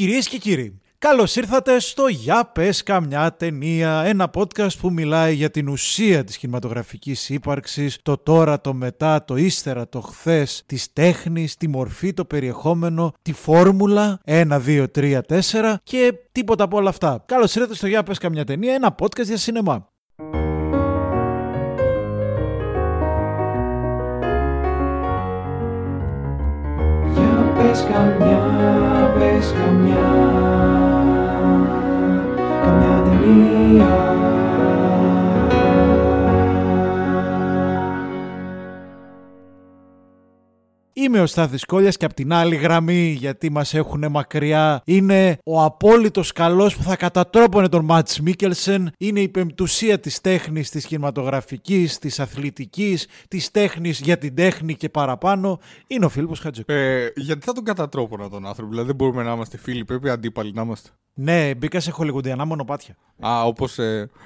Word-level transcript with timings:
Κυρίες 0.00 0.28
και 0.28 0.38
κύριοι, 0.38 0.80
καλώς 0.98 1.36
ήρθατε 1.36 1.80
στο 1.80 2.06
«Για 2.06 2.44
πες 2.44 2.82
καμιά 2.82 3.36
ταινία», 3.36 4.02
ένα 4.04 4.30
podcast 4.34 4.78
που 4.80 4.92
μιλάει 4.92 5.34
για 5.34 5.50
την 5.50 5.68
ουσία 5.68 6.24
της 6.24 6.36
κινηματογραφικής 6.36 7.28
ύπαρξης, 7.28 7.98
το 8.02 8.16
τώρα, 8.16 8.60
το 8.60 8.74
μετά, 8.74 9.24
το 9.24 9.36
ύστερα, 9.36 9.88
το 9.88 10.00
χθες, 10.00 10.62
της 10.66 10.92
τέχνης, 10.92 11.56
τη 11.56 11.68
μορφή, 11.68 12.12
το 12.12 12.24
περιεχόμενο, 12.24 13.12
τη 13.22 13.32
φόρμουλα, 13.32 14.20
1, 14.24 14.60
2, 14.66 14.86
3, 14.90 15.20
4 15.22 15.74
και 15.82 16.14
τίποτα 16.32 16.64
από 16.64 16.76
όλα 16.76 16.88
αυτά. 16.88 17.22
Καλώς 17.26 17.54
ήρθατε 17.54 17.74
στο 17.74 17.86
«Για 17.86 18.02
πες 18.02 18.18
καμιά 18.18 18.44
ταινία», 18.44 18.74
ένα 18.74 18.94
podcast 19.02 19.24
για 19.24 19.36
σινεμά. 19.36 19.88
Για 27.14 27.52
πες 27.56 27.86
καμιά, 27.92 28.59
πες 29.40 29.52
καμιά 29.52 30.08
Καμιά 32.64 34.29
Είμαι 41.02 41.20
ο 41.20 41.26
Στάθης 41.26 41.64
Κόλλιας 41.64 41.96
και 41.96 42.04
από 42.04 42.14
την 42.14 42.32
άλλη 42.32 42.56
γραμμή 42.56 43.16
γιατί 43.18 43.50
μας 43.50 43.74
έχουν 43.74 44.10
μακριά 44.10 44.82
είναι 44.84 45.38
ο 45.44 45.62
απόλυτος 45.62 46.32
καλός 46.32 46.76
που 46.76 46.82
θα 46.82 46.96
κατατρόπωνε 46.96 47.68
τον 47.68 47.84
Μάτς 47.84 48.20
Μίκελσεν 48.20 48.92
είναι 48.98 49.20
η 49.20 49.28
πεμπτουσία 49.28 50.00
της 50.00 50.20
τέχνης 50.20 50.70
της 50.70 50.86
κινηματογραφικής, 50.86 51.98
της 51.98 52.20
αθλητικής, 52.20 53.06
της 53.28 53.50
τέχνης 53.50 54.00
για 54.00 54.18
την 54.18 54.34
τέχνη 54.34 54.74
και 54.74 54.88
παραπάνω 54.88 55.58
είναι 55.86 56.04
ο 56.04 56.08
Φίλιππος 56.08 56.38
Χατζεκού. 56.40 56.72
Ε, 56.72 57.12
γιατί 57.16 57.44
θα 57.46 57.52
τον 57.52 57.64
κατατρόπωνα 57.64 58.28
τον 58.28 58.46
άνθρωπο, 58.46 58.70
δηλαδή 58.70 58.86
δεν 58.86 58.96
μπορούμε 58.96 59.22
να 59.22 59.32
είμαστε 59.32 59.56
φίλοι, 59.56 59.84
πρέπει 59.84 60.08
αντίπαλοι 60.10 60.52
να 60.52 60.62
είμαστε. 60.62 60.88
Ναι, 61.14 61.54
μπήκα 61.54 61.80
σε 61.80 61.90
χολιγουντιανά 61.90 62.44
μονοπάτια. 62.44 62.96
Α, 63.26 63.42
όπως. 63.44 63.78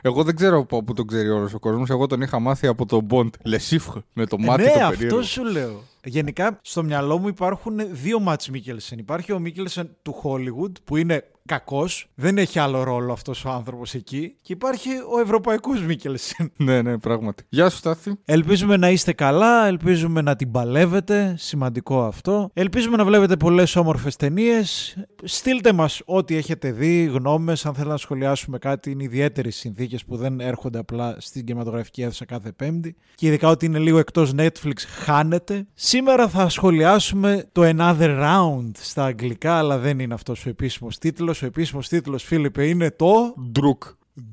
εγώ 0.02 0.22
δεν 0.24 0.36
ξέρω 0.36 0.58
από 0.58 0.82
πού 0.84 0.92
τον 0.92 1.06
ξέρει 1.06 1.30
όλος 1.30 1.54
ο 1.54 1.58
κόσμος. 1.58 1.90
Εγώ 1.90 2.06
τον 2.06 2.20
είχα 2.20 2.38
μάθει 2.38 2.66
από 2.66 2.86
τον 2.86 3.06
Bond. 3.10 3.30
Λεσίφχ, 3.44 3.96
με 4.12 4.26
το 4.26 4.36
Ε, 4.40 4.44
μάτι 4.44 4.62
ναι, 4.62 4.68
το 4.68 4.78
αυτό 4.78 4.90
περίεργο. 4.90 5.22
σου 5.22 5.44
λέω. 5.44 5.82
Γενικά, 6.04 6.58
στο 6.62 6.82
μυαλό 6.82 7.18
μου 7.18 7.28
υπάρχουν 7.28 7.76
δύο 7.90 8.20
Μάτς 8.20 8.48
Μίκελσεν. 8.48 8.98
Υπάρχει 8.98 9.32
ο 9.32 9.38
Μίκελσεν 9.38 9.96
του 10.02 10.20
Hollywood, 10.22 10.72
που 10.84 10.96
είναι 10.96 11.24
κακός, 11.48 12.06
δεν 12.14 12.38
έχει 12.38 12.58
άλλο 12.58 12.82
ρόλο 12.82 13.12
αυτός 13.12 13.44
ο 13.44 13.50
άνθρωπος 13.50 13.94
εκεί. 13.94 14.36
Και 14.42 14.52
υπάρχει 14.52 14.88
ο 15.16 15.20
ευρωπαϊκός 15.20 15.82
Μίκελσεν. 15.82 16.52
ναι, 16.56 16.82
ναι, 16.82 16.98
πράγματι. 16.98 17.44
Γεια 17.48 17.70
σου, 17.70 17.76
Στάθη. 17.76 18.12
Ελπίζουμε 18.24 18.76
να 18.76 18.90
είστε 18.90 19.12
καλά, 19.12 19.66
ελπίζουμε 19.66 20.20
να 20.20 20.36
την 20.36 20.50
παλεύετε, 20.50 21.34
σημαντικό 21.38 22.04
αυτό. 22.04 22.50
Ελπίζουμε 22.52 22.96
να 22.96 23.04
βλέπετε 23.04 23.36
πολλές 23.36 23.76
όμορφες 23.76 24.16
ταινίες. 24.16 24.96
Στείλτε 25.24 25.72
μας 25.72 26.02
ό,τι 26.04 26.36
έχετε 26.36 26.72
δει, 26.72 27.04
γνώμες, 27.04 27.66
αν 27.66 27.72
θέλετε 27.74 27.92
να 27.92 27.98
σχολιάσουμε 27.98 28.58
κάτι. 28.58 28.90
Είναι 28.90 29.02
ιδιαίτερες 29.02 29.56
συνθήκες 29.56 30.04
που 30.04 30.16
δεν 30.16 30.40
έρχονται 30.40 30.78
απλά 30.78 31.16
στην 31.18 31.44
κινηματογραφική 31.44 32.02
αίθουσα 32.02 32.24
κάθε 32.24 32.52
Πέμπτη. 32.52 32.96
Και 33.14 33.26
ειδικά 33.26 33.48
ότι 33.48 33.66
είναι 33.66 33.78
λίγο 33.78 33.98
εκτός 33.98 34.32
Netflix, 34.36 34.74
χάνετε. 35.04 35.66
Σήμερα 35.74 36.28
θα 36.28 36.48
σχολιάσουμε 36.48 37.44
το 37.52 37.62
Another 37.64 38.20
Round 38.22 38.70
στα 38.72 39.04
αγγλικά, 39.04 39.58
αλλά 39.58 39.78
δεν 39.78 39.98
είναι 39.98 40.14
αυτός 40.14 40.46
ο 40.46 40.48
επίσημος 40.48 40.98
τίτλος. 41.34 41.42
Ο 41.42 41.46
επίσημος 41.46 41.88
τίτλος, 41.88 42.22
Φίλιππε, 42.22 42.66
είναι 42.66 42.90
το... 42.90 43.34
Ντρουκ. 43.52 43.82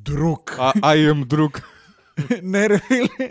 Druk. 0.10 0.52
Α, 0.58 0.72
I 0.82 1.12
am 1.12 1.34
Druk. 1.34 1.56
ναι 2.52 2.66
ρε 2.66 2.78
φίλε. 2.78 3.30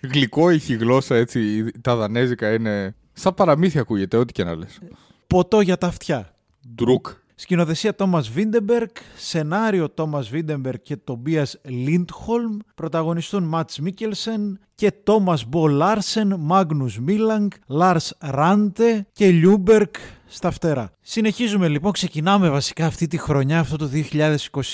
Γλυκό 0.00 0.48
έχει 0.48 0.72
η 0.72 0.76
γλώσσα 0.76 1.16
έτσι. 1.16 1.70
Τα 1.80 1.96
δανέζικα 1.96 2.52
είναι. 2.52 2.94
Σαν 3.12 3.34
παραμύθια 3.34 3.80
ακούγεται, 3.80 4.16
ό,τι 4.16 4.32
και 4.32 4.44
να 4.44 4.54
λες. 4.56 4.78
Ποτό 5.26 5.60
για 5.60 5.78
τα 5.78 5.86
αυτιά. 5.86 6.34
Druk. 6.74 7.06
Σκηνοθεσία 7.34 7.94
Τόμας 7.94 8.28
Βίντερμπεργκ, 8.28 8.90
σενάριο 9.16 9.90
Τόμας 9.90 10.28
Βίντερμπεργκ 10.28 10.78
και 10.82 10.96
Τομπίας 10.96 11.60
Λίντχολμ, 11.64 12.56
πρωταγωνιστούν 12.74 13.42
Μαντς 13.42 13.78
Μίκελσεν 13.78 14.60
και 14.74 14.92
Τόμας 15.02 15.44
Μπο 15.44 15.68
Λάρσεν, 15.68 16.36
Μάγκνους 16.38 16.98
Μίλανγκ, 16.98 17.50
Λάρς 17.66 18.16
Ράντε 18.20 19.06
και 19.12 19.30
Λιούμπεργκ 19.30 19.90
στα 20.30 20.50
φτερά. 20.50 20.92
Συνεχίζουμε 21.00 21.68
λοιπόν, 21.68 21.92
ξεκινάμε 21.92 22.48
βασικά 22.48 22.86
αυτή 22.86 23.06
τη 23.06 23.18
χρονιά, 23.18 23.58
αυτό 23.58 23.76
το 23.76 23.90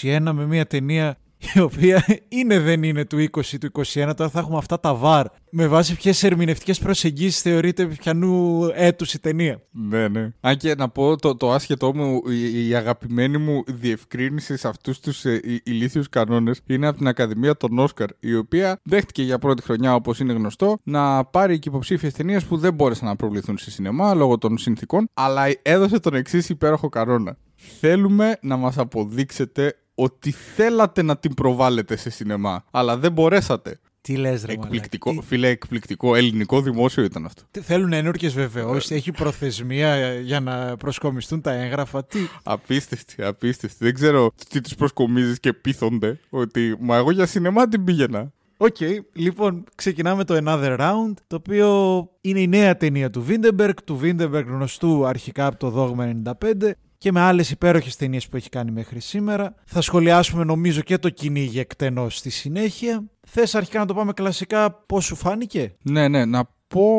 2021 0.00 0.18
με 0.20 0.46
μια 0.46 0.66
ταινία 0.66 1.16
η 1.54 1.60
οποία 1.60 2.04
είναι 2.28 2.58
δεν 2.58 2.82
είναι 2.82 3.04
του 3.04 3.26
20 3.30 3.40
του 3.60 3.70
21, 3.84 4.12
τώρα 4.16 4.30
θα 4.30 4.38
έχουμε 4.38 4.56
αυτά 4.56 4.80
τα 4.80 4.94
VAR. 4.94 5.26
Με 5.50 5.66
βάση 5.66 5.96
ποιες 5.96 6.22
ερμηνευτικές 6.22 6.78
προσεγγίσεις 6.78 7.40
θεωρείται 7.40 7.86
πιανού 7.86 8.62
έτους 8.74 9.14
η 9.14 9.20
ταινία. 9.20 9.62
Ναι, 9.70 10.08
ναι. 10.08 10.28
Αν 10.40 10.56
και 10.56 10.74
να 10.74 10.88
πω 10.88 11.16
το, 11.16 11.36
το 11.36 11.52
άσχετό 11.52 11.94
μου, 11.94 12.22
η, 12.30 12.68
η 12.68 12.74
αγαπημένη 12.74 13.38
μου 13.38 13.62
διευκρίνηση 13.66 14.56
σε 14.56 14.68
αυτούς 14.68 15.00
τους 15.00 15.24
ε, 15.24 15.40
ηλίθιους 15.64 16.08
κανόνες 16.08 16.60
είναι 16.66 16.86
από 16.86 16.96
την 16.96 17.08
Ακαδημία 17.08 17.56
των 17.56 17.78
Όσκαρ, 17.78 18.08
η 18.20 18.34
οποία 18.34 18.80
δέχτηκε 18.82 19.22
για 19.22 19.38
πρώτη 19.38 19.62
χρονιά, 19.62 19.94
όπως 19.94 20.20
είναι 20.20 20.32
γνωστό, 20.32 20.78
να 20.82 21.24
πάρει 21.24 21.58
και 21.58 21.68
υποψήφιες 21.68 22.12
ταινίες 22.12 22.44
που 22.44 22.56
δεν 22.56 22.74
μπόρεσαν 22.74 23.08
να 23.08 23.16
προβληθούν 23.16 23.58
σε 23.58 23.70
σινεμά 23.70 24.14
λόγω 24.14 24.38
των 24.38 24.58
συνθήκων, 24.58 25.08
αλλά 25.14 25.42
έδωσε 25.62 26.00
τον 26.00 26.14
εξής 26.14 26.48
υπέροχο 26.48 26.88
κανόνα. 26.88 27.36
Θέλουμε 27.80 28.38
να 28.42 28.56
μας 28.56 28.78
αποδείξετε 28.78 29.74
ότι 29.98 30.30
θέλατε 30.30 31.02
να 31.02 31.16
την 31.16 31.34
προβάλλετε 31.34 31.96
σε 31.96 32.10
σινεμά, 32.10 32.64
αλλά 32.70 32.96
δεν 32.98 33.12
μπορέσατε. 33.12 33.78
Τι 34.00 34.16
λες 34.16 34.44
ρε 34.44 34.52
Εκπληκτικό, 34.52 35.08
μαλάκα, 35.08 35.26
φίλε, 35.26 35.48
εκπληκτικό. 35.48 36.14
Ελληνικό 36.14 36.60
δημόσιο 36.60 37.02
ήταν 37.04 37.24
αυτό. 37.24 37.42
τι- 37.50 37.60
Θέλουν 37.60 37.92
ενόρκες 37.92 38.34
βεβαιώσεις, 38.34 38.90
έχει 38.90 39.12
προθεσμία 39.12 40.14
για 40.14 40.40
να 40.40 40.76
προσκομιστούν 40.76 41.40
τα 41.40 41.52
έγγραφα. 41.52 42.04
Τι, 42.04 42.18
Απίστευτη, 42.42 43.22
απίστευτη. 43.22 43.84
Δεν 43.84 43.94
ξέρω 43.94 44.32
τι 44.48 44.60
τους 44.60 44.74
προσκομίζεις 44.74 45.40
και 45.40 45.52
πείθονται 45.52 46.18
ότι 46.30 46.76
Μα 46.80 46.96
εγώ 46.96 47.10
για 47.10 47.26
σινεμά 47.26 47.68
την 47.68 47.84
πήγαινα. 47.84 48.32
Οκ, 48.56 48.76
λοιπόν, 49.12 49.64
ξεκινάμε 49.74 50.24
το 50.24 50.38
Another 50.44 50.78
Round, 50.80 51.12
το 51.26 51.36
οποίο 51.36 51.98
είναι 52.20 52.40
η 52.40 52.46
νέα 52.48 52.76
ταινία 52.76 53.10
του 53.10 53.22
Βίντερμπεργκ, 53.22 53.76
του 53.84 53.96
Βίντερμπεργκ 53.96 54.46
γνωστού 54.48 55.06
αρχικά 55.06 55.46
από 55.46 55.56
το 55.56 55.70
Δόγμα 55.70 56.12
95 56.24 56.70
και 56.98 57.12
με 57.12 57.20
άλλες 57.20 57.50
υπέροχες 57.50 57.96
ταινίες 57.96 58.28
που 58.28 58.36
έχει 58.36 58.48
κάνει 58.48 58.70
μέχρι 58.70 59.00
σήμερα. 59.00 59.54
Θα 59.64 59.80
σχολιάσουμε 59.80 60.44
νομίζω 60.44 60.80
και 60.80 60.98
το 60.98 61.10
κυνήγι 61.10 61.58
εκτενώς 61.58 62.16
στη 62.16 62.30
συνέχεια. 62.30 63.04
Θες 63.26 63.54
αρχικά 63.54 63.78
να 63.78 63.86
το 63.86 63.94
πάμε 63.94 64.12
κλασικά 64.12 64.72
πώς 64.72 65.04
σου 65.04 65.16
φάνηκε; 65.16 65.74
Ναι, 65.82 66.08
ναι, 66.08 66.24
να 66.24 66.48
πω 66.68 66.90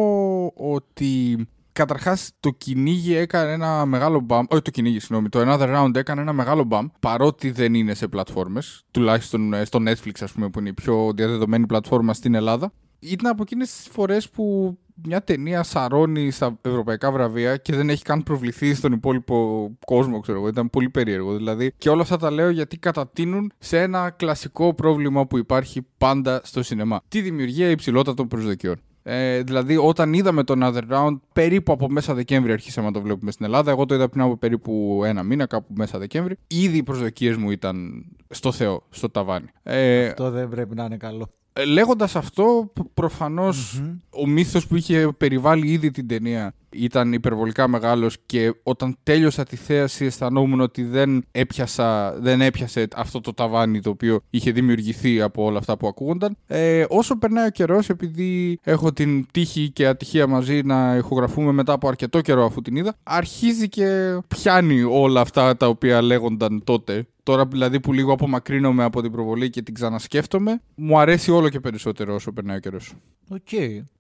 ότι 0.56 1.38
καταρχάς 1.78 2.32
το 2.40 2.50
κυνήγι 2.50 3.16
έκανε 3.16 3.52
ένα 3.52 3.86
μεγάλο 3.86 4.20
μπαμ. 4.20 4.46
Όχι 4.50 4.62
το 4.62 4.72
κυνήγι, 4.72 5.00
συγγνώμη. 5.00 5.30
Το 5.30 5.40
Another 5.42 5.76
Round 5.76 5.96
έκανε 5.96 6.22
ένα 6.22 6.34
μεγάλο 6.34 6.64
μπαμ 6.64 6.88
παρότι 7.00 7.52
δεν 7.52 7.74
είναι 7.74 7.94
σε 7.94 8.08
πλατφόρμες. 8.08 8.84
Τουλάχιστον 8.92 9.54
ε, 9.54 9.66
στο 9.66 9.80
Netflix, 9.88 10.12
ας 10.22 10.32
πούμε, 10.32 10.50
που 10.50 10.60
είναι 10.60 10.70
η 10.70 10.74
πιο 10.74 11.12
διαδεδομένη 11.16 11.66
πλατφόρμα 11.66 12.14
στην 12.14 12.36
Ελλάδα. 12.36 12.72
Ήταν 13.00 13.32
από 13.32 13.42
εκείνες 13.42 13.72
τις 13.72 13.88
φορές 13.92 14.30
που 14.30 14.78
μια 15.04 15.24
ταινία 15.24 15.64
σαρώνει 15.64 16.32
στα 16.32 16.58
ευρωπαϊκά 16.62 17.12
βραβεία 17.12 17.58
και 17.58 17.76
δεν 17.76 17.90
έχει 17.90 18.04
καν 18.04 18.24
προβληθεί 18.24 18.74
στον 18.74 18.92
υπόλοιπο 18.92 19.70
κόσμο, 19.86 20.20
ξέρω 20.20 20.38
εγώ. 20.38 20.48
Ήταν 20.48 20.70
πολύ 20.70 20.90
περίεργο. 20.90 21.36
Δηλαδή, 21.36 21.74
και 21.78 21.90
όλα 21.90 22.02
αυτά 22.02 22.18
τα 22.18 22.32
λέω 22.32 22.50
γιατί 22.50 22.78
κατατείνουν 22.78 23.52
σε 23.58 23.82
ένα 23.82 24.10
κλασικό 24.10 24.74
πρόβλημα 24.74 25.28
που 25.28 25.38
υπάρχει 25.38 25.86
πάντα 25.98 26.42
στο 26.44 26.64
σινεμά. 26.64 27.02
Τη 27.08 27.22
δημιουργία 27.22 27.70
υψηλότατων 27.70 28.28
προσδοκιών. 28.28 28.82
Ε, 29.10 29.42
δηλαδή, 29.42 29.78
όταν 29.78 30.14
είδαμε 30.14 30.44
το 30.44 30.54
Another 30.58 30.82
Round, 30.92 31.20
περίπου 31.34 31.72
από 31.72 31.90
μέσα 31.90 32.14
Δεκέμβρη 32.14 32.52
αρχίσαμε 32.52 32.88
να 32.88 32.94
το 32.94 33.02
βλέπουμε 33.02 33.32
στην 33.32 33.46
Ελλάδα. 33.46 33.72
Εγώ 33.72 33.86
το 33.86 33.96
είδα 33.96 34.10
πριν 34.10 34.22
από 34.22 34.38
περίπου 34.38 35.02
ένα 35.06 35.24
μήνα, 35.24 35.46
κάπου 35.46 35.74
μέσα 35.74 36.00
Δεκέμβρη. 36.00 36.38
Ήδη 36.48 36.78
οι 36.78 36.84
προσδοκίες 36.84 37.36
μου 37.36 37.52
ήταν 37.52 38.06
στο 38.30 38.52
Θεό, 38.52 38.84
στο 38.90 39.10
ταβάνι. 39.10 39.48
Ε, 39.64 40.08
Αυτό 40.08 40.30
δεν 40.30 40.50
πρέπει 40.50 40.76
να 40.76 40.84
είναι 40.84 40.98
καλό. 40.98 41.30
Λέγοντας 41.66 42.16
αυτό, 42.16 42.72
π- 42.74 42.94
προφανώς 42.94 43.82
ο 44.10 44.28
μύθος 44.28 44.68
που 44.68 44.76
είχε 44.76 45.08
περιβάλει 45.18 45.68
ήδη 45.72 45.92
την 45.92 46.08
ταινία 46.08 46.54
ήταν 46.70 47.14
υπερβολικά 47.14 47.68
μεγάλος 47.68 48.18
και 48.26 48.54
όταν 48.64 48.98
τέλειωσα 49.04 49.44
τη 49.44 49.56
θέαση 49.56 50.06
αισθανόμουν 50.06 50.62
ότι 50.62 50.84
δεν, 50.84 51.26
έπιασα, 51.32 52.18
δεν 52.20 52.42
έπιασε 52.42 52.88
αυτό 52.96 53.22
το 53.22 53.34
ταβάνι 53.34 53.82
το 53.82 53.90
οποίο 53.90 54.20
είχε 54.30 54.52
δημιουργηθεί 54.52 55.22
από 55.22 55.44
όλα 55.44 55.58
αυτά 55.58 55.78
που 55.78 55.88
ακούγονταν. 55.88 56.38
Ε, 56.48 56.86
όσο 56.90 57.18
περνάει 57.18 57.48
ο 57.48 57.50
καιρός, 57.50 57.90
επειδή 57.90 58.60
έχω 58.64 58.94
την 58.94 59.26
τύχη 59.32 59.70
και 59.70 59.88
ατυχία 59.88 60.28
μαζί 60.28 60.62
να 60.64 60.96
ηχογραφούμε 60.96 61.52
μετά 61.52 61.74
από 61.74 61.88
αρκετό 61.88 62.22
καιρό 62.22 62.46
αφού 62.46 62.62
την 62.62 62.76
είδα, 62.76 62.96
αρχίζει 63.04 63.70
και 63.70 64.18
πιάνει 64.28 64.84
όλα 64.84 65.22
αυτά 65.22 65.58
τα 65.58 65.68
οποία 65.68 66.02
λέγονταν 66.02 66.64
τότε 66.64 67.06
Τώρα 67.28 67.46
δηλαδή 67.46 67.80
που 67.80 67.94
λίγο 67.94 68.14
απομακρύνομαι 68.14 68.84
από 68.84 69.02
την 69.02 69.12
προβολή 69.12 69.50
και 69.50 69.62
την 69.62 69.74
ξανασκέφτομαι, 69.74 70.62
μου 70.76 71.00
αρέσει 71.00 71.32
όλο 71.32 71.50
και 71.50 71.60
περισσότερο 71.60 72.14
όσο 72.14 72.32
περνάει 72.32 72.58
ο 72.58 72.60
καιρός. 72.60 72.94
Οκ. 73.30 73.48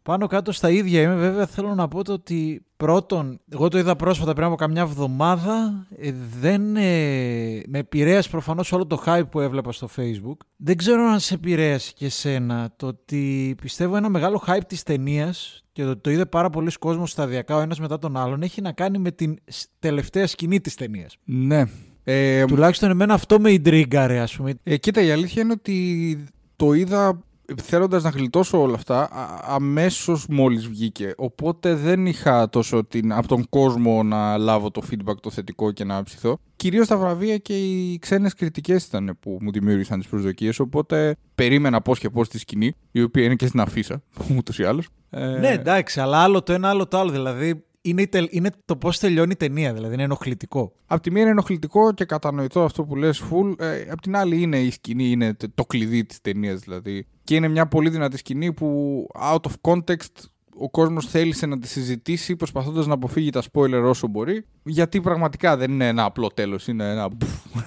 Πάνω 0.04 0.28
κάτω 0.28 0.52
στα 0.52 0.70
ίδια 0.70 1.02
είμαι. 1.02 1.16
Βέβαια 1.16 1.46
θέλω 1.46 1.76
να 1.76 1.88
πω 1.88 2.04
το 2.04 2.14
ότι 2.14 2.57
πρώτον, 2.78 3.40
εγώ 3.50 3.68
το 3.68 3.78
είδα 3.78 3.96
πρόσφατα 3.96 4.34
πριν 4.34 4.46
από 4.46 4.56
καμιά 4.56 4.82
εβδομάδα. 4.82 5.86
ε, 5.98 6.12
δεν, 6.40 6.76
ε, 6.76 7.62
με 7.68 7.78
επηρέασε 7.80 8.30
προφανώς 8.30 8.72
όλο 8.72 8.86
το 8.86 9.04
hype 9.06 9.30
που 9.32 9.40
έβλεπα 9.40 9.72
στο 9.72 9.90
Facebook. 9.96 10.36
Δεν 10.56 10.78
ξέρω 10.78 11.04
αν 11.04 11.20
σε 11.20 11.34
επηρέασε 11.34 11.92
και 11.96 12.06
εσένα 12.06 12.74
το 12.76 12.88
ότι 12.88 13.56
πιστεύω 13.62 13.96
ένα 13.96 14.10
μεγάλο 14.10 14.44
hype 14.48 14.62
της 14.68 14.84
ταινίας 14.84 15.64
και 15.72 15.84
το 15.84 15.90
ότι 15.90 16.02
το 16.02 16.10
είδε 16.12 16.26
πάρα 16.26 16.50
πολλοί 16.50 16.72
κόσμος 16.80 17.12
σταδιακά 17.12 17.56
ο 17.56 17.60
ένας 17.60 17.80
μετά 17.80 18.00
τον 18.00 18.18
άλλον 18.18 18.42
έχει 18.42 18.62
να 18.62 18.72
κάνει 18.72 18.98
με 18.98 19.12
την 19.12 19.38
σ- 19.46 19.68
τελευταία 19.80 20.28
σκηνή 20.28 20.62
της 20.62 20.76
ταινίας. 20.76 21.18
Ναι. 21.24 21.64
Ε, 22.04 22.46
Τουλάχιστον 22.46 22.90
εμένα 22.90 23.14
αυτό 23.14 23.40
με 23.40 23.52
ιντρίγκαρε, 23.52 24.20
ας 24.20 24.36
πούμε. 24.36 24.54
Ε, 24.64 24.78
κοίτα, 24.78 25.02
η 25.02 25.12
αλήθεια 25.12 25.42
είναι 25.42 25.52
ότι 25.52 26.24
το 26.56 26.74
είδα 26.74 27.24
θέλοντας 27.64 28.04
να 28.04 28.10
γλιτώσω 28.10 28.62
όλα 28.62 28.74
αυτά 28.76 29.00
α- 29.02 29.40
αμέσως 29.56 30.26
μόλις 30.30 30.68
βγήκε. 30.68 31.14
Οπότε 31.18 31.76
δεν 31.76 32.06
είχα 32.06 32.50
τόσο 32.50 32.84
την, 32.86 33.14
από 33.14 33.28
τον 33.28 33.50
κόσμο 33.50 34.04
να 34.04 34.38
λάβω 34.38 34.72
το 34.72 34.82
feedback 34.92 35.16
το 35.22 35.30
θετικό 35.30 35.72
και 35.72 35.84
να 35.84 36.04
ψηθώ. 36.04 36.38
Κυρίως 36.56 36.88
τα 36.88 36.98
βραβεία 36.98 37.38
και 37.38 37.58
οι 37.58 37.98
ξένες 38.00 38.34
κριτικές 38.34 38.86
ήταν 38.86 39.18
που 39.20 39.38
μου 39.42 39.52
δημιούργησαν 39.52 40.00
τις 40.00 40.08
προσδοκίες. 40.08 40.60
Οπότε 40.60 41.16
περίμενα 41.36 41.82
πώς 41.82 42.00
και 42.00 42.10
πώς 42.10 42.30
τη 42.30 42.38
σκηνή, 42.40 42.74
η 42.92 43.02
οποία 43.02 43.24
είναι 43.24 43.36
και 43.36 43.48
στην 43.48 43.60
αφίσα, 43.60 44.02
ούτως 44.38 44.60
ή 44.60 44.64
άλλως. 44.64 44.88
Ε, 45.10 45.26
Ναι, 45.26 45.50
εντάξει, 45.50 46.00
αλλά 46.00 46.18
άλλο 46.18 46.42
το 46.44 46.54
ένα, 46.54 46.70
άλλο 46.70 46.88
το 46.88 46.98
άλλο. 47.00 47.12
Δηλαδή 47.12 47.64
είναι, 47.82 48.02
η 48.02 48.08
τελ- 48.08 48.34
είναι 48.34 48.50
το 48.66 48.76
πώς 48.76 49.00
τελειώνει 49.00 49.32
η 49.32 49.36
ταινία, 49.36 49.74
δηλαδή 49.74 49.94
είναι 49.94 50.04
ενοχλητικό. 50.04 50.74
Απ' 50.86 51.02
τη 51.02 51.12
μία 51.12 51.22
είναι 51.22 51.32
ενοχλητικό 51.32 51.94
και 51.94 52.06
κατανοητό 52.06 52.64
αυτό 52.64 52.84
που 52.84 52.96
λες 52.96 53.24
full. 53.32 53.60
Ε, 53.60 53.82
απ' 53.90 54.02
την 54.02 54.16
άλλη 54.16 54.42
είναι 54.42 54.60
η 54.60 54.72
σκηνή, 54.72 55.10
είναι 55.10 55.34
το, 55.34 55.48
το 55.56 55.66
κλειδί 55.66 56.06
της 56.06 56.22
ταινίας 56.22 56.60
δηλαδή. 56.60 57.08
Και 57.24 57.36
είναι 57.36 57.48
μια 57.48 57.68
πολύ 57.68 57.90
δυνατή 57.90 58.18
σκηνή 58.18 58.54
που 58.54 59.08
out 59.32 59.40
of 59.42 59.72
context 59.74 60.24
ο 60.60 60.70
κόσμος 60.70 61.06
θέλησε 61.08 61.46
να 61.46 61.60
τη 61.60 61.68
συζητήσει 61.68 62.36
προσπαθώντας 62.36 62.88
να 62.88 62.94
αποφύγει 62.94 63.30
τα 63.30 63.44
spoiler 63.52 63.82
όσο 63.84 64.08
μπορεί. 64.08 64.46
Γιατί 64.64 65.02
πραγματικά 65.02 65.58
δεν 65.58 65.72
είναι 65.72 65.88
ένα 65.88 66.04
απλό 66.04 66.28
τέλος, 66.28 66.68
είναι 66.68 66.92
ένα... 66.92 67.10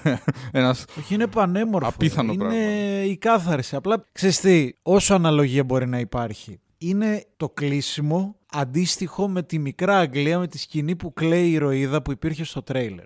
ένας... 0.51 0.85
Όχι, 0.99 1.13
είναι 1.13 1.27
πανέμορφο. 1.27 1.87
Απίθανο 1.87 2.33
είναι 2.33 2.43
πράγμα. 2.43 3.03
η 3.03 3.17
κάθαρση. 3.17 3.75
Απλά 3.75 4.05
ξέρεις 4.11 4.39
τι, 4.39 4.69
όσο 4.81 5.13
αναλογία 5.13 5.63
μπορεί 5.63 5.87
να 5.87 5.99
υπάρχει. 5.99 6.59
Είναι 6.77 7.25
το 7.37 7.49
κλείσιμο 7.49 8.35
αντίστοιχο 8.51 9.27
με 9.27 9.43
τη 9.43 9.59
μικρά 9.59 9.97
Αγγλία, 9.97 10.39
με 10.39 10.47
τη 10.47 10.57
σκηνή 10.57 10.95
που 10.95 11.13
κλαίει 11.13 11.47
η 11.47 11.51
ηρωίδα 11.51 12.01
που 12.01 12.11
υπήρχε 12.11 12.43
στο 12.43 12.61
τρέιλερ. 12.61 13.05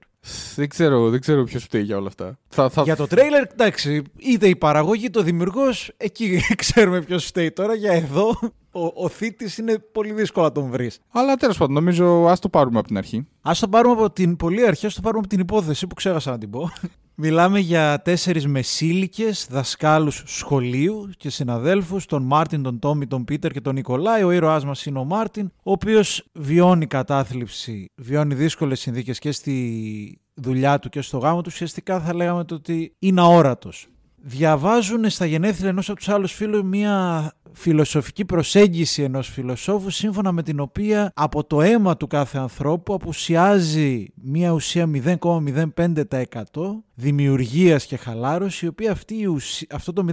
δεν, 0.56 0.70
ξέρω, 0.70 1.10
δεν 1.10 1.22
ξέρω 1.22 1.44
ποιος 1.44 1.64
φταίει 1.64 1.82
για 1.82 1.98
όλα 1.98 2.08
αυτά. 2.08 2.40
Θα, 2.48 2.70
θα... 2.70 2.82
Για 2.82 2.96
το 2.96 3.08
τρέιλερ, 3.08 3.44
εντάξει, 3.52 4.02
είτε 4.18 4.48
η 4.48 4.56
παραγωγή, 4.56 5.06
είτε 5.06 5.20
ο 5.20 5.24
δημιουργός, 5.24 5.92
εκεί 5.98 6.40
ξέρουμε 6.56 7.02
ποιος 7.02 7.26
φταίει 7.26 7.52
τώρα. 7.52 7.76
Για 7.76 7.92
εδώ, 7.92 8.40
ο, 8.72 9.04
ο 9.04 9.10
θήτης 9.10 9.58
είναι 9.58 9.78
πολύ 9.92 10.14
δύσκολο 10.14 10.46
να 10.46 10.52
τον 10.52 10.70
βρεις. 10.70 11.00
Αλλά 11.12 11.36
τέλος 11.36 11.58
πάντων, 11.58 11.74
νομίζω 11.74 12.28
ας 12.28 12.40
το 12.40 12.50
πάρουμε 12.50 12.78
από 12.80 12.88
την 12.88 12.98
αρχή. 12.98 13.28
Α 13.42 13.52
το 13.60 13.68
πάρουμε 13.68 13.94
από 13.94 14.12
την 14.12 14.36
πολύ 14.36 14.68
αρχή, 14.68 14.86
ας 14.86 14.96
το 14.96 15.02
πάρουμε 15.02 15.20
από 15.20 15.30
την 15.30 15.40
υπόθεση 15.40 15.88
που 15.88 15.96
ξέχασα 15.96 16.32
να 16.32 16.38
την 16.38 16.50
πω. 16.50 16.72
Μιλάμε 17.18 17.60
για 17.60 18.02
τέσσερις 18.02 18.48
μεσήλικες 18.48 19.48
δασκάλους 19.50 20.24
σχολείου 20.26 21.10
και 21.18 21.30
συναδέλφους, 21.30 22.06
τον 22.06 22.24
Μάρτιν, 22.24 22.64
τον 22.64 22.80
Τόμι, 22.80 23.08
τον 23.08 23.24
Πίτερ 23.26 23.52
και 23.52 23.62
τον 23.62 23.74
Νικολάι. 23.74 24.24
Ο 24.24 24.32
ήρωάς 24.32 24.66
μας 24.66 24.86
είναι 24.86 25.00
ο 25.00 25.04
Μάρτιν, 25.04 25.52
ο 25.64 25.72
οποίος 25.72 26.26
βιώνει 26.34 26.88
κατάθλιψη, 26.88 27.92
βιώνει 27.96 28.36
δύσκολες 28.36 28.80
συνθήκες 28.80 29.20
και 29.20 29.32
στη 29.32 30.20
δουλειά 30.34 30.80
του 30.80 30.90
και 30.90 31.02
στο 31.02 31.18
γάμο 31.18 31.42
του. 31.42 31.50
Ουσιαστικά 31.54 32.00
θα 32.00 32.16
λέγαμε 32.16 32.44
το 32.44 32.56
ότι 32.56 32.96
είναι 33.00 33.22
αόρατος. 33.22 33.88
Διαβάζουν 34.28 35.10
στα 35.10 35.26
γενέθλια 35.26 35.70
ενός 35.70 35.90
από 35.90 35.98
τους 35.98 36.10
άλλους 36.10 36.34
φίλους 36.34 36.62
μία 36.64 37.32
φιλοσοφική 37.52 38.26
προσέγγιση 38.26 39.02
ενός 39.04 39.30
φιλοσόφου 39.30 39.90
σύμφωνα 39.90 40.32
με 40.32 40.44
την 40.44 40.60
οποία 40.60 41.12
από 41.16 41.44
το 41.44 41.62
αίμα 41.62 41.98
του 41.98 42.08
κάθε 42.08 42.38
ανθρώπου 42.38 42.94
απουσιάζει 42.94 44.08
μία 44.16 44.52
ουσία 44.52 44.90
0,05% 44.94 46.36
δημιουργίας 46.94 47.86
και 47.86 47.98
χαλάρωσης 47.98 48.62
η 48.62 48.68
οποία 48.68 48.92
αυτή 48.92 49.20
η 49.20 49.26
ουσία, 49.26 49.68
αυτό 49.72 49.94
το 49.94 50.06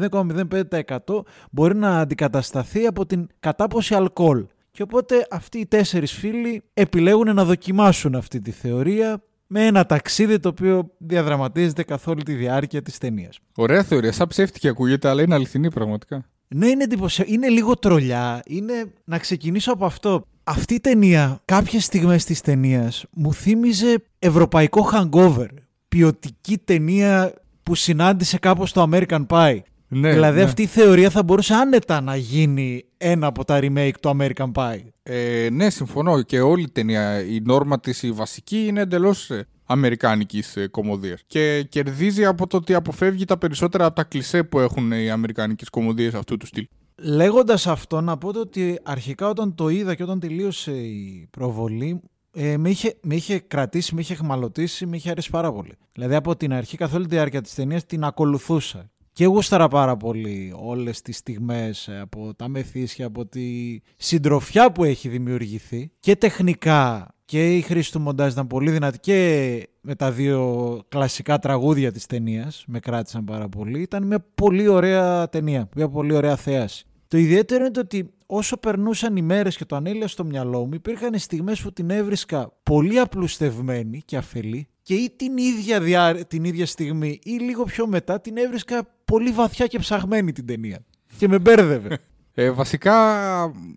0,05% 1.09 1.23
μπορεί 1.51 1.77
να 1.77 1.99
αντικατασταθεί 1.99 2.87
από 2.87 3.07
την 3.07 3.27
κατάποση 3.41 3.95
αλκοόλ. 3.95 4.47
Και 4.71 4.83
οπότε 4.83 5.27
αυτοί 5.31 5.59
οι 5.59 5.67
τέσσερις 5.67 6.13
φίλοι 6.13 6.63
επιλέγουν 6.75 7.35
να 7.35 7.45
δοκιμάσουν 7.45 8.15
αυτή 8.15 8.39
τη 8.39 8.51
θεωρία 8.51 9.23
με 9.55 9.67
ένα 9.67 9.87
ταξίδι 9.87 10.39
το 10.39 10.49
οποίο 10.49 10.91
διαδραματίζεται 10.99 11.83
καθ' 11.83 12.07
όλη 12.07 12.23
τη 12.23 12.35
διάρκεια 12.35 12.83
της 12.83 12.99
ταινίας. 12.99 13.39
Ωραία 13.55 13.83
θεωρία, 13.83 14.13
σαν 14.13 14.29
ψεύτικη 14.29 14.69
ακούγεται, 14.69 15.09
αλλά 15.09 15.23
είναι 15.23 15.35
αληθινή 15.35 15.71
πραγματικά. 15.71 16.25
Ναι, 16.49 16.67
είναι 16.67 16.83
εντυπωσιακό. 16.83 17.33
Είναι 17.33 17.49
λίγο 17.49 17.77
τρολιά. 17.77 18.43
Είναι 18.47 18.93
να 19.05 19.19
ξεκινήσω 19.19 19.73
από 19.73 19.85
αυτό. 19.85 20.27
Αυτή 20.45 20.75
η 20.75 20.81
ταινία, 20.81 21.41
κάποιες 21.45 21.85
στιγμές 21.85 22.25
της 22.25 22.41
ταινίας, 22.41 23.05
μου 23.13 23.35
θύμιζε 23.35 24.05
ευρωπαϊκό 24.19 24.91
hangover. 24.93 25.49
Ποιοτική 25.89 26.59
ταινία 26.59 27.35
που 27.63 27.75
συνάντησε 27.75 28.39
κάπως 28.39 28.73
το 28.73 28.89
American 28.93 29.27
Pie. 29.27 29.59
Ναι, 29.95 30.13
δηλαδή 30.13 30.39
ναι. 30.39 30.45
αυτή 30.45 30.63
η 30.63 30.67
θεωρία 30.67 31.11
θα 31.11 31.23
μπορούσε 31.23 31.55
άνετα 31.55 32.01
να 32.01 32.17
γίνει 32.17 32.85
ένα 32.97 33.27
από 33.27 33.45
τα 33.45 33.59
remake 33.63 33.93
του 34.01 34.17
American 34.19 34.53
Pie. 34.53 34.81
Ε, 35.03 35.49
ναι, 35.53 35.71
συμφωνώ. 35.71 36.23
Και 36.23 36.41
όλη 36.41 36.63
η 36.63 36.71
ταινία, 36.71 37.25
η 37.25 37.41
νόρμα 37.45 37.81
της 37.81 38.03
η 38.03 38.13
βασική 38.13 38.67
είναι 38.67 38.81
εντελώς 38.81 39.31
ε, 39.31 39.47
αμερικάνικης 39.65 40.57
ε, 40.57 40.67
κομμωδίας. 40.67 41.23
Και 41.27 41.67
κερδίζει 41.69 42.25
από 42.25 42.47
το 42.47 42.57
ότι 42.57 42.75
αποφεύγει 42.75 43.25
τα 43.25 43.39
περισσότερα 43.39 43.85
από 43.85 43.95
τα 43.95 44.05
κλισέ 44.05 44.43
που 44.43 44.59
έχουν 44.61 44.93
οι 44.93 45.11
αμερικάνικες 45.11 45.69
κομμωδίες 45.69 46.15
αυτού 46.15 46.37
του 46.37 46.47
στυλ. 46.47 46.67
Λέγοντας 46.97 47.67
αυτό 47.67 48.01
να 48.01 48.19
πω 48.19 48.33
το 48.33 48.41
ότι 48.41 48.79
αρχικά 48.83 49.29
όταν 49.29 49.55
το 49.55 49.69
είδα 49.69 49.95
και 49.95 50.03
όταν 50.03 50.21
τελείωσε 50.21 50.73
η 50.73 51.29
προβολή 51.31 52.01
ε, 52.35 52.57
με, 52.57 52.71
είχε, 52.71 52.95
με 53.03 53.15
είχε 53.15 53.39
κρατήσει, 53.39 53.95
με 53.95 54.01
είχε 54.01 54.13
εχμαλωτήσει, 54.13 54.87
με 54.87 54.97
είχε 54.97 55.11
αρέσει 55.11 55.31
πάρα 55.31 55.53
πολύ. 55.53 55.73
Δηλαδή 55.93 56.15
από 56.15 56.37
την 56.37 56.53
αρχή 56.53 56.77
καθ' 56.77 56.95
όλη 56.95 57.07
τη 57.07 57.15
διάρκεια 57.15 57.41
της 57.41 57.55
ταινίας 57.55 57.87
την 57.87 58.05
ακολουθούσα. 58.05 58.91
Και 59.13 59.27
γούσταρα 59.27 59.69
πάρα 59.69 59.97
πολύ 59.97 60.55
όλες 60.57 61.03
τις 61.03 61.17
στιγμές 61.17 61.89
ε, 61.89 62.01
από 62.01 62.35
τα 62.35 62.49
μεθύσια, 62.49 63.07
από 63.07 63.27
τη 63.27 63.79
συντροφιά 63.97 64.73
που 64.73 64.85
έχει 64.85 65.09
δημιουργηθεί 65.09 65.93
και 66.01 66.17
τεχνικά 66.17 67.15
και 67.25 67.57
η 67.57 67.61
χρήση 67.61 67.93
του 67.93 68.01
μοντάζ 68.01 68.33
ήταν 68.33 68.47
πολύ 68.47 68.71
δυνατή 68.71 68.99
και 68.99 69.69
με 69.81 69.95
τα 69.95 70.11
δύο 70.13 70.81
κλασικά 70.89 71.39
τραγούδια 71.39 71.93
της 71.93 72.07
ταινίας 72.07 72.65
με 72.67 72.81
κράτησαν 72.81 73.25
πάρα 73.25 73.49
πολύ. 73.49 73.81
Ήταν 73.81 74.07
μια 74.07 74.25
πολύ 74.35 74.69
ωραία 74.69 75.29
ταινία, 75.29 75.69
μια 75.77 75.89
πολύ 75.89 76.15
ωραία 76.15 76.37
θέαση. 76.37 76.87
Το 77.13 77.19
ιδιαίτερο 77.19 77.65
είναι 77.65 77.73
το 77.73 77.81
ότι 77.81 78.11
όσο 78.27 78.57
περνούσαν 78.57 79.17
οι 79.17 79.23
μέρες 79.23 79.57
και 79.57 79.65
το 79.65 79.77
ανέλυα 79.77 80.09
στο 80.09 80.25
μυαλό 80.25 80.67
μου, 80.67 80.75
υπήρχαν 80.75 81.19
στιγμές 81.19 81.61
που 81.61 81.73
την 81.73 81.91
έβρισκα 81.91 82.53
πολύ 82.63 82.99
απλουστευμένη 82.99 84.03
και 84.05 84.17
αφελή 84.17 84.69
και 84.83 84.95
ή 84.95 85.11
την 85.17 85.37
ίδια, 85.37 85.81
διά, 85.81 86.27
την 86.27 86.45
ίδια 86.45 86.67
στιγμή 86.67 87.19
ή 87.23 87.31
λίγο 87.31 87.65
πιο 87.65 87.87
μετά 87.87 88.21
την 88.21 88.37
έβρισκα 88.37 88.89
πολύ 89.05 89.31
βαθιά 89.31 89.67
και 89.67 89.79
ψαγμένη 89.79 90.33
την 90.33 90.47
ταινία. 90.47 90.85
Και 91.19 91.29
με 91.29 91.39
μπέρδευε. 91.39 91.99
Ε, 92.35 92.51
βασικά 92.51 92.95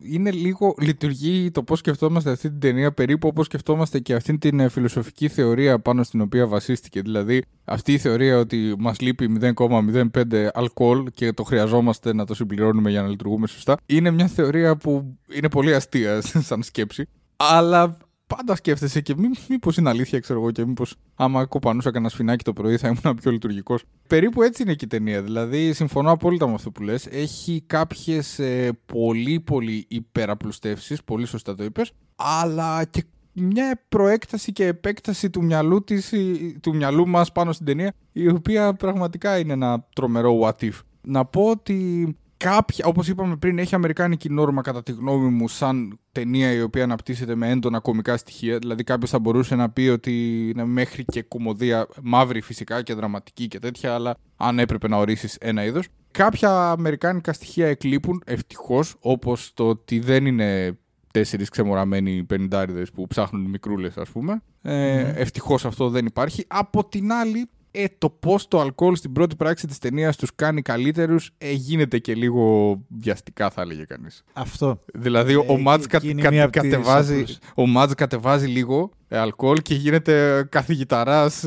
είναι 0.01 0.31
λίγο, 0.31 0.75
λειτουργεί 0.79 1.51
το 1.51 1.63
πώς 1.63 1.79
σκεφτόμαστε 1.79 2.31
αυτή 2.31 2.49
την 2.49 2.59
ταινία 2.59 2.91
περίπου 2.91 3.27
όπως 3.27 3.45
σκεφτόμαστε 3.45 3.99
και 3.99 4.13
αυτή 4.13 4.37
την 4.37 4.59
ε, 4.59 4.69
φιλοσοφική 4.69 5.27
θεωρία 5.27 5.79
πάνω 5.79 6.03
στην 6.03 6.21
οποία 6.21 6.47
βασίστηκε. 6.47 7.01
Δηλαδή 7.01 7.43
αυτή 7.65 7.93
η 7.93 7.97
θεωρία 7.97 8.37
ότι 8.37 8.75
μας 8.77 8.99
λείπει 8.99 9.37
0,05 9.57 10.47
αλκοόλ 10.53 11.09
και 11.13 11.33
το 11.33 11.43
χρειαζόμαστε 11.43 12.13
να 12.13 12.25
το 12.25 12.33
συμπληρώνουμε 12.33 12.89
για 12.89 13.01
να 13.01 13.07
λειτουργούμε 13.07 13.47
σωστά. 13.47 13.77
Είναι 13.85 14.11
μια 14.11 14.27
θεωρία 14.27 14.75
που 14.75 15.17
είναι 15.33 15.49
πολύ 15.49 15.75
αστεία 15.75 16.21
σαν 16.47 16.63
σκέψη. 16.63 17.07
Αλλά 17.35 17.97
πάντα 18.27 18.55
σκέφτεσαι 18.55 19.01
και 19.01 19.15
μή, 19.17 19.27
μήπως 19.49 19.77
είναι 19.77 19.89
αλήθεια, 19.89 20.19
ξέρω 20.19 20.39
εγώ, 20.39 20.51
και 20.51 20.65
μήπως 20.65 20.95
άμα 21.15 21.45
κοπανούσα 21.45 21.91
κανένα 21.91 22.11
σφινάκι 22.11 22.43
το 22.43 22.53
πρωί 22.53 22.77
θα 22.77 22.87
ήμουν 22.87 23.15
πιο 23.21 23.31
λειτουργικός. 23.31 23.83
Περίπου 24.07 24.41
έτσι 24.41 24.61
είναι 24.61 24.73
και 24.73 24.85
η 24.85 24.87
ταινία. 24.87 25.21
Δηλαδή, 25.21 25.73
συμφωνώ 25.73 26.11
απόλυτα 26.11 26.47
με 26.47 26.53
αυτό 26.53 26.71
που 26.71 26.83
λες. 26.83 27.05
Έχει 27.05 27.63
κάποιες 27.67 28.39
ε, 28.39 28.79
πολύ 28.85 29.39
πολύ 29.39 29.85
υπεραπλουστεύσεις, 29.87 31.03
πολύ 31.03 31.25
σωστά 31.25 31.55
το 31.55 31.63
είπες, 31.63 31.91
αλλά 32.15 32.83
και 32.85 33.03
μια 33.33 33.83
προέκταση 33.89 34.51
και 34.51 34.65
επέκταση 34.65 35.29
του 35.29 35.43
μυαλού, 35.43 35.83
της, 35.83 36.11
ή- 36.11 36.57
του 36.61 36.75
μυαλού 36.75 37.07
μας 37.07 37.31
πάνω 37.31 37.51
στην 37.51 37.65
ταινία, 37.65 37.93
η 38.11 38.27
οποία 38.27 38.73
πραγματικά 38.73 39.37
είναι 39.39 39.53
ένα 39.53 39.85
τρομερό 39.95 40.39
what 40.41 40.63
if. 40.63 40.79
Να 41.01 41.25
πω 41.25 41.49
ότι 41.49 42.07
κάποια, 42.37 42.85
όπως 42.85 43.07
είπαμε 43.07 43.35
πριν, 43.35 43.59
έχει 43.59 43.75
αμερικάνικη 43.75 44.29
νόρμα 44.29 44.61
κατά 44.61 44.83
τη 44.83 44.91
γνώμη 44.91 45.29
μου 45.29 45.47
σαν 45.47 45.99
ταινία 46.11 46.51
η 46.51 46.61
οποία 46.61 46.83
αναπτύσσεται 46.83 47.35
με 47.35 47.49
έντονα 47.49 47.79
κομικά 47.79 48.17
στοιχεία. 48.17 48.57
Δηλαδή 48.57 48.83
κάποιος 48.83 49.09
θα 49.09 49.19
μπορούσε 49.19 49.55
να 49.55 49.69
πει 49.69 49.81
ότι 49.81 50.47
είναι 50.49 50.65
μέχρι 50.65 51.05
και 51.05 51.21
κομμωδία 51.21 51.87
μαύρη 52.03 52.41
φυσικά 52.41 52.81
και 52.81 52.93
δραματική 52.93 53.47
και 53.47 53.59
τέτοια, 53.59 53.93
αλλά 53.93 54.15
αν 54.35 54.59
έπρεπε 54.59 54.87
να 54.87 54.97
ορίσεις 54.97 55.35
ένα 55.39 55.63
είδος. 55.63 55.87
Κάποια 56.11 56.71
αμερικάνικα 56.71 57.33
στοιχεία 57.33 57.67
εκλείπουν, 57.67 58.21
ευτυχώς, 58.25 58.95
όπως 58.99 59.51
το 59.53 59.69
ότι 59.69 59.99
δεν 59.99 60.25
είναι 60.25 60.77
τέσσερις 61.11 61.49
ξεμοραμένοι 61.49 62.23
πενιντάριδες 62.23 62.91
που 62.91 63.07
ψάχνουν 63.07 63.49
μικρούλες 63.49 63.97
ας 63.97 64.09
πούμε. 64.09 64.41
Ε, 64.61 65.21
Ευτυχώς 65.21 65.65
αυτό 65.65 65.89
δεν 65.89 66.05
υπάρχει. 66.05 66.45
Από 66.47 66.85
την 66.85 67.11
άλλη 67.11 67.49
ε, 67.75 67.85
το 67.97 68.09
πώς 68.09 68.47
το 68.47 68.59
αλκοόλ 68.61 68.95
στην 68.95 69.11
πρώτη 69.11 69.35
πράξη 69.35 69.67
της 69.67 69.77
ταινίας 69.77 70.17
τους 70.17 70.29
κάνει 70.35 70.61
καλύτερους 70.61 71.31
ε, 71.37 71.51
γίνεται 71.51 71.97
και 71.99 72.15
λίγο 72.15 72.75
βιαστικά, 72.87 73.49
θα 73.49 73.61
έλεγε 73.61 73.83
κανείς. 73.83 74.23
Αυτό. 74.33 74.79
Δηλαδή, 74.93 75.33
Ε, 75.33 75.35
ο 75.47 75.57
Μάτζ 75.57 75.85
εκεί 75.91 76.09
είναι 76.09 76.29
μία 76.29 76.43
από 76.43 76.51
τις 76.51 76.61
κατεβάζει, 76.71 77.13
απλούς. 77.13 77.37
ο 77.55 77.67
Μάτζ 77.67 77.93
κατεβάζει 77.93 78.47
λίγο 78.47 78.89
ε, 79.07 79.17
αλκοόλ 79.17 79.61
και 79.61 79.75
γίνεται 79.75 80.45
καθηγηταράς, 80.51 81.43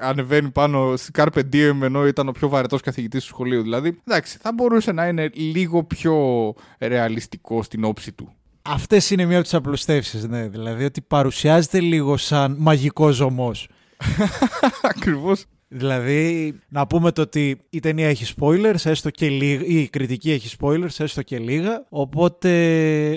ανεβαίνει 0.00 0.50
πάνω 0.50 0.96
στη 0.96 1.10
Carpe 1.14 1.40
Diem 1.52 1.78
ενώ 1.82 2.06
ήταν 2.06 2.28
ο 2.28 2.32
πιο 2.32 2.48
βαρετός 2.48 2.80
καθηγητής 2.80 3.20
του 3.22 3.28
σχολείου. 3.28 3.62
Δηλαδή, 3.62 4.00
εντάξει, 4.06 4.38
θα 4.40 4.52
μπορούσε 4.52 4.92
να 4.92 5.06
είναι 5.08 5.30
λίγο 5.34 5.84
πιο 5.84 6.14
ρεαλιστικό 6.78 7.62
στην 7.62 7.84
όψη 7.84 8.12
του. 8.12 8.32
Αυτές 8.62 9.10
είναι 9.10 9.24
μία 9.24 9.34
από 9.36 9.44
τις 9.44 9.54
απλουστεύσεις, 9.54 10.24
ναι. 10.28 10.48
Δηλαδή 10.48 10.84
ότι 10.84 11.00
παρουσιάζεται 11.00 11.80
λίγο 11.80 12.16
σαν 12.16 12.56
μαγικός 12.58 13.14
ζωμό. 13.14 13.50
Ακριβώς. 14.82 15.44
Δηλαδή, 15.68 16.54
να 16.68 16.86
πούμε 16.86 17.12
το 17.12 17.22
ότι 17.22 17.60
η 17.70 17.80
ταινία 17.80 18.08
έχει 18.08 18.34
spoilers, 18.38 18.84
έστω 18.84 19.10
και 19.10 19.28
λίγα, 19.28 19.64
ή 19.64 19.80
η 19.80 19.88
κριτική 19.88 20.30
έχει 20.30 20.56
spoilers, 20.60 20.98
έστω 20.98 21.22
και 21.22 21.38
λίγα. 21.38 21.86
Οπότε, 21.88 22.50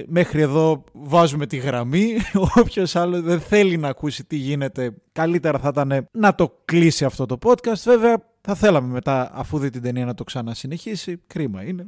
μέχρι 0.08 0.42
εδώ 0.42 0.84
βάζουμε 0.94 1.46
τη 1.46 1.58
γραμμή. 1.58 2.18
Όποιος 2.60 2.96
άλλο 2.96 3.22
δεν 3.22 3.40
θέλει 3.40 3.78
να 3.78 3.88
ακούσει 3.88 4.26
τι 4.26 4.36
γίνεται, 4.36 4.94
καλύτερα 5.12 5.60
θα 5.60 5.68
ήταν 5.68 6.08
να 6.12 6.36
το 6.36 6.54
κλείσει 6.66 7.06
αυτό 7.06 7.26
το 7.26 7.38
podcast. 7.44 7.82
Βέβαια, 7.84 8.29
θα 8.42 8.56
θέλαμε 8.56 8.88
μετά, 8.94 9.32
αφού 9.34 9.58
δει 9.60 9.70
την 9.70 9.82
ταινία, 9.82 10.06
να 10.06 10.14
το 10.14 10.24
ξανασυνεχίσει. 10.24 11.22
Κρίμα 11.28 11.64
είναι. 11.64 11.86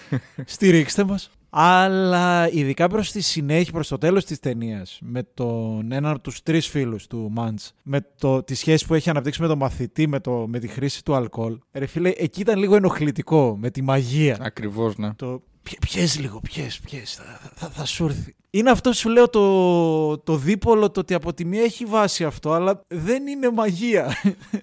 Στηρίξτε 0.44 1.04
μας. 1.04 1.30
Αλλά 1.50 2.50
ειδικά 2.52 2.88
προς 2.88 3.12
τη 3.12 3.20
συνέχεια, 3.20 3.72
προς 3.72 3.88
το 3.88 3.98
τέλος 3.98 4.24
της 4.24 4.38
ταινίας, 4.38 4.98
με 5.02 5.22
τον 5.34 5.92
έναν 5.92 6.10
από 6.12 6.20
τους 6.20 6.42
τρεις 6.42 6.66
φίλους 6.68 7.06
του 7.06 7.28
Μαντς, 7.32 7.72
με 7.82 8.06
το, 8.18 8.42
τη 8.42 8.54
σχέση 8.54 8.86
που 8.86 8.94
έχει 8.94 9.10
αναπτύξει 9.10 9.40
με 9.42 9.46
τον 9.46 9.58
μαθητή, 9.58 10.06
με, 10.06 10.20
το, 10.20 10.46
με 10.48 10.58
τη 10.58 10.68
χρήση 10.68 11.04
του 11.04 11.14
αλκοόλ, 11.14 11.58
ρε 11.72 11.86
φίλε, 11.86 12.08
εκεί 12.16 12.40
ήταν 12.40 12.58
λίγο 12.58 12.74
ενοχλητικό, 12.76 13.56
με 13.60 13.70
τη 13.70 13.82
μαγεία. 13.82 14.36
Ακριβώς, 14.40 14.96
ναι. 14.96 15.14
Το 15.14 15.42
«Πιε- 15.62 15.80
πιες 15.80 16.18
λίγο, 16.18 16.40
πιες, 16.40 16.80
πιες, 16.80 17.14
θα, 17.14 17.50
θα, 17.54 17.68
θα 17.68 17.84
σου 17.84 18.04
έρθει. 18.04 18.34
Είναι 18.50 18.70
αυτό 18.70 18.90
που 18.90 18.96
σου 18.96 19.08
λέω 19.08 19.28
το, 19.28 20.18
το 20.18 20.36
δίπολο, 20.36 20.90
το 20.90 21.00
ότι 21.00 21.14
από 21.14 21.34
τη 21.34 21.44
μία 21.44 21.62
έχει 21.62 21.84
βάση 21.84 22.24
αυτό, 22.24 22.52
αλλά 22.52 22.84
δεν 22.88 23.26
είναι 23.26 23.50
μαγεία. 23.50 24.16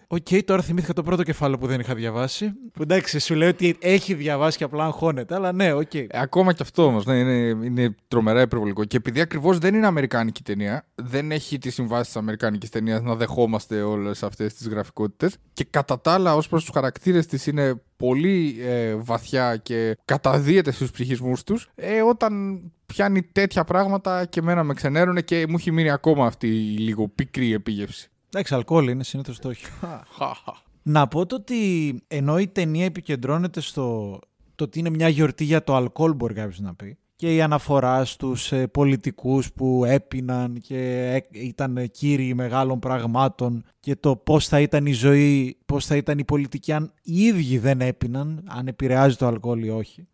Οκ, 0.07 0.27
τώρα 0.45 0.61
θυμήθηκα 0.61 0.93
το 0.93 1.03
πρώτο 1.03 1.23
κεφάλαιο 1.23 1.57
που 1.57 1.67
δεν 1.67 1.79
είχα 1.79 1.95
διαβάσει. 1.95 2.51
Που 2.73 2.81
εντάξει, 2.81 3.19
σου 3.19 3.35
λέω 3.35 3.49
ότι 3.49 3.77
έχει 3.79 4.13
διαβάσει 4.13 4.57
και 4.57 4.63
απλά 4.63 4.85
αγχώνεται, 4.85 5.35
αλλά 5.35 5.51
ναι, 5.51 5.73
οκ. 5.73 5.93
Ε, 5.93 6.07
Ακόμα 6.11 6.53
και 6.53 6.61
αυτό 6.61 6.85
όμως, 6.85 7.05
ναι, 7.05 7.15
είναι, 7.15 7.65
είναι 7.65 7.95
τρομερά 8.07 8.41
υπερβολικό. 8.41 8.85
Και 8.85 8.97
επειδή 8.97 9.21
ακριβώς 9.21 9.57
δεν 9.57 9.75
είναι 9.75 9.87
Αμερικάνικη 9.87 10.43
ταινία, 10.43 10.87
δεν 10.95 11.31
έχει 11.31 11.57
τις 11.57 11.73
συμβάσεις 11.73 12.05
της 12.07 12.15
Αμερικάνικης 12.15 12.69
ταινίας 12.69 13.01
να 13.01 13.15
δεχόμαστε 13.15 13.81
όλες 13.81 14.23
αυτές 14.23 14.53
τις 14.53 14.67
γραφικότητες. 14.67 15.37
Και 15.53 15.63
κατά 15.69 16.01
τα 16.01 16.13
άλλα, 16.13 16.35
ως 16.35 16.47
προς 16.47 16.63
τους 16.63 16.73
χαρακτήρες 16.73 17.25
της, 17.25 17.47
είναι 17.47 17.81
πολύ 17.97 18.55
ε, 18.59 18.95
βαθιά 18.95 19.57
και 19.57 19.97
καταδύεται 20.05 20.71
στους 20.71 20.91
ψυχισμούς 20.91 21.43
τους. 21.43 21.69
Ε, 21.75 22.01
όταν 22.01 22.61
πιάνει 22.85 23.23
τέτοια 23.23 23.63
πράγματα 23.63 24.25
και 24.25 24.41
μένα 24.41 24.63
με 24.63 24.73
ξενέρωνε 24.73 25.21
και 25.21 25.45
μου 25.49 25.55
έχει 25.57 25.71
μείνει 25.71 25.89
ακόμα 25.89 26.25
αυτή 26.25 26.47
η 26.47 26.77
λίγο 26.77 27.07
πικρή 27.07 27.53
επίγευση. 27.53 28.09
Εντάξει, 28.29 28.53
αλκοόλ 28.53 28.87
είναι 28.87 29.03
συνήθως 29.03 29.39
το 29.39 29.47
όχι. 29.47 29.65
Να 30.87 31.07
πω 31.07 31.25
το 31.25 31.35
ότι 31.35 31.93
ενώ 32.07 32.39
η 32.39 32.47
ταινία 32.47 32.85
επικεντρώνεται 32.85 33.61
στο 33.61 34.19
το 34.55 34.63
ότι 34.63 34.79
είναι 34.79 34.89
μια 34.89 35.07
γιορτή 35.07 35.43
για 35.43 35.63
το 35.63 35.75
αλκοόλ, 35.75 36.13
μπορεί 36.13 36.33
κάποιος 36.33 36.59
να 36.59 36.73
πει, 36.73 36.97
και 37.15 37.35
η 37.35 37.41
αναφοράς 37.41 38.11
στους 38.11 38.51
ε, 38.51 38.67
πολιτικούς 38.67 39.53
που 39.53 39.85
έπιναν 39.85 40.59
και 40.61 41.11
ε, 41.31 41.39
ήταν 41.39 41.89
κύριοι 41.91 42.33
μεγάλων 42.33 42.79
πραγμάτων 42.79 43.63
και 43.79 43.95
το 43.95 44.15
πώς 44.15 44.47
θα 44.47 44.59
ήταν 44.59 44.85
η 44.85 44.91
ζωή, 44.91 45.57
πώς 45.65 45.85
θα 45.85 45.95
ήταν 45.95 46.17
η 46.17 46.23
πολιτική 46.23 46.71
αν 46.71 46.93
οι 47.03 47.21
ίδιοι 47.21 47.57
δεν 47.57 47.81
έπιναν, 47.81 48.43
αν 48.47 48.67
επηρεάζει 48.67 49.15
το 49.15 49.27
αλκοόλ 49.27 49.63
ή 49.63 49.69
όχι, 49.69 50.07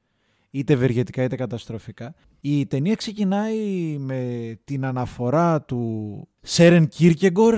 είτε 0.49 0.73
ευεργετικά 0.73 1.23
είτε 1.23 1.35
καταστροφικά. 1.35 2.15
Η 2.41 2.65
ταινία 2.65 2.95
ξεκινάει 2.95 3.57
με 3.99 4.53
την 4.63 4.85
αναφορά 4.85 5.61
του 5.61 6.27
Σέρεν 6.41 6.87
Κίρκεγκορ, 6.87 7.55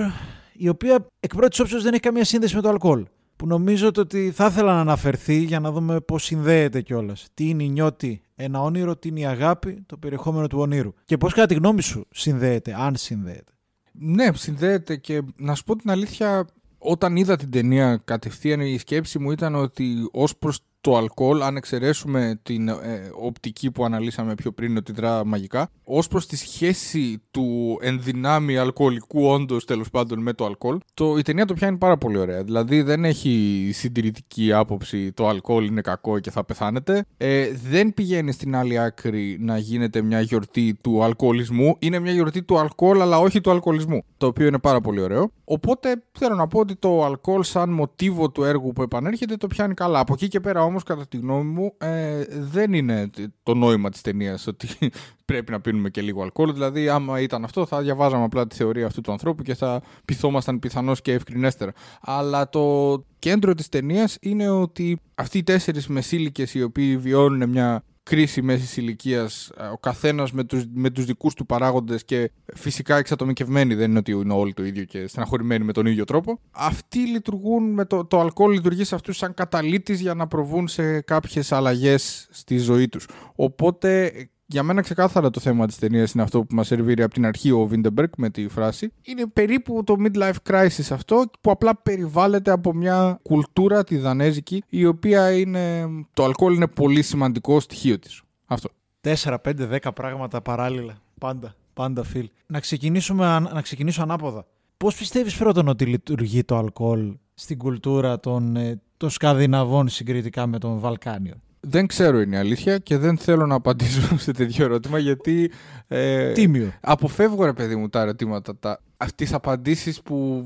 η 0.52 0.68
οποία 0.68 1.06
εκ 1.20 1.34
πρώτης 1.34 1.60
όψεως 1.60 1.82
δεν 1.82 1.92
έχει 1.92 2.02
καμία 2.02 2.24
σύνδεση 2.24 2.54
με 2.54 2.60
το 2.60 2.68
αλκοόλ. 2.68 3.04
Που 3.36 3.46
νομίζω 3.46 3.90
το 3.90 4.00
ότι 4.00 4.30
θα 4.30 4.46
ήθελα 4.46 4.74
να 4.74 4.80
αναφερθεί 4.80 5.36
για 5.36 5.60
να 5.60 5.72
δούμε 5.72 6.00
πώς 6.00 6.24
συνδέεται 6.24 6.80
κιόλας. 6.80 7.28
Τι 7.34 7.48
είναι 7.48 7.62
η 7.62 7.68
νιώτη, 7.68 8.22
ένα 8.34 8.62
όνειρο, 8.62 8.96
τι 8.96 9.08
είναι 9.08 9.20
η 9.20 9.26
αγάπη, 9.26 9.82
το 9.86 9.96
περιεχόμενο 9.96 10.46
του 10.46 10.58
ονείρου. 10.58 10.92
Και 11.04 11.16
πώς 11.16 11.34
κατά 11.34 11.46
τη 11.46 11.54
γνώμη 11.54 11.82
σου 11.82 12.06
συνδέεται, 12.10 12.74
αν 12.78 12.96
συνδέεται. 12.96 13.52
Ναι, 13.92 14.32
συνδέεται 14.34 14.96
και 14.96 15.22
να 15.36 15.54
σου 15.54 15.64
πω 15.64 15.76
την 15.76 15.90
αλήθεια, 15.90 16.46
όταν 16.78 17.16
είδα 17.16 17.36
την 17.36 17.50
ταινία 17.50 17.96
κατευθείαν 18.04 18.60
η 18.60 18.78
σκέψη 18.78 19.18
μου 19.18 19.30
ήταν 19.30 19.54
ότι 19.54 20.08
ως 20.12 20.36
προς 20.36 20.60
το 20.84 20.96
αλκοόλ, 20.96 21.42
αν 21.42 21.56
εξαιρέσουμε 21.56 22.40
την 22.42 22.68
ε, 22.68 23.10
οπτική 23.20 23.70
που 23.70 23.84
αναλύσαμε 23.84 24.34
πιο 24.34 24.52
πριν 24.52 24.76
ότι 24.76 24.92
δρά 24.92 25.24
μαγικά, 25.24 25.70
ως 25.84 26.08
προς 26.08 26.26
τη 26.26 26.36
σχέση 26.36 27.22
του 27.30 27.78
ενδυνάμει 27.80 28.56
αλκοολικού 28.56 29.26
όντως 29.26 29.64
τέλος 29.64 29.90
πάντων 29.90 30.18
με 30.18 30.32
το 30.32 30.44
αλκοόλ, 30.44 30.78
το, 30.94 31.16
η 31.16 31.22
ταινία 31.22 31.46
το 31.46 31.54
πιάνει 31.54 31.76
πάρα 31.76 31.96
πολύ 31.96 32.18
ωραία. 32.18 32.42
Δηλαδή 32.42 32.82
δεν 32.82 33.04
έχει 33.04 33.70
συντηρητική 33.72 34.52
άποψη 34.52 35.12
το 35.12 35.28
αλκοόλ 35.28 35.66
είναι 35.66 35.80
κακό 35.80 36.18
και 36.18 36.30
θα 36.30 36.44
πεθάνετε. 36.44 37.04
Ε, 37.16 37.50
δεν 37.68 37.94
πηγαίνει 37.94 38.32
στην 38.32 38.56
άλλη 38.56 38.78
άκρη 38.78 39.36
να 39.40 39.58
γίνεται 39.58 40.02
μια 40.02 40.20
γιορτή 40.20 40.76
του 40.82 41.02
αλκοολισμού. 41.02 41.76
Είναι 41.78 41.98
μια 41.98 42.12
γιορτή 42.12 42.42
του 42.42 42.58
αλκοόλ 42.58 43.00
αλλά 43.00 43.18
όχι 43.18 43.40
του 43.40 43.50
αλκοολισμού. 43.50 44.04
Το 44.16 44.26
οποίο 44.26 44.46
είναι 44.46 44.58
πάρα 44.58 44.80
πολύ 44.80 45.00
ωραίο. 45.00 45.30
Οπότε 45.44 46.02
θέλω 46.12 46.34
να 46.34 46.46
πω 46.46 46.58
ότι 46.60 46.76
το 46.76 47.04
αλκοόλ 47.04 47.42
σαν 47.42 47.70
μοτίβο 47.70 48.30
του 48.30 48.44
έργου 48.44 48.72
που 48.72 48.82
επανέρχεται 48.82 49.36
το 49.36 49.46
πιάνει 49.46 49.74
καλά. 49.74 49.98
Από 49.98 50.12
εκεί 50.12 50.28
και 50.28 50.40
πέρα 50.40 50.64
όμως 50.74 50.86
κατά 50.86 51.06
τη 51.06 51.16
γνώμη 51.16 51.50
μου 51.50 51.74
ε, 51.78 52.24
δεν 52.28 52.72
είναι 52.72 53.10
το 53.42 53.54
νόημα 53.54 53.90
της 53.90 54.00
ταινίας 54.00 54.46
ότι 54.46 54.68
πρέπει 55.24 55.50
να 55.50 55.60
πίνουμε 55.60 55.90
και 55.90 56.00
λίγο 56.00 56.22
αλκοόλ. 56.22 56.52
Δηλαδή 56.52 56.88
άμα 56.88 57.20
ήταν 57.20 57.44
αυτό 57.44 57.66
θα 57.66 57.80
διαβάζαμε 57.80 58.24
απλά 58.24 58.46
τη 58.46 58.56
θεωρία 58.56 58.86
αυτού 58.86 59.00
του 59.00 59.12
ανθρώπου 59.12 59.42
και 59.42 59.54
θα 59.54 59.82
πειθόμασταν 60.04 60.58
πιθανώς 60.58 61.00
και 61.00 61.12
ευκρινέστερα. 61.12 61.72
Αλλά 62.00 62.48
το 62.48 63.04
κέντρο 63.18 63.54
της 63.54 63.68
ταινίας 63.68 64.16
είναι 64.20 64.48
ότι 64.48 65.00
αυτοί 65.14 65.38
οι 65.38 65.42
τέσσερις 65.42 65.86
μεσήλικες 65.88 66.54
οι 66.54 66.62
οποίοι 66.62 66.96
βιώνουν 66.96 67.48
μια 67.48 67.84
κρίση 68.04 68.42
μέσης 68.42 68.76
ηλικίας, 68.76 69.50
ο 69.72 69.78
καθένας 69.78 70.32
με 70.32 70.44
τους 70.44 70.64
με 70.72 70.90
τους 70.90 71.04
δικούς 71.04 71.34
του 71.34 71.46
παράγοντες 71.46 72.04
και 72.04 72.30
φυσικά 72.54 72.96
εξατομικευμένοι, 72.96 73.74
δεν 73.74 73.90
είναι 73.90 73.98
ότι 73.98 74.12
είναι 74.12 74.32
όλοι 74.32 74.52
το 74.54 74.64
ίδιο 74.64 74.84
και 74.84 75.06
στεναχωρημένοι 75.06 75.64
με 75.64 75.72
τον 75.72 75.86
ίδιο 75.86 76.04
τρόπο. 76.04 76.40
Αυτοί 76.50 76.98
λειτουργούν 76.98 77.72
με 77.72 77.84
το, 77.84 78.04
το 78.04 78.20
αλκοόλ, 78.20 78.52
λειτουργεί 78.52 78.84
σε 78.84 78.94
αυτούς 78.94 79.16
σαν 79.16 79.34
καταλήτης 79.34 80.00
για 80.00 80.14
να 80.14 80.26
προβούν 80.26 80.68
σε 80.68 81.00
κάποιες 81.00 81.52
αλλαγές 81.52 82.28
στη 82.30 82.58
ζωή 82.58 82.88
τους. 82.88 83.08
Οπότε 83.34 84.12
για 84.46 84.62
μένα 84.62 84.80
ξεκάθαρα 84.80 85.30
το 85.30 85.40
θέμα 85.40 85.66
της 85.66 85.78
ταινίας 85.78 86.12
είναι 86.12 86.22
αυτό 86.22 86.44
που 86.44 86.54
μας 86.54 86.66
σερβίρει 86.66 87.02
από 87.02 87.14
την 87.14 87.26
αρχή 87.26 87.50
ο 87.50 87.66
Βίντεμπεργκ 87.66 88.08
με 88.16 88.30
τη 88.30 88.48
φράση. 88.48 88.92
Είναι 89.02 89.26
περίπου 89.26 89.84
το 89.84 89.94
midlife 89.98 90.50
crisis 90.50 90.86
αυτό 90.90 91.24
που 91.40 91.50
απλά 91.50 91.76
περιβάλλεται 91.76 92.50
από 92.50 92.74
μια 92.74 93.18
κουλτούρα 93.22 93.84
τη 93.84 93.96
δανέζικη 93.96 94.62
η 94.68 94.86
οποία 94.86 95.32
είναι... 95.32 95.88
Το 96.12 96.24
αλκοόλ 96.24 96.54
είναι 96.54 96.66
πολύ 96.68 97.02
σημαντικό 97.02 97.60
στοιχείο 97.60 97.98
της. 97.98 98.22
Αυτό. 98.46 98.68
4, 99.00 99.12
5, 99.14 99.36
10 99.82 99.90
πράγματα 99.94 100.40
παράλληλα. 100.42 100.94
Πάντα. 101.18 101.54
Πάντα, 101.74 102.02
φίλ. 102.04 102.28
Να, 102.46 102.60
ξεκινήσουμε, 102.60 103.26
αν- 103.26 103.50
να 103.52 103.62
ξεκινήσω 103.62 104.02
ανάποδα. 104.02 104.46
Πώς 104.76 104.96
πιστεύεις 104.96 105.36
πρώτον 105.36 105.68
ότι 105.68 105.84
λειτουργεί 105.84 106.44
το 106.44 106.56
αλκοόλ 106.56 107.16
στην 107.34 107.58
κουλτούρα 107.58 108.20
των, 108.20 108.56
ε, 108.56 108.80
των 108.96 109.10
Σκανδιναβών 109.10 109.88
συγκριτικά 109.88 110.46
με 110.46 110.58
των 110.58 110.78
Βαλκάνιων. 110.78 111.42
Δεν 111.66 111.86
ξέρω 111.86 112.20
είναι 112.20 112.36
η 112.36 112.38
αλήθεια 112.38 112.78
και 112.78 112.98
δεν 112.98 113.18
θέλω 113.18 113.46
να 113.46 113.54
απαντήσω 113.54 114.16
σε 114.24 114.32
τέτοιο 114.32 114.64
ερώτημα 114.64 114.98
γιατί. 114.98 115.50
Ε, 115.88 116.32
Τίμιο. 116.32 116.72
Αποφεύγω 116.80 117.44
ρε 117.44 117.52
παιδί 117.52 117.76
μου 117.76 117.88
τα 117.88 118.00
ερωτήματα, 118.00 118.56
τα, 118.56 118.80
τις 119.14 119.32
απαντήσεις 119.32 120.02
που 120.02 120.44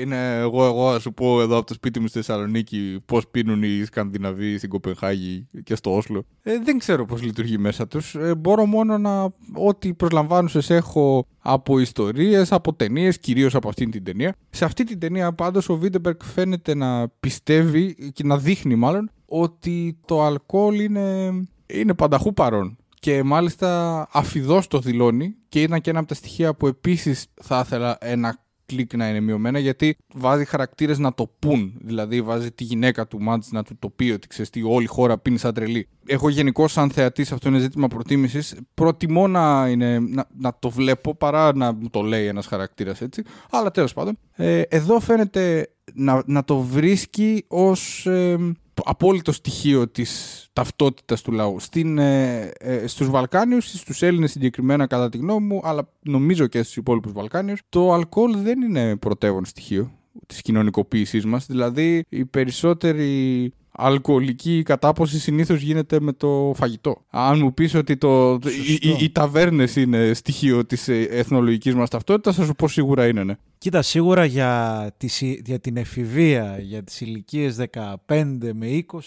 είναι 0.00 0.38
εγώ, 0.38 0.64
εγώ 0.64 0.92
να 0.92 0.98
σου 0.98 1.12
πω 1.14 1.40
εδώ 1.40 1.56
από 1.56 1.66
το 1.66 1.74
σπίτι 1.74 2.00
μου 2.00 2.06
στη 2.06 2.18
Θεσσαλονίκη 2.18 3.02
πώς 3.04 3.28
πίνουν 3.28 3.62
οι 3.62 3.84
Σκανδιναβοί 3.84 4.56
στην 4.56 4.68
Κοπενχάγη 4.68 5.46
και 5.64 5.74
στο 5.74 5.96
Όσλο. 5.96 6.24
Ε, 6.42 6.58
δεν 6.64 6.78
ξέρω 6.78 7.04
πώς 7.04 7.22
λειτουργεί 7.22 7.58
μέσα 7.58 7.86
τους. 7.86 8.14
Ε, 8.14 8.34
μπορώ 8.34 8.66
μόνο 8.66 8.98
να 8.98 9.22
ό,τι 9.54 9.94
προσλαμβάνουσες 9.94 10.70
έχω 10.70 11.26
από 11.38 11.78
ιστορίες, 11.78 12.52
από 12.52 12.74
ταινίες, 12.74 13.18
κυρίως 13.18 13.54
από 13.54 13.68
αυτήν 13.68 13.90
την 13.90 14.04
ταινία. 14.04 14.34
Σε 14.50 14.64
αυτή 14.64 14.84
την 14.84 14.98
ταινία 14.98 15.32
πάντως 15.32 15.68
ο 15.68 15.76
Βίντεμπεργκ 15.76 16.16
φαίνεται 16.22 16.74
να 16.74 17.08
πιστεύει 17.20 18.12
και 18.12 18.24
να 18.24 18.38
δείχνει 18.38 18.74
μάλλον 18.74 19.10
ότι 19.32 19.98
το 20.06 20.22
αλκοόλ 20.22 20.80
είναι, 20.80 21.32
είναι 21.66 21.94
πανταχού 21.94 22.32
παρόν. 22.32 22.76
Και 23.00 23.22
μάλιστα 23.22 24.08
αφιδώς 24.12 24.66
το 24.66 24.78
δηλώνει 24.78 25.34
και 25.48 25.62
ήταν 25.62 25.80
και 25.80 25.90
ένα 25.90 25.98
από 25.98 26.08
τα 26.08 26.14
στοιχεία 26.14 26.54
που 26.54 26.66
επίσης 26.66 27.26
θα 27.42 27.62
ήθελα 27.64 27.96
ένα 28.00 28.42
κλικ 28.66 28.96
να 28.96 29.08
είναι 29.08 29.20
μειωμένα 29.20 29.58
γιατί 29.58 29.96
βάζει 30.14 30.44
χαρακτήρες 30.44 30.98
να 30.98 31.14
το 31.14 31.30
πούν. 31.38 31.74
Δηλαδή 31.80 32.22
βάζει 32.22 32.52
τη 32.52 32.64
γυναίκα 32.64 33.06
του 33.06 33.22
Μάντς 33.22 33.50
να 33.50 33.62
του 33.62 33.76
το 33.78 33.88
πει 33.88 34.10
ότι 34.10 34.26
ξέρεις 34.26 34.50
τι 34.50 34.62
όλη 34.62 34.84
η 34.84 34.86
χώρα 34.86 35.18
πίνει 35.18 35.38
σαν 35.38 35.54
τρελή. 35.54 35.88
Εγώ 36.06 36.28
γενικώ 36.28 36.68
σαν 36.68 36.90
θεατής 36.90 37.32
αυτό 37.32 37.48
είναι 37.48 37.58
ζήτημα 37.58 37.88
προτίμησης. 37.88 38.54
Προτιμώ 38.74 39.28
να, 39.28 39.68
είναι, 39.68 39.98
να, 39.98 40.26
να 40.38 40.56
το 40.58 40.70
βλέπω 40.70 41.14
παρά 41.14 41.56
να 41.56 41.72
μου 41.72 41.90
το 41.90 42.02
λέει 42.02 42.26
ένας 42.26 42.46
χαρακτήρας 42.46 43.00
έτσι. 43.00 43.22
Αλλά 43.50 43.70
τέλος 43.70 43.92
πάντων. 43.92 44.18
Ε, 44.32 44.60
εδώ 44.60 45.00
φαίνεται 45.00 45.68
να, 45.94 46.22
να 46.26 46.44
το 46.44 46.58
βρίσκει 46.58 47.44
ως 47.48 48.06
ε, 48.06 48.36
απόλυτο 48.84 49.32
στοιχείο 49.32 49.88
της 49.88 50.42
ταυτότητας 50.52 51.22
του 51.22 51.32
λαού. 51.32 51.60
Στην, 51.60 51.98
ε, 51.98 52.40
ε, 52.58 52.86
στους 52.86 53.10
Βαλκάνιους, 53.10 53.70
στους 53.70 54.02
Έλληνες 54.02 54.30
συγκεκριμένα 54.30 54.86
κατά 54.86 55.08
τη 55.08 55.18
γνώμη 55.18 55.46
μου, 55.46 55.60
αλλά 55.64 55.88
νομίζω 56.02 56.46
και 56.46 56.62
στους 56.62 56.76
υπόλοιπους 56.76 57.12
Βαλκάνιους, 57.12 57.60
το 57.68 57.92
αλκοόλ 57.92 58.36
δεν 58.36 58.60
είναι 58.60 58.96
πρωτεύον 58.96 59.44
στοιχείο 59.44 59.90
της 60.26 60.42
κοινωνικοποίησής 60.42 61.24
μας. 61.24 61.46
Δηλαδή, 61.46 62.04
οι 62.08 62.24
περισσότεροι 62.24 63.52
αλκοολική 63.72 64.62
κατάποση 64.62 65.18
συνήθως 65.20 65.60
γίνεται 65.60 66.00
με 66.00 66.12
το 66.12 66.52
φαγητό. 66.56 67.04
Αν 67.10 67.38
μου 67.38 67.54
πεις 67.54 67.74
ότι 67.74 67.96
το, 67.96 68.32
οι, 68.32 68.78
οι, 68.80 68.96
οι 69.00 69.10
ταβέρνες 69.10 69.76
είναι 69.76 70.14
στοιχείο 70.14 70.64
της 70.66 70.88
ε, 70.88 71.00
εθνολογικής 71.02 71.74
μας 71.74 71.90
ταυτότητας, 71.90 72.36
θα 72.36 72.44
σου 72.44 72.54
πω 72.54 72.68
σίγουρα 72.68 73.06
είναι, 73.06 73.24
ναι. 73.24 73.34
Κοίτα, 73.58 73.82
σίγουρα 73.82 74.24
για, 74.24 74.94
τις, 74.96 75.20
για 75.20 75.60
την 75.60 75.76
εφηβεία, 75.76 76.58
για 76.60 76.82
τις 76.82 77.00
ηλικίες 77.00 77.56
15 78.06 78.50
με 78.54 78.84
20 78.92 78.98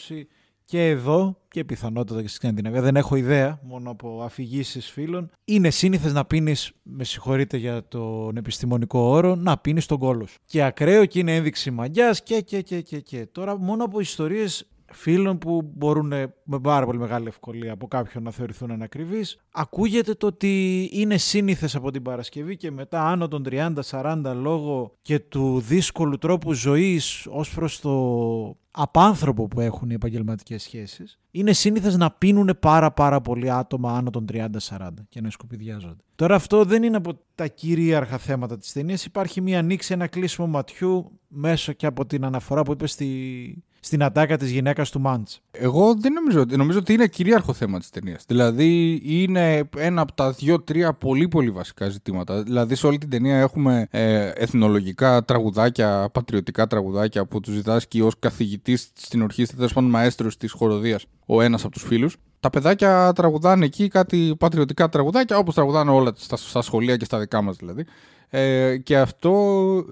και 0.65 0.88
εδώ 0.88 1.38
και 1.55 1.63
πιθανότατα 1.63 2.21
και 2.21 2.27
στη 2.27 2.35
Σκανδιναβία, 2.35 2.81
δεν 2.81 2.95
έχω 2.95 3.15
ιδέα, 3.15 3.59
μόνο 3.63 3.91
από 3.91 4.21
αφηγήσεις 4.24 4.89
φίλων, 4.89 5.29
είναι 5.45 5.69
σύνηθες 5.69 6.13
να 6.13 6.25
πίνεις, 6.25 6.71
με 6.83 7.03
συγχωρείτε 7.03 7.57
για 7.57 7.88
τον 7.88 8.38
επιστημονικό 8.38 9.00
όρο, 9.00 9.35
να 9.35 9.57
πίνεις 9.57 9.85
τον 9.85 9.97
κόλος. 9.97 10.29
σου. 10.29 10.38
Και 10.45 10.63
ακραίο 10.63 11.05
και 11.05 11.19
είναι 11.19 11.35
ένδειξη 11.35 11.71
μαγιάς 11.71 12.24
και, 12.24 12.41
και, 12.41 12.62
και, 12.62 12.81
και, 12.81 13.00
και. 13.00 13.27
Τώρα, 13.31 13.57
μόνο 13.57 13.83
από 13.83 14.00
ιστορίες 14.00 14.67
φίλων 14.95 15.37
που 15.37 15.71
μπορούν 15.75 16.13
με 16.43 16.59
πάρα 16.61 16.85
πολύ 16.85 16.99
μεγάλη 16.99 17.27
ευκολία 17.27 17.73
από 17.73 17.87
κάποιον 17.87 18.23
να 18.23 18.31
θεωρηθούν 18.31 18.71
ανακριβείς. 18.71 19.37
Ακούγεται 19.51 20.13
το 20.13 20.27
ότι 20.27 20.89
είναι 20.93 21.17
σύνηθες 21.17 21.75
από 21.75 21.91
την 21.91 22.01
Παρασκευή 22.01 22.57
και 22.57 22.71
μετά 22.71 23.07
άνω 23.07 23.27
των 23.27 23.43
30-40 23.89 24.21
λόγω 24.35 24.93
και 25.01 25.19
του 25.19 25.59
δύσκολου 25.59 26.17
τρόπου 26.17 26.53
ζωής 26.53 27.27
ως 27.29 27.53
προς 27.53 27.79
το 27.79 28.57
απάνθρωπο 28.71 29.47
που 29.47 29.59
έχουν 29.59 29.89
οι 29.89 29.93
επαγγελματικές 29.93 30.63
σχέσεις. 30.63 31.19
Είναι 31.31 31.53
σύνηθες 31.53 31.97
να 31.97 32.11
πίνουν 32.11 32.57
πάρα 32.59 32.91
πάρα 32.91 33.21
πολύ 33.21 33.51
άτομα 33.51 33.97
άνω 33.97 34.09
των 34.09 34.25
30-40 34.31 34.89
και 35.09 35.21
να 35.21 35.29
σκουπιδιάζονται. 35.29 36.03
Τώρα 36.15 36.35
αυτό 36.35 36.65
δεν 36.65 36.83
είναι 36.83 36.97
από 36.97 37.19
τα 37.35 37.47
κυρίαρχα 37.47 38.17
θέματα 38.17 38.57
της 38.57 38.71
ταινίας. 38.71 39.05
Υπάρχει 39.05 39.41
μια 39.41 39.59
ανοίξη, 39.59 39.93
ένα 39.93 40.07
κλείσιμο 40.07 40.47
ματιού 40.47 41.19
μέσω 41.27 41.71
και 41.71 41.85
από 41.85 42.05
την 42.05 42.25
αναφορά 42.25 42.63
που 42.63 42.71
είπες 42.71 42.91
στη, 42.91 43.63
στην 43.85 44.03
ατάκα 44.03 44.37
της 44.37 44.51
γυναίκας 44.51 44.89
του 44.89 44.99
Μάντς. 44.99 45.41
Εγώ 45.51 45.95
δεν 45.95 46.13
νομίζω, 46.13 46.41
ότι- 46.41 46.57
νομίζω 46.57 46.79
ότι 46.79 46.93
είναι 46.93 47.07
κυρίαρχο 47.07 47.53
θέμα 47.53 47.79
της 47.79 47.89
ταινίας. 47.89 48.23
Δηλαδή 48.27 49.01
είναι 49.03 49.69
ένα 49.77 50.01
από 50.01 50.13
τα 50.13 50.31
δύο-τρία 50.31 50.93
πολύ 50.93 51.27
πολύ 51.27 51.49
βασικά 51.51 51.89
ζητήματα. 51.89 52.43
Δηλαδή 52.43 52.75
σε 52.75 52.87
όλη 52.87 52.97
την 52.97 53.09
ταινία 53.09 53.37
έχουμε 53.37 53.87
ε, 53.91 54.29
εθνολογικά 54.35 55.23
τραγουδάκια, 55.25 56.09
πατριωτικά 56.11 56.67
τραγουδάκια 56.67 57.25
που 57.25 57.39
τους 57.39 57.53
διδάσκει 57.53 58.01
ως 58.01 58.13
καθηγητής 58.19 58.91
στην 58.93 59.21
ορχήστρα, 59.21 59.57
τέλος 59.57 59.73
πάντων 59.73 59.89
μαέστρος 59.89 60.37
της 60.37 60.51
χοροδίας, 60.51 61.05
ο 61.25 61.41
ένας 61.41 61.63
από 61.63 61.73
τους 61.73 61.83
φίλους. 61.83 62.17
Τα 62.39 62.49
παιδάκια 62.49 63.13
τραγουδάνε 63.15 63.65
εκεί 63.65 63.87
κάτι 63.87 64.35
πατριωτικά 64.39 64.89
τραγουδάκια 64.89 65.37
όπως 65.37 65.53
τραγουδάνε 65.55 65.91
όλα 65.91 66.11
στα, 66.15 66.35
στα 66.37 66.61
σχολεία 66.61 66.97
και 66.97 67.05
στα 67.05 67.19
δικά 67.19 67.41
μας 67.41 67.55
δηλαδή. 67.55 67.85
Ε, 68.29 68.77
και 68.77 68.98
αυτό 68.98 69.34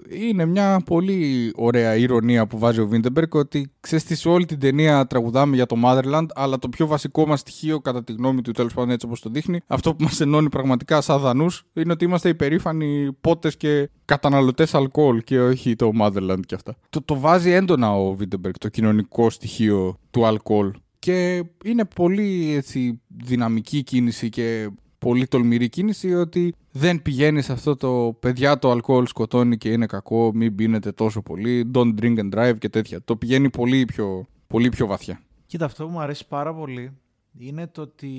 είναι 0.09 0.45
μια 0.45 0.81
πολύ 0.85 1.51
ωραία 1.55 1.95
ειρωνεία 1.95 2.47
που 2.47 2.57
βάζει 2.57 2.79
ο 2.79 2.87
Βίντεμπεργκ 2.87 3.35
ότι 3.35 3.71
ξέρεις 3.79 4.05
τι, 4.05 4.15
σε 4.15 4.29
όλη 4.29 4.45
την 4.45 4.59
ταινία 4.59 5.07
τραγουδάμε 5.07 5.55
για 5.55 5.65
το 5.65 5.75
Motherland 5.85 6.25
αλλά 6.33 6.59
το 6.59 6.69
πιο 6.69 6.87
βασικό 6.87 7.27
μας 7.27 7.39
στοιχείο 7.39 7.79
κατά 7.79 8.03
τη 8.03 8.13
γνώμη 8.13 8.41
του 8.41 8.51
τέλος 8.51 8.73
πάντων 8.73 8.89
έτσι 8.89 9.05
όπως 9.05 9.19
το 9.19 9.29
δείχνει 9.29 9.61
αυτό 9.67 9.95
που 9.95 10.03
μας 10.03 10.21
ενώνει 10.21 10.49
πραγματικά 10.49 11.01
σαν 11.01 11.19
δανούς 11.19 11.65
είναι 11.73 11.91
ότι 11.91 12.05
είμαστε 12.05 12.29
υπερήφανοι 12.29 13.11
πότες 13.21 13.57
και 13.57 13.89
καταναλωτές 14.05 14.73
αλκοόλ 14.73 15.23
και 15.23 15.39
όχι 15.39 15.75
το 15.75 15.91
Motherland 16.01 16.39
και 16.45 16.55
αυτά. 16.55 16.75
Το, 16.89 17.01
το 17.01 17.19
βάζει 17.19 17.51
έντονα 17.51 17.95
ο 17.95 18.13
Βίντεμπεργκ 18.13 18.53
το 18.59 18.69
κοινωνικό 18.69 19.29
στοιχείο 19.29 19.99
του 20.11 20.25
αλκοόλ 20.25 20.71
και 20.99 21.43
είναι 21.63 21.85
πολύ 21.85 22.53
έτσι, 22.55 23.01
δυναμική 23.07 23.83
κίνηση 23.83 24.29
και 24.29 24.69
πολύ 25.03 25.27
τολμηρή 25.27 25.69
κίνηση 25.69 26.13
ότι 26.13 26.53
δεν 26.71 27.01
πηγαίνει 27.01 27.41
σε 27.41 27.51
αυτό 27.51 27.75
το 27.75 28.17
παιδιά 28.19 28.59
το 28.59 28.71
αλκοόλ 28.71 29.05
σκοτώνει 29.05 29.57
και 29.57 29.71
είναι 29.71 29.85
κακό, 29.85 30.31
μην 30.33 30.55
πίνετε 30.55 30.91
τόσο 30.91 31.21
πολύ, 31.21 31.71
don't 31.73 31.93
drink 32.01 32.19
and 32.19 32.33
drive 32.35 32.57
και 32.57 32.69
τέτοια. 32.69 33.03
Το 33.03 33.15
πηγαίνει 33.15 33.49
πολύ 33.49 33.85
πιο, 33.85 34.27
πολύ 34.47 34.69
πιο 34.69 34.87
βαθιά. 34.87 35.21
Κοίτα, 35.45 35.65
αυτό 35.65 35.85
που 35.85 35.91
μου 35.91 35.99
αρέσει 35.99 36.27
πάρα 36.27 36.53
πολύ 36.53 36.91
είναι 37.37 37.67
το 37.67 37.81
ότι 37.81 38.09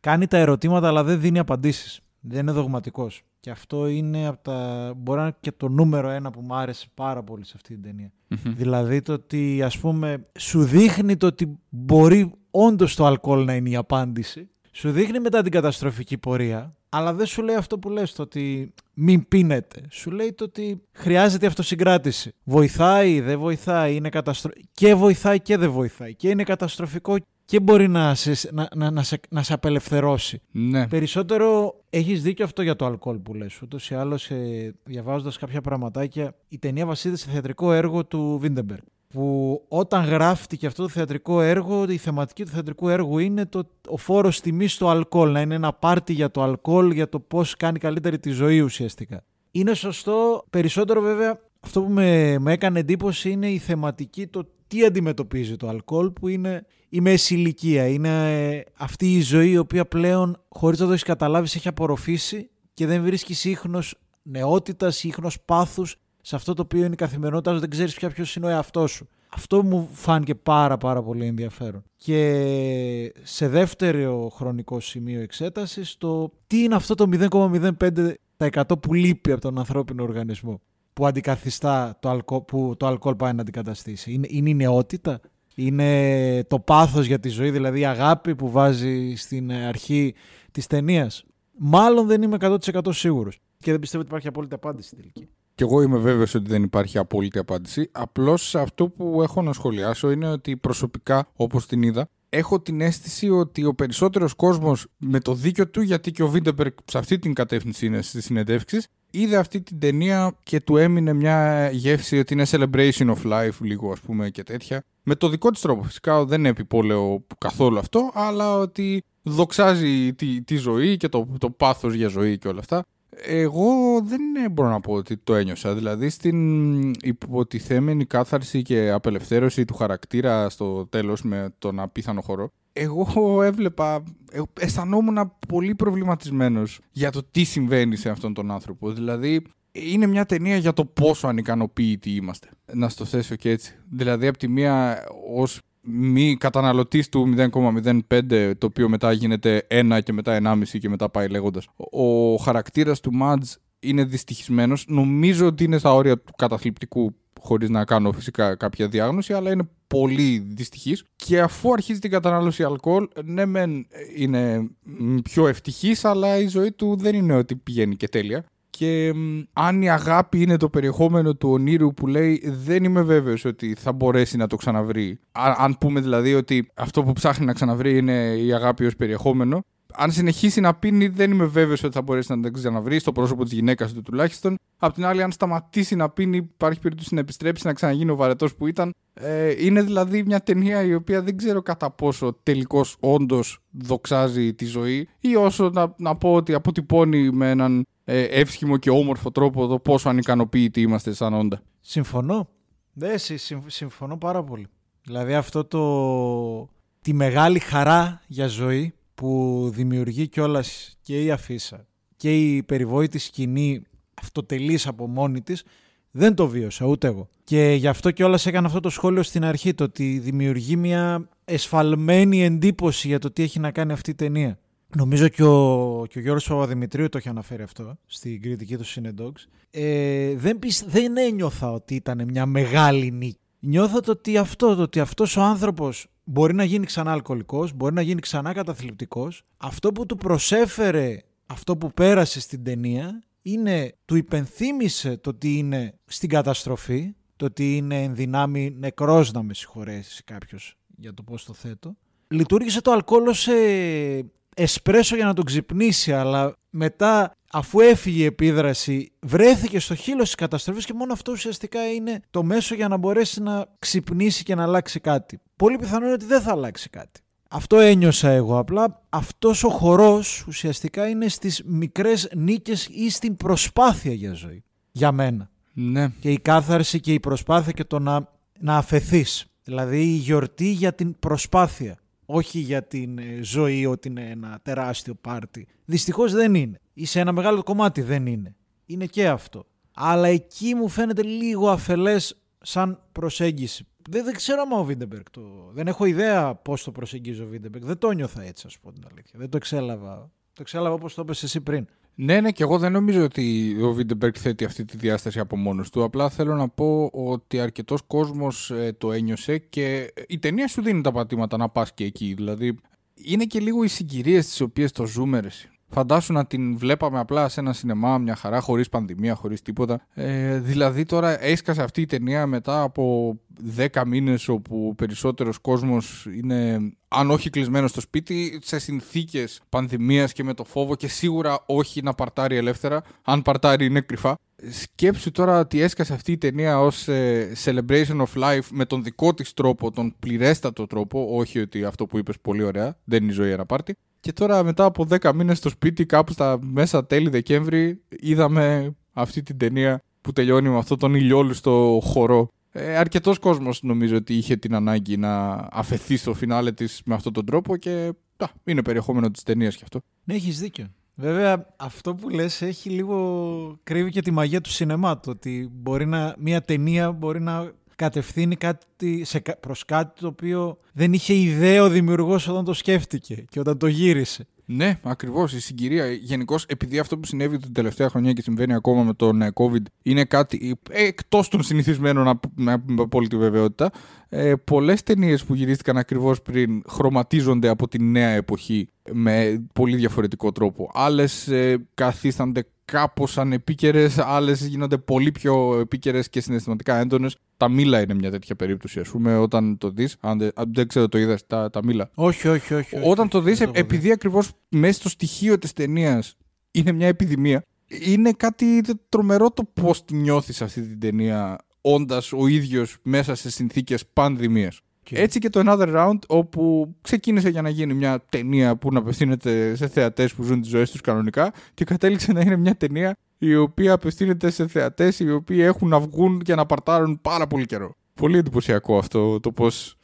κάνει 0.00 0.26
τα 0.26 0.36
ερωτήματα 0.36 0.88
αλλά 0.88 1.04
δεν 1.04 1.20
δίνει 1.20 1.38
απαντήσεις. 1.38 2.00
Δεν 2.20 2.40
είναι 2.40 2.52
δογματικός. 2.52 3.22
Και 3.40 3.50
αυτό 3.50 3.88
είναι 3.88 4.26
από 4.26 4.38
τα... 4.42 4.92
μπορεί 4.96 5.18
να 5.18 5.24
είναι 5.24 5.36
και 5.40 5.52
το 5.52 5.68
νούμερο 5.68 6.08
ένα 6.08 6.30
που 6.30 6.40
μου 6.40 6.54
άρεσε 6.54 6.86
πάρα 6.94 7.22
πολύ 7.22 7.44
σε 7.44 7.52
αυτή 7.56 7.74
την 7.74 7.82
ταινία. 7.82 8.12
Δηλαδή 8.56 9.02
το 9.02 9.12
ότι 9.12 9.62
ας 9.62 9.78
πούμε 9.78 10.26
σου 10.38 10.64
δείχνει 10.64 11.16
το 11.16 11.26
ότι 11.26 11.58
μπορεί 11.68 12.32
όντως 12.50 12.94
το 12.94 13.06
αλκοόλ 13.06 13.44
να 13.44 13.54
είναι 13.54 13.70
η 13.70 13.76
απάντηση. 13.76 14.48
Σου 14.80 14.90
δείχνει 14.90 15.20
μετά 15.20 15.42
την 15.42 15.52
καταστροφική 15.52 16.18
πορεία, 16.18 16.76
αλλά 16.88 17.14
δεν 17.14 17.26
σου 17.26 17.42
λέει 17.42 17.56
αυτό 17.56 17.78
που 17.78 17.90
λες, 17.90 18.12
το 18.12 18.22
ότι 18.22 18.74
μην 18.94 19.28
πίνετε. 19.28 19.82
Σου 19.90 20.10
λέει 20.10 20.32
το 20.32 20.44
ότι 20.44 20.82
χρειάζεται 20.92 21.46
αυτοσυγκράτηση. 21.46 22.34
Βοηθάει, 22.44 23.20
δεν 23.20 23.38
βοηθάει, 23.38 23.94
είναι 23.94 24.08
καταστρο... 24.08 24.50
και 24.72 24.94
βοηθάει 24.94 25.40
και 25.40 25.56
δεν 25.56 25.70
βοηθάει. 25.70 26.14
Και 26.14 26.28
είναι 26.28 26.42
καταστροφικό 26.42 27.16
και 27.44 27.60
μπορεί 27.60 27.88
να 27.88 28.14
σε, 28.14 28.50
να, 28.52 28.68
να, 28.74 28.90
να 28.90 29.02
σε, 29.02 29.20
να 29.28 29.42
σε 29.42 29.52
απελευθερώσει. 29.52 30.40
Ναι. 30.50 30.88
Περισσότερο 30.88 31.74
έχεις 31.90 32.22
δίκιο 32.22 32.44
αυτό 32.44 32.62
για 32.62 32.76
το 32.76 32.86
αλκοόλ 32.86 33.18
που 33.18 33.34
λες. 33.34 33.62
Ούτως 33.62 33.90
ή 33.90 33.94
άλλως, 33.94 34.30
ε, 34.30 34.74
διαβάζοντας 34.84 35.38
κάποια 35.38 35.60
πραγματάκια, 35.60 36.34
η 36.48 36.58
ταινία 36.58 36.86
βασίζεται 36.86 37.20
σε 37.20 37.30
θεατρικό 37.30 37.72
έργο 37.72 38.04
του 38.04 38.38
Βίντεμπεργκ. 38.40 38.82
Που 39.12 39.62
όταν 39.68 40.04
γράφτηκε 40.04 40.66
αυτό 40.66 40.82
το 40.82 40.88
θεατρικό 40.88 41.40
έργο, 41.40 41.84
η 41.88 41.96
θεματική 41.96 42.44
του 42.44 42.50
θεατρικού 42.50 42.88
έργου 42.88 43.18
είναι 43.18 43.46
το, 43.46 43.68
ο 43.88 43.96
φόρος 43.96 44.40
τιμής 44.40 44.72
στο 44.72 44.88
αλκοόλ. 44.88 45.32
Να 45.32 45.40
είναι 45.40 45.54
ένα 45.54 45.72
πάρτι 45.72 46.12
για 46.12 46.30
το 46.30 46.42
αλκοόλ, 46.42 46.90
για 46.90 47.08
το 47.08 47.20
πώς 47.20 47.56
κάνει 47.56 47.78
καλύτερη 47.78 48.18
τη 48.18 48.30
ζωή 48.30 48.60
ουσιαστικά. 48.60 49.24
Είναι 49.50 49.74
σωστό. 49.74 50.44
Περισσότερο 50.50 51.00
βέβαια, 51.00 51.40
αυτό 51.60 51.82
που 51.82 51.90
με, 51.90 52.38
με 52.38 52.52
έκανε 52.52 52.78
εντύπωση 52.78 53.30
είναι 53.30 53.50
η 53.50 53.58
θεματική, 53.58 54.26
το 54.26 54.48
τι 54.66 54.84
αντιμετωπίζει 54.84 55.56
το 55.56 55.68
αλκοόλ, 55.68 56.10
που 56.10 56.28
είναι 56.28 56.66
η 56.88 57.00
μέση 57.00 57.34
ηλικία. 57.34 57.86
Είναι 57.86 58.08
ε, 58.48 58.62
αυτή 58.76 59.16
η 59.16 59.20
ζωή 59.20 59.50
η 59.50 59.58
οποία 59.58 59.86
πλέον, 59.86 60.42
χωρίς 60.48 60.78
να 60.78 60.86
το 60.86 60.92
έχεις 60.92 61.04
καταλάβεις, 61.04 61.50
σε 61.50 61.58
έχει 61.58 61.68
απορροφήσει 61.68 62.50
και 62.72 62.86
δεν 62.86 63.02
βρίσκεις 63.02 63.44
ίχνος 63.44 63.94
νεότητας, 64.22 65.04
ίχνος 65.04 65.40
πάθους 65.40 65.96
σε 66.20 66.36
αυτό 66.36 66.54
το 66.54 66.62
οποίο 66.62 66.84
είναι 66.84 66.92
η 66.92 66.96
καθημερινότητα, 66.96 67.58
δεν 67.58 67.70
ξέρεις 67.70 67.94
πια 67.94 68.10
ποιος 68.10 68.36
είναι 68.36 68.46
ο 68.46 68.48
εαυτός 68.48 68.90
σου. 68.90 69.08
Αυτό 69.34 69.62
μου 69.62 69.88
φάνηκε 69.92 70.34
πάρα 70.34 70.76
πάρα 70.76 71.02
πολύ 71.02 71.26
ενδιαφέρον. 71.26 71.82
Και 71.96 73.12
σε 73.22 73.48
δεύτερο 73.48 74.28
χρονικό 74.34 74.80
σημείο 74.80 75.20
εξέτασης, 75.20 75.96
το 75.98 76.32
τι 76.46 76.62
είναι 76.62 76.74
αυτό 76.74 76.94
το 76.94 77.08
0,05% 77.12 78.80
που 78.80 78.94
λείπει 78.94 79.32
από 79.32 79.40
τον 79.40 79.58
ανθρώπινο 79.58 80.02
οργανισμό 80.02 80.60
που 80.92 81.06
αντικαθιστά 81.06 81.96
το 82.00 82.08
αλκοόλ, 82.08 82.40
που 82.40 82.74
το 82.76 82.86
αλκοόλ 82.86 83.14
πάει 83.14 83.32
να 83.32 83.40
αντικαταστήσει. 83.40 84.12
Είναι, 84.12 84.26
είναι 84.30 84.50
η 84.50 84.54
νεότητα, 84.54 85.20
είναι 85.54 86.44
το 86.44 86.58
πάθος 86.58 87.06
για 87.06 87.20
τη 87.20 87.28
ζωή, 87.28 87.50
δηλαδή 87.50 87.80
η 87.80 87.84
αγάπη 87.84 88.34
που 88.34 88.50
βάζει 88.50 89.14
στην 89.16 89.52
αρχή 89.52 90.14
της 90.52 90.66
ταινίας; 90.66 91.24
Μάλλον 91.62 92.06
δεν 92.06 92.22
είμαι 92.22 92.36
100% 92.40 92.80
σίγουρος. 92.88 93.40
Και 93.58 93.70
δεν 93.70 93.80
πιστεύω 93.80 94.02
ότι 94.02 94.10
υπάρχει 94.10 94.28
απόλυτη 94.28 94.54
απάντηση 94.54 94.86
στην 94.86 94.98
τελική. 94.98 95.28
Και 95.60 95.66
εγώ 95.66 95.82
είμαι 95.82 95.98
βέβαιος 95.98 96.34
ότι 96.34 96.50
δεν 96.50 96.62
υπάρχει 96.62 96.98
απόλυτη 96.98 97.38
απάντηση. 97.38 97.88
Απλώς 97.92 98.54
αυτό 98.54 98.88
που 98.88 99.22
έχω 99.22 99.42
να 99.42 99.52
σχολιάσω 99.52 100.10
είναι 100.10 100.28
ότι 100.28 100.56
προσωπικά, 100.56 101.28
όπως 101.36 101.66
την 101.66 101.82
είδα, 101.82 102.08
έχω 102.28 102.60
την 102.60 102.80
αίσθηση 102.80 103.30
ότι 103.30 103.64
ο 103.64 103.74
περισσότερος 103.74 104.34
κόσμος 104.34 104.86
με 104.96 105.20
το 105.20 105.34
δίκιο 105.34 105.68
του, 105.68 105.80
γιατί 105.80 106.10
και 106.10 106.22
ο 106.22 106.28
Βίντεμπεργκ 106.28 106.72
σε 106.84 106.98
αυτή 106.98 107.18
την 107.18 107.34
κατεύθυνση 107.34 107.86
είναι 107.86 108.02
στις 108.02 108.24
συνεντεύξεις, 108.24 108.86
είδε 109.10 109.36
αυτή 109.36 109.60
την 109.60 109.78
ταινία 109.78 110.34
και 110.42 110.60
του 110.60 110.76
έμεινε 110.76 111.12
μια 111.12 111.70
γεύση 111.70 112.18
ότι 112.18 112.32
είναι 112.32 112.46
celebration 112.50 113.14
of 113.14 113.32
life 113.32 113.58
λίγο 113.60 113.92
ας 113.92 114.00
πούμε 114.00 114.30
και 114.30 114.42
τέτοια. 114.42 114.82
Με 115.02 115.14
το 115.14 115.28
δικό 115.28 115.50
της 115.50 115.60
τρόπο 115.60 115.82
φυσικά 115.82 116.24
δεν 116.24 116.38
είναι 116.38 116.48
επιπόλαιο 116.48 117.24
καθόλου 117.38 117.78
αυτό, 117.78 118.10
αλλά 118.14 118.58
ότι 118.58 119.04
δοξάζει 119.22 120.14
τη, 120.14 120.42
τη 120.42 120.56
ζωή 120.56 120.96
και 120.96 121.08
το, 121.08 121.28
το 121.38 121.50
πάθος 121.50 121.94
για 121.94 122.08
ζωή 122.08 122.38
και 122.38 122.48
όλα 122.48 122.58
αυτά. 122.58 122.84
Εγώ 123.16 124.00
δεν 124.04 124.20
μπορώ 124.50 124.68
να 124.68 124.80
πω 124.80 124.92
ότι 124.92 125.16
το 125.16 125.34
ένιωσα. 125.34 125.74
Δηλαδή 125.74 126.08
στην 126.08 126.90
υποτιθέμενη 126.90 128.04
κάθαρση 128.04 128.62
και 128.62 128.90
απελευθέρωση 128.90 129.64
του 129.64 129.74
χαρακτήρα 129.74 130.48
στο 130.48 130.86
τέλος 130.86 131.22
με 131.22 131.54
τον 131.58 131.80
απίθανο 131.80 132.20
χώρο 132.20 132.50
εγώ 132.72 133.42
έβλεπα, 133.42 134.02
ε, 134.32 134.40
αισθανόμουν 134.60 135.32
πολύ 135.48 135.74
προβληματισμένος 135.74 136.80
για 136.90 137.10
το 137.10 137.22
τι 137.30 137.44
συμβαίνει 137.44 137.96
σε 137.96 138.10
αυτόν 138.10 138.34
τον 138.34 138.50
άνθρωπο. 138.50 138.90
Δηλαδή 138.90 139.42
είναι 139.72 140.06
μια 140.06 140.26
ταινία 140.26 140.56
για 140.56 140.72
το 140.72 140.84
πόσο 140.84 141.26
ανικανοποίητοι 141.26 142.10
είμαστε. 142.10 142.48
Να 142.72 142.88
στο 142.88 143.04
θέσω 143.04 143.34
και 143.36 143.50
έτσι. 143.50 143.74
Δηλαδή 143.90 144.26
από 144.26 144.38
τη 144.38 144.48
μία 144.48 145.04
ως 145.34 145.60
μη 145.80 146.36
καταναλωτής 146.36 147.08
του 147.08 147.34
0,05 147.36 148.52
το 148.58 148.66
οποίο 148.66 148.88
μετά 148.88 149.12
γίνεται 149.12 149.66
1 149.70 149.98
και 150.02 150.12
μετά 150.12 150.40
1,5 150.42 150.78
και 150.78 150.88
μετά 150.88 151.08
πάει 151.10 151.28
λέγοντας. 151.28 151.66
Ο 151.90 152.36
χαρακτήρας 152.36 153.00
του 153.00 153.12
Μάτζ 153.12 153.52
είναι 153.80 154.04
δυστυχισμένος. 154.04 154.84
Νομίζω 154.88 155.46
ότι 155.46 155.64
είναι 155.64 155.78
στα 155.78 155.94
όρια 155.94 156.18
του 156.18 156.32
καταθλιπτικού 156.36 157.14
χωρίς 157.40 157.68
να 157.70 157.84
κάνω 157.84 158.12
φυσικά 158.12 158.56
κάποια 158.56 158.88
διάγνωση, 158.88 159.32
αλλά 159.32 159.50
είναι 159.52 159.68
πολύ 159.86 160.38
δυστυχής. 160.38 161.04
Και 161.16 161.40
αφού 161.40 161.72
αρχίζει 161.72 161.98
την 161.98 162.10
κατανάλωση 162.10 162.62
αλκοόλ, 162.62 163.08
ναι, 163.24 163.46
μεν 163.46 163.86
είναι 164.16 164.70
μ, 164.82 165.16
πιο 165.16 165.46
ευτυχής, 165.46 166.04
αλλά 166.04 166.36
η 166.36 166.46
ζωή 166.46 166.72
του 166.72 166.96
δεν 166.96 167.14
είναι 167.14 167.34
ότι 167.34 167.56
πηγαίνει 167.56 167.96
και 167.96 168.08
τέλεια. 168.08 168.44
Και 168.80 169.12
μ, 169.14 169.40
αν 169.52 169.82
η 169.82 169.90
αγάπη 169.90 170.42
είναι 170.42 170.56
το 170.56 170.68
περιεχόμενο 170.68 171.34
του 171.34 171.50
ονείρου 171.50 171.94
που 171.94 172.06
λέει, 172.06 172.42
δεν 172.64 172.84
είμαι 172.84 173.02
βέβαιος 173.02 173.44
ότι 173.44 173.74
θα 173.74 173.92
μπορέσει 173.92 174.36
να 174.36 174.46
το 174.46 174.56
ξαναβρει. 174.56 175.18
Α- 175.32 175.54
αν 175.58 175.76
πούμε 175.80 176.00
δηλαδή 176.00 176.34
ότι 176.34 176.70
αυτό 176.74 177.02
που 177.02 177.12
ψάχνει 177.12 177.46
να 177.46 177.52
ξαναβρει 177.52 177.96
είναι 177.96 178.34
η 178.36 178.52
αγάπη 178.52 178.86
ως 178.86 178.96
περιεχόμενο, 178.96 179.64
αν 179.92 180.12
συνεχίσει 180.12 180.60
να 180.60 180.74
πίνει, 180.74 181.08
δεν 181.08 181.30
είμαι 181.30 181.44
βέβαιος 181.44 181.82
ότι 181.82 181.94
θα 181.94 182.02
μπορέσει 182.02 182.32
να 182.36 182.40
τα 182.42 182.50
ξαναβρει 182.50 182.98
στο 182.98 183.12
πρόσωπο 183.12 183.44
της 183.44 183.52
γυναίκας 183.52 183.92
του 183.92 184.02
τουλάχιστον. 184.02 184.58
Απ' 184.76 184.94
την 184.94 185.04
άλλη, 185.04 185.22
αν 185.22 185.32
σταματήσει 185.32 185.96
να 185.96 186.10
πίνει, 186.10 186.36
υπάρχει 186.36 186.80
περίπτωση 186.80 187.14
να 187.14 187.20
επιστρέψει 187.20 187.66
να 187.66 187.72
ξαναγίνει 187.72 188.10
ο 188.10 188.16
βαρετός 188.16 188.54
που 188.54 188.66
ήταν. 188.66 188.94
Ε, 189.14 189.64
είναι 189.64 189.82
δηλαδή 189.82 190.24
μια 190.24 190.40
ταινία 190.40 190.82
η 190.82 190.94
οποία 190.94 191.22
δεν 191.22 191.36
ξέρω 191.36 191.62
κατά 191.62 191.90
πόσο 191.90 192.38
τελικώς 192.42 192.96
όντως 193.00 193.62
δοξάζει 193.70 194.54
τη 194.54 194.64
ζωή 194.64 195.08
ή 195.20 195.36
όσο 195.36 195.70
να, 195.70 195.94
να 195.98 196.16
πω 196.16 196.34
ότι 196.34 196.54
αποτυπώνει 196.54 197.30
με 197.30 197.50
έναν 197.50 197.86
ε, 198.04 198.22
εύσχυμο 198.22 198.76
και 198.76 198.90
όμορφο 198.90 199.30
τρόπο 199.30 199.66
το 199.66 199.78
πόσο 199.78 200.08
ανικανοποίητοι 200.08 200.80
είμαστε 200.80 201.12
σαν 201.12 201.34
όντα. 201.34 201.62
Συμφωνώ. 201.80 202.48
Ναι, 202.92 203.16
συ- 203.16 203.38
συμ- 203.38 203.70
συμφωνώ 203.70 204.16
πάρα 204.16 204.44
πολύ. 204.44 204.66
Δηλαδή 205.02 205.34
αυτό 205.34 205.64
το... 205.64 206.68
τη 207.00 207.12
μεγάλη 207.12 207.58
χαρά 207.58 208.22
για 208.26 208.46
ζωή 208.46 208.94
που 209.20 209.70
δημιουργεί 209.74 210.28
κιόλας 210.28 210.98
και 211.02 211.24
η 211.24 211.30
αφίσα 211.30 211.86
και 212.16 212.36
η 212.38 212.62
περιβόητη 212.62 213.18
σκηνή 213.18 213.82
αυτοτελής 214.22 214.86
από 214.86 215.06
μόνη 215.06 215.40
της 215.42 215.64
δεν 216.10 216.34
το 216.34 216.48
βίωσα 216.48 216.86
ούτε 216.86 217.06
εγώ. 217.06 217.28
Και 217.44 217.72
γι' 217.78 217.86
αυτό 217.86 218.10
κιόλας 218.10 218.46
έκανα 218.46 218.66
αυτό 218.66 218.80
το 218.80 218.88
σχόλιο 218.90 219.22
στην 219.22 219.44
αρχή, 219.44 219.74
το 219.74 219.84
ότι 219.84 220.18
δημιουργεί 220.18 220.76
μια 220.76 221.28
εσφαλμένη 221.44 222.42
εντύπωση 222.42 223.08
για 223.08 223.18
το 223.18 223.30
τι 223.30 223.42
έχει 223.42 223.58
να 223.58 223.70
κάνει 223.70 223.92
αυτή 223.92 224.10
η 224.10 224.14
ταινία. 224.14 224.58
Νομίζω 224.96 225.28
και 225.28 225.42
ο, 225.42 226.04
και 226.08 226.18
ο 226.18 226.20
Γιώργος 226.20 226.46
Παπαδημητρίου 226.48 227.08
το 227.08 227.18
έχει 227.18 227.28
αναφέρει 227.28 227.62
αυτό 227.62 227.98
στην 228.06 228.42
κριτική 228.42 228.76
του 228.76 228.86
Cinedogs. 228.86 229.44
Ε, 229.70 230.34
δεν, 230.34 230.58
πισ- 230.58 230.88
δεν 230.88 231.16
ένιωθα 231.16 231.72
ότι 231.72 231.94
ήταν 231.94 232.24
μια 232.28 232.46
μεγάλη 232.46 233.10
νίκη. 233.10 233.38
Νιώθω 233.60 234.00
το 234.00 234.10
ότι 234.10 234.36
αυτό, 234.36 234.74
το 234.74 234.82
ότι 234.82 235.00
αυτός 235.00 235.36
ο 235.36 235.40
άνθρωπος 235.40 236.06
μπορεί 236.30 236.54
να 236.54 236.64
γίνει 236.64 236.86
ξανά 236.86 237.12
αλκοολικός, 237.12 237.72
μπορεί 237.72 237.94
να 237.94 238.00
γίνει 238.00 238.20
ξανά 238.20 238.52
καταθλιπτικός. 238.52 239.42
Αυτό 239.56 239.92
που 239.92 240.06
του 240.06 240.16
προσέφερε, 240.16 241.22
αυτό 241.46 241.76
που 241.76 241.92
πέρασε 241.92 242.40
στην 242.40 242.64
ταινία, 242.64 243.22
είναι, 243.42 243.94
του 244.04 244.16
υπενθύμησε 244.16 245.16
το 245.16 245.30
ότι 245.30 245.58
είναι 245.58 245.94
στην 246.04 246.28
καταστροφή, 246.28 247.14
το 247.36 247.44
ότι 247.44 247.76
είναι 247.76 248.02
εν 248.02 248.14
δυνάμει 248.14 248.74
νεκρός 248.78 249.32
να 249.32 249.42
με 249.42 249.54
συγχωρέσεις 249.54 250.24
κάποιος 250.24 250.76
για 250.96 251.14
το 251.14 251.22
πώς 251.22 251.44
το 251.44 251.52
θέτω. 251.52 251.96
Λειτουργήσε 252.28 252.80
το 252.80 252.92
αλκοόλ 252.92 253.26
ως 253.26 253.48
ε, 253.48 254.24
εσπρέσο 254.62 255.16
για 255.16 255.24
να 255.24 255.34
τον 255.34 255.44
ξυπνήσει, 255.44 256.12
αλλά 256.12 256.56
μετά 256.70 257.36
αφού 257.52 257.80
έφυγε 257.80 258.22
η 258.22 258.24
επίδραση 258.24 259.12
βρέθηκε 259.20 259.80
στο 259.80 259.94
χείλος 259.94 260.24
της 260.24 260.34
καταστροφής 260.34 260.84
και 260.84 260.92
μόνο 260.94 261.12
αυτό 261.12 261.32
ουσιαστικά 261.32 261.92
είναι 261.92 262.20
το 262.30 262.42
μέσο 262.42 262.74
για 262.74 262.88
να 262.88 262.96
μπορέσει 262.96 263.42
να 263.42 263.66
ξυπνήσει 263.78 264.42
και 264.42 264.54
να 264.54 264.62
αλλάξει 264.62 265.00
κάτι. 265.00 265.40
Πολύ 265.56 265.76
πιθανό 265.78 266.04
είναι 266.04 266.14
ότι 266.14 266.24
δεν 266.24 266.40
θα 266.40 266.50
αλλάξει 266.50 266.88
κάτι. 266.88 267.20
Αυτό 267.50 267.78
ένιωσα 267.78 268.28
εγώ. 268.28 268.58
Απλά 268.58 269.02
αυτός 269.08 269.64
ο 269.64 269.68
χορός 269.68 270.44
ουσιαστικά 270.48 271.08
είναι 271.08 271.28
στις 271.28 271.62
μικρές 271.64 272.28
νίκες 272.36 272.88
ή 272.90 273.10
στην 273.10 273.36
προσπάθεια 273.36 274.12
για 274.12 274.32
ζωή. 274.32 274.64
Για 274.92 275.12
μένα 275.12 275.50
Ναι. 275.72 276.08
και 276.20 276.30
η 276.30 276.38
κάθαρση 276.38 277.00
και 277.00 277.12
η 277.12 277.20
προσπάθεια 277.20 277.72
και 277.72 277.84
το 277.84 277.98
να, 277.98 278.28
να 278.58 278.76
αφεθείς. 278.76 279.44
Δηλαδή 279.64 280.00
η 280.00 280.14
γιορτή 280.16 280.70
για 280.70 280.94
την 280.94 281.18
προσπάθεια, 281.18 281.98
όχι 282.32 282.58
για 282.58 282.82
την 282.82 283.18
ε, 283.18 283.38
ζωή 283.42 283.86
ότι 283.86 284.08
είναι 284.08 284.30
ένα 284.30 284.60
τεράστιο 284.62 285.14
πάρτι. 285.14 285.66
Δυστυχώς 285.84 286.32
δεν 286.32 286.54
είναι. 286.54 286.80
Ή 286.92 287.04
σε 287.04 287.20
ένα 287.20 287.32
μεγάλο 287.32 287.62
κομμάτι 287.62 288.02
δεν 288.02 288.26
είναι. 288.26 288.56
Είναι 288.86 289.06
και 289.06 289.28
αυτό. 289.28 289.66
Αλλά 289.94 290.28
εκεί 290.28 290.74
μου 290.74 290.88
φαίνεται 290.88 291.22
λίγο 291.22 291.68
αφελές 291.68 292.42
σαν 292.62 293.02
προσέγγιση. 293.12 293.86
Δεν, 294.08 294.24
δεν 294.24 294.34
ξέρω 294.34 294.60
αν 294.60 294.72
ο 294.72 294.84
Βίντεμπεργκ 294.84 295.24
το... 295.30 295.40
Δεν 295.72 295.86
έχω 295.86 296.04
ιδέα 296.04 296.54
πώς 296.54 296.84
το 296.84 296.92
προσεγγίζει 296.92 297.42
ο 297.42 297.46
Βίντεμπεργκ. 297.46 297.84
Δεν 297.84 297.98
το 297.98 298.10
'νιωθα 298.10 298.42
έτσι, 298.42 298.64
ας 298.66 298.78
πω 298.78 298.92
την 298.92 299.02
αλήθεια. 299.10 299.38
Δεν 299.38 299.48
το 299.48 299.56
εξέλαβα. 299.56 300.30
Το 300.52 300.60
εξέλαβα 300.60 300.94
όπως 300.94 301.14
το 301.14 301.22
είπες 301.22 301.42
εσύ 301.42 301.60
πριν. 301.60 301.86
Ναι, 302.14 302.40
ναι, 302.40 302.50
και 302.50 302.62
εγώ 302.62 302.78
δεν 302.78 302.92
νομίζω 302.92 303.24
ότι 303.24 303.76
ο 303.82 303.92
Βίντεμπεργκ 303.92 304.32
θέτει 304.38 304.64
αυτή 304.64 304.84
τη 304.84 304.96
διάσταση 304.96 305.38
από 305.38 305.56
μόνος 305.56 305.90
του. 305.90 306.04
Απλά 306.04 306.28
θέλω 306.28 306.54
να 306.54 306.68
πω 306.68 307.10
ότι 307.12 307.60
αρκετός 307.60 308.02
κόσμος 308.06 308.72
το 308.98 309.12
ένιωσε 309.12 309.58
και 309.58 310.12
η 310.28 310.38
ταινία 310.38 310.68
σου 310.68 310.82
δίνει 310.82 311.00
τα 311.00 311.12
πατήματα 311.12 311.56
να 311.56 311.68
πας 311.68 311.94
και 311.94 312.04
εκεί. 312.04 312.34
Δηλαδή, 312.34 312.78
είναι 313.14 313.44
και 313.44 313.60
λίγο 313.60 313.84
οι 313.84 313.88
συγκυρίες 313.88 314.46
τις 314.46 314.60
οποίες 314.60 314.92
το 314.92 315.06
ζούμε. 315.06 315.50
Ρε 315.90 315.96
εσύ. 315.96 316.08
Φαντάσου 316.08 316.32
να 316.32 316.46
την 316.46 316.78
βλέπαμε 316.78 317.18
απλά 317.18 317.48
σε 317.48 317.60
ένα 317.60 317.72
σινεμά, 317.72 318.18
μια 318.18 318.34
χαρά, 318.34 318.60
χωρίς 318.60 318.88
πανδημία, 318.88 319.34
χωρίς 319.34 319.62
τίποτα. 319.62 320.00
Ε, 320.14 320.58
δηλαδή 320.58 321.04
τώρα 321.04 321.44
έσκασε 321.44 321.82
αυτή 321.82 322.00
η 322.00 322.06
ταινία 322.06 322.46
μετά 322.46 322.82
από 322.82 323.34
10 323.76 324.02
μήνες 324.06 324.48
όπου 324.48 324.88
ο 324.90 324.94
περισσότερος 324.94 325.58
κόσμος 325.58 326.26
είναι, 326.36 326.92
αν 327.08 327.30
όχι 327.30 327.50
κλεισμένος 327.50 327.90
στο 327.90 328.00
σπίτι, 328.00 328.58
σε 328.62 328.78
συνθήκες 328.78 329.60
πανδημίας 329.68 330.32
και 330.32 330.44
με 330.44 330.54
το 330.54 330.64
φόβο 330.64 330.94
και 330.94 331.08
σίγουρα 331.08 331.64
όχι 331.66 332.02
να 332.02 332.14
παρτάρει 332.14 332.56
ελεύθερα. 332.56 333.02
Αν 333.22 333.42
παρτάρει 333.42 333.84
είναι 333.84 334.00
κρυφά. 334.00 334.38
Σκέψου 334.70 335.30
τώρα 335.30 335.58
ότι 335.58 335.80
έσκασε 335.80 336.12
αυτή 336.12 336.32
η 336.32 336.38
ταινία 336.38 336.80
ως 336.80 337.08
ε, 337.08 337.52
celebration 337.64 338.16
of 338.16 338.42
life 338.42 338.66
με 338.70 338.84
τον 338.84 339.02
δικό 339.02 339.34
της 339.34 339.54
τρόπο, 339.54 339.90
τον 339.90 340.14
πληρέστατο 340.18 340.86
τρόπο, 340.86 341.26
όχι 341.30 341.60
ότι 341.60 341.84
αυτό 341.84 342.06
που 342.06 342.18
είπες 342.18 342.36
πολύ 342.42 342.62
ωραία, 342.62 342.98
δεν 343.04 343.22
είναι 343.22 343.32
η 343.32 343.34
ζωή 343.34 343.50
ένα 343.50 343.66
πάρτι. 343.66 343.96
Και 344.20 344.32
τώρα 344.32 344.62
μετά 344.62 344.84
από 344.84 345.06
10 345.10 345.32
μήνες 345.34 345.58
στο 345.58 345.68
σπίτι, 345.68 346.06
κάπου 346.06 346.32
στα 346.32 346.58
μέσα 346.62 347.06
τέλη 347.06 347.28
Δεκέμβρη, 347.28 348.02
είδαμε 348.08 348.94
αυτή 349.12 349.42
την 349.42 349.56
ταινία 349.56 350.02
που 350.20 350.32
τελειώνει 350.32 350.68
με 350.68 350.78
αυτό 350.78 350.96
τον 350.96 351.14
ηλιόλουστο 351.14 352.00
χορό. 352.02 352.50
Ε, 352.72 352.96
αρκετός 352.96 353.38
κόσμος 353.38 353.82
νομίζω 353.82 354.16
ότι 354.16 354.34
είχε 354.34 354.56
την 354.56 354.74
ανάγκη 354.74 355.16
να 355.16 355.50
αφαιθεί 355.70 356.16
στο 356.16 356.34
φινάλε 356.34 356.72
της 356.72 357.00
με 357.04 357.14
αυτόν 357.14 357.32
τον 357.32 357.44
τρόπο 357.44 357.76
και 357.76 358.12
α, 358.36 358.46
είναι 358.64 358.82
περιεχόμενο 358.82 359.30
της 359.30 359.42
ταινίας 359.42 359.76
και 359.76 359.80
αυτό. 359.82 360.00
Ναι, 360.24 360.34
έχεις 360.34 360.58
δίκιο. 360.58 360.86
Βέβαια, 361.14 361.66
αυτό 361.76 362.14
που 362.14 362.28
λες 362.28 362.62
έχει 362.62 362.90
λίγο 362.90 363.78
κρύβει 363.82 364.10
και 364.10 364.22
τη 364.22 364.30
μαγεία 364.30 364.60
του 364.60 364.70
σινεμά. 364.70 365.20
Το 365.20 365.30
ότι 365.30 365.68
μπορεί 365.72 366.06
να, 366.06 366.34
μια 366.38 366.60
ταινία 366.62 367.12
μπορεί 367.12 367.40
να 367.40 367.72
κατευθύνει 368.00 368.56
κάτι, 368.56 369.24
σε, 369.24 369.38
κα- 369.38 369.56
προς 369.56 369.84
κάτι 369.84 370.20
το 370.20 370.26
οποίο 370.26 370.78
δεν 370.92 371.12
είχε 371.12 371.34
ιδέα 371.34 371.82
ο 371.82 371.88
δημιουργός 371.88 372.48
όταν 372.48 372.64
το 372.64 372.72
σκέφτηκε 372.72 373.44
και 373.50 373.60
όταν 373.60 373.78
το 373.78 373.86
γύρισε. 373.86 374.46
Ναι, 374.64 374.98
ακριβώς. 375.02 375.52
Η 375.52 375.60
συγκυρία. 375.60 376.10
Γενικώς, 376.12 376.64
επειδή 376.68 376.98
αυτό 376.98 377.18
που 377.18 377.26
συνέβη 377.26 377.58
την 377.58 377.72
τελευταία 377.72 378.08
χρονιά 378.08 378.32
και 378.32 378.42
συμβαίνει 378.42 378.74
ακόμα 378.74 379.02
με 379.02 379.14
τον 379.14 379.42
ε, 379.42 379.50
COVID 379.54 379.82
είναι 380.02 380.24
κάτι 380.24 380.78
εκτός 380.90 381.48
των 381.48 381.62
συνηθισμένων, 381.62 382.24
να 382.24 382.36
π- 382.36 382.44
με 382.54 382.82
με 382.86 383.02
απόλυτη 383.02 383.36
βεβαιότητα. 383.36 383.90
Ε, 384.28 384.54
Πολλές 384.64 385.02
ταινίες 385.02 385.44
που 385.44 385.54
γυρίστηκαν 385.54 385.96
ακριβώς 385.96 386.42
πριν 386.42 386.82
χρωματίζονται 386.88 387.68
από 387.68 387.88
τη 387.88 388.02
νέα 388.02 388.28
εποχή 388.28 388.88
με 389.12 389.64
πολύ 389.74 389.96
διαφορετικό 389.96 390.52
τρόπο. 390.52 390.90
Άλλες 390.94 391.48
ε, 391.48 391.86
καθίστανται 391.94 392.66
κάπως 392.90 393.38
ανεπίκαιρες, 393.38 394.18
άλλες 394.18 394.66
γίνονται 394.66 394.98
πολύ 394.98 395.32
πιο 395.32 395.78
επίκαιρες 395.80 396.28
και 396.28 396.40
συναισθηματικά 396.40 396.96
έντονες. 396.96 397.36
Τα 397.56 397.68
μήλα 397.68 398.00
είναι 398.00 398.14
μια 398.14 398.30
τέτοια 398.30 398.56
περίπτωση, 398.56 399.00
ας 399.00 399.08
πούμε, 399.08 399.36
όταν 399.36 399.78
το 399.78 399.90
δεις. 399.90 400.16
Αν, 400.20 400.38
δεν- 400.38 400.50
αν 400.54 400.70
δεν 400.74 400.88
ξέρω, 400.88 401.08
το 401.08 401.18
είδα, 401.18 401.38
τα, 401.46 401.70
τα 401.70 401.84
μήλα. 401.84 402.10
Όχι, 402.14 402.48
όχι, 402.48 402.74
όχι. 402.74 402.96
όχι, 402.96 403.08
Όταν 403.08 403.18
όχι, 403.24 403.28
το 403.28 403.40
δεις, 403.40 403.58
δεν 403.58 403.62
έχω 403.66 403.72
δει. 403.74 403.80
επειδή 403.80 404.12
ακριβώς 404.12 404.50
μέσα 404.68 405.00
στο 405.00 405.08
στοιχείο 405.08 405.58
της 405.58 405.72
ταινίας 405.72 406.36
είναι 406.70 406.92
μια 406.92 407.06
επιδημία, 407.06 407.62
είναι 407.86 408.32
κάτι 408.32 408.82
τρομερό 409.08 409.50
το 409.50 409.64
πώς 409.74 410.04
τη 410.04 410.14
νιώθεις 410.14 410.62
αυτή 410.62 410.82
την 410.82 411.00
ταινία 411.00 411.58
όντας 411.80 412.32
ο 412.32 412.46
ίδιος 412.46 412.96
μέσα 413.02 413.34
σε 413.34 413.50
συνθήκες 413.50 414.06
πανδημίας. 414.12 414.80
Και- 415.02 415.16
Έτσι 415.18 415.38
και 415.38 415.50
το 415.50 415.62
Another 415.66 415.94
Round, 415.96 416.18
όπου 416.26 416.94
ξεκίνησε 417.02 417.48
για 417.48 417.62
να 417.62 417.68
γίνει 417.68 417.94
μια 417.94 418.24
ταινία 418.28 418.76
που 418.76 418.92
να 418.92 418.98
απευθύνεται 418.98 419.74
σε 419.74 419.88
θεατές 419.88 420.34
που 420.34 420.42
ζουν 420.42 420.60
τις 420.60 420.70
ζωές 420.70 420.90
τους 420.90 421.00
κανονικά 421.00 421.52
και 421.74 421.84
κατέληξε 421.84 422.32
να 422.32 422.40
είναι 422.40 422.56
μια 422.56 422.76
ταινία 422.76 423.16
η 423.38 423.54
οποία 423.56 423.92
απευθύνεται 423.92 424.50
σε 424.50 424.66
θεατές 424.66 425.20
οι 425.20 425.30
οποίοι 425.30 425.58
έχουν 425.62 425.88
να 425.88 426.00
βγουν 426.00 426.40
και 426.40 426.54
να 426.54 426.66
παρτάρουν 426.66 427.18
πάρα 427.22 427.46
πολύ 427.46 427.66
καιρό. 427.66 427.94
Πολύ 428.14 428.38
εντυπωσιακό 428.38 428.98
αυτό 428.98 429.40
το 429.40 429.52
πώς 429.52 429.94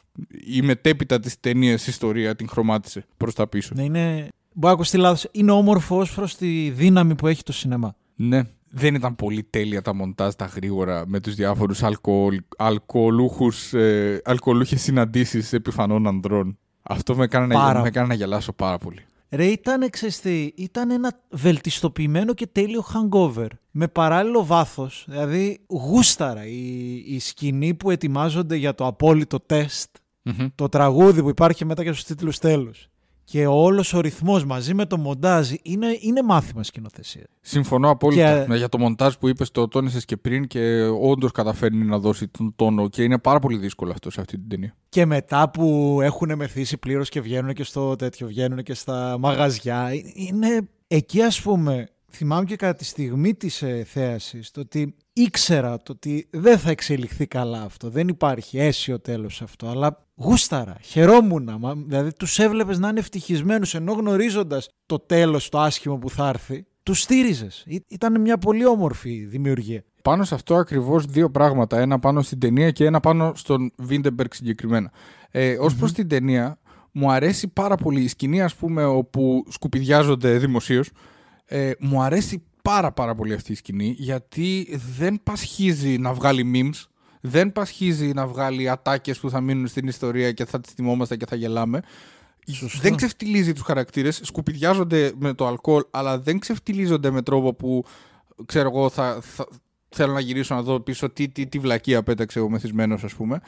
η 0.46 0.62
μετέπειτα 0.62 1.20
της 1.20 1.40
ταινίας 1.40 1.86
ιστορία 1.86 2.36
την 2.36 2.48
χρωμάτισε 2.48 3.04
προς 3.16 3.34
τα 3.34 3.46
πίσω. 3.48 3.72
Ναι, 3.76 3.82
είναι... 3.82 4.28
Μπορεί 4.52 4.66
να 4.66 4.70
ακουστεί 4.70 4.96
λάθος. 4.96 5.28
Είναι 5.32 5.50
όμορφο 5.50 5.98
ως 5.98 6.14
προς 6.14 6.36
τη 6.36 6.70
δύναμη 6.70 7.14
που 7.14 7.26
έχει 7.26 7.42
το 7.42 7.52
σινεμά. 7.52 7.94
Ναι. 8.16 8.42
Δεν 8.78 8.94
ήταν 8.94 9.16
πολύ 9.16 9.42
τέλεια 9.42 9.82
τα 9.82 9.94
μοντάζ 9.94 10.34
τα 10.34 10.44
γρήγορα 10.44 11.04
με 11.06 11.20
τους 11.20 11.34
διάφορους 11.34 11.82
αλκοολ, 11.82 12.40
αλκοολούχους, 12.56 13.72
ε, 13.74 14.20
αλκοολούχες 14.24 14.82
συναντήσεις 14.82 15.52
επιφανών 15.52 16.06
ανδρών. 16.06 16.58
Αυτό 16.82 17.16
με 17.16 17.24
έκανε, 17.24 17.46
να, 17.46 17.54
Πάρα. 17.54 17.80
με 17.80 17.88
έκανε 17.88 18.06
να 18.06 18.14
γελάσω 18.14 18.52
πάρα 18.52 18.78
πολύ. 18.78 19.04
Ρε 19.30 19.44
ήταν, 19.44 19.90
ξέρεις 19.90 20.20
τι, 20.20 20.52
ήταν 20.56 20.90
ένα 20.90 21.20
βελτιστοποιημένο 21.30 22.34
και 22.34 22.46
τέλειο 22.46 22.84
hangover. 22.94 23.46
Με 23.70 23.88
παράλληλο 23.88 24.44
βάθος, 24.44 25.04
δηλαδή 25.08 25.58
γούσταρα 25.68 26.46
η, 26.46 26.94
η 27.06 27.18
σκηνή 27.18 27.74
που 27.74 27.90
ετοιμάζονται 27.90 28.56
για 28.56 28.74
το 28.74 28.86
απόλυτο 28.86 29.40
τεστ, 29.40 29.96
Μμμ. 30.22 30.46
το 30.54 30.68
τραγούδι 30.68 31.22
που 31.22 31.28
υπάρχει 31.28 31.64
μετά 31.64 31.82
και 31.82 31.92
στους 31.92 32.04
τίτλους 32.04 32.38
τέλους. 32.38 32.88
Και 33.28 33.46
όλος 33.46 33.92
ο 33.94 34.00
ρυθμός 34.00 34.44
μαζί 34.44 34.74
με 34.74 34.86
το 34.86 34.98
μοντάζ 34.98 35.50
είναι, 35.62 35.86
είναι 36.00 36.22
μάθημα 36.22 36.62
σκηνοθεσία. 36.62 37.26
Συμφωνώ 37.40 37.90
απόλυτα. 37.90 38.40
Και- 38.40 38.48
Ναι, 38.48 38.56
Για 38.56 38.68
το 38.68 38.78
μοντάζ 38.78 39.14
που 39.14 39.28
είπες, 39.28 39.50
το 39.50 39.68
τόνισες 39.68 40.04
και 40.04 40.16
πριν 40.16 40.46
και 40.46 40.82
όντως 41.00 41.32
καταφέρνει 41.32 41.84
να 41.84 41.98
δώσει 41.98 42.28
τον 42.28 42.52
τόνο 42.56 42.88
και 42.88 43.02
είναι 43.02 43.18
πάρα 43.18 43.38
πολύ 43.38 43.56
δύσκολο 43.56 43.90
αυτό 43.92 44.10
σε 44.10 44.20
αυτή 44.20 44.38
την 44.38 44.48
ταινία. 44.48 44.76
Και 44.88 45.06
μετά 45.06 45.50
που 45.50 45.98
έχουν 46.02 46.34
μεθύσει 46.36 46.76
πλήρως 46.78 47.08
και 47.08 47.20
βγαίνουν 47.20 47.52
και 47.52 47.62
στο 47.64 47.96
τέτοιο, 47.96 48.26
βγαίνουν 48.26 48.62
και 48.62 48.74
στα 48.74 49.16
μαγαζιά. 49.18 49.88
ε, 49.88 49.94
Είναι 50.14 50.68
εκεί, 50.86 51.22
ας 51.22 51.40
πούμε, 51.42 51.88
θυμάμαι 52.10 52.44
και 52.44 52.56
κατά 52.56 52.74
τη 52.74 52.84
στιγμή 52.84 53.34
της 53.34 53.62
ε, 53.62 53.84
θέασης, 53.86 54.50
το 54.50 54.60
ότι 54.60 54.94
ήξερα 55.12 55.76
το 55.82 55.92
ότι 55.92 56.26
δεν 56.30 56.58
θα 56.58 56.70
εξελιχθεί 56.70 57.26
καλά 57.26 57.62
αυτό. 57.62 57.90
Δεν 57.90 58.08
υπάρχει 58.08 58.58
αίσιο 58.58 59.00
τέλος 59.00 59.42
αυτό. 59.42 59.68
Αλλά 59.68 60.05
γούσταρα, 60.16 60.76
χαιρόμουν. 60.82 61.56
Μα, 61.58 61.74
δηλαδή, 61.74 62.12
τους 62.12 62.38
έβλεπες 62.38 62.78
να 62.78 62.88
είναι 62.88 62.98
ευτυχισμένους 62.98 63.74
ενώ 63.74 63.92
γνωρίζοντας 63.92 64.68
το 64.86 64.98
τέλος, 64.98 65.48
το 65.48 65.60
άσχημο 65.60 65.96
που 65.96 66.10
θα 66.10 66.28
έρθει. 66.28 66.66
Τους 66.82 67.00
στήριζες. 67.00 67.66
Ήταν 67.88 68.20
μια 68.20 68.38
πολύ 68.38 68.66
όμορφη 68.66 69.24
δημιουργία. 69.24 69.84
Πάνω 70.02 70.24
σε 70.24 70.34
αυτό 70.34 70.54
ακριβώς 70.54 71.04
δύο 71.04 71.30
πράγματα. 71.30 71.78
Ένα 71.78 71.98
πάνω 71.98 72.22
στην 72.22 72.38
ταινία 72.38 72.70
και 72.70 72.84
ένα 72.84 73.00
πάνω 73.00 73.32
στον 73.34 73.72
Βίντεμπεργκ 73.76 74.30
συγκεκριμένα. 74.32 74.90
Ε, 75.30 75.56
Ω 75.58 75.70
προς 75.78 75.92
την 75.92 76.08
ταινία, 76.08 76.58
μου 76.92 77.10
αρέσει 77.10 77.48
πάρα 77.48 77.74
πολύ 77.76 78.02
η 78.02 78.08
σκηνή, 78.08 78.42
ας 78.42 78.54
πούμε, 78.54 78.84
όπου 78.84 79.44
σκουπιδιάζονται 79.48 80.38
δημοσίως. 80.38 80.90
Ε, 81.44 81.70
μου 81.78 82.02
αρέσει 82.02 82.42
πάρα 82.62 82.92
πάρα 82.92 83.14
πολύ 83.14 83.32
αυτή 83.32 83.52
η 83.52 83.54
σκηνή 83.54 83.94
γιατί 83.98 84.78
δεν 84.98 85.20
πασχίζει 85.22 85.98
να 85.98 86.12
βγάλει 86.12 86.50
memes. 86.54 86.84
Δεν 87.20 87.52
πασχίζει 87.52 88.12
να 88.12 88.26
βγάλει 88.26 88.68
ατάκες 88.68 89.18
που 89.18 89.30
θα 89.30 89.40
μείνουν 89.40 89.66
στην 89.66 89.86
ιστορία 89.86 90.32
και 90.32 90.44
θα 90.44 90.60
τις 90.60 90.72
θυμόμαστε 90.72 91.16
και 91.16 91.26
θα 91.26 91.36
γελάμε. 91.36 91.80
Σωστό. 92.52 92.78
Δεν 92.80 92.96
ξεφτιλίζει 92.96 93.52
τους 93.52 93.62
χαρακτήρες, 93.62 94.20
σκουπιδιάζονται 94.22 95.12
με 95.18 95.34
το 95.34 95.46
αλκοόλ, 95.46 95.82
αλλά 95.90 96.18
δεν 96.18 96.38
ξεφτιλίζονται 96.38 97.10
με 97.10 97.22
τρόπο 97.22 97.54
που, 97.54 97.84
ξέρω 98.46 98.68
εγώ, 98.68 98.88
θα, 98.90 99.18
θα- 99.22 99.48
θέλω 99.88 100.12
να 100.12 100.20
γυρίσω 100.20 100.54
να 100.54 100.62
δω 100.62 100.80
πίσω 100.80 101.10
τι, 101.10 101.28
τι, 101.28 101.46
τι 101.46 101.58
βλακεία 101.58 102.02
πέταξε 102.02 102.40
ο 102.40 102.48
μεθυσμένος, 102.48 103.04
ας 103.04 103.14
πούμε. 103.14 103.40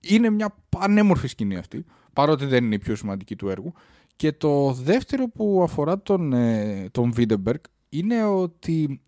Είναι 0.00 0.30
μια 0.30 0.54
πανέμορφη 0.68 1.26
σκηνή 1.26 1.56
αυτή, 1.56 1.84
παρότι 2.12 2.46
δεν 2.46 2.64
είναι 2.64 2.74
η 2.74 2.78
πιο 2.78 2.96
σημαντική 2.96 3.36
του 3.36 3.48
έργου. 3.48 3.72
Και 4.16 4.32
το 4.32 4.72
δεύτερο 4.72 5.28
που 5.28 5.60
αφορά 5.62 6.02
τον, 6.02 6.32
ε, 6.32 6.88
τον 6.90 7.12
Βίντεμπεργκ 7.12 7.60
είναι 7.88 8.24
ότι 8.24 9.00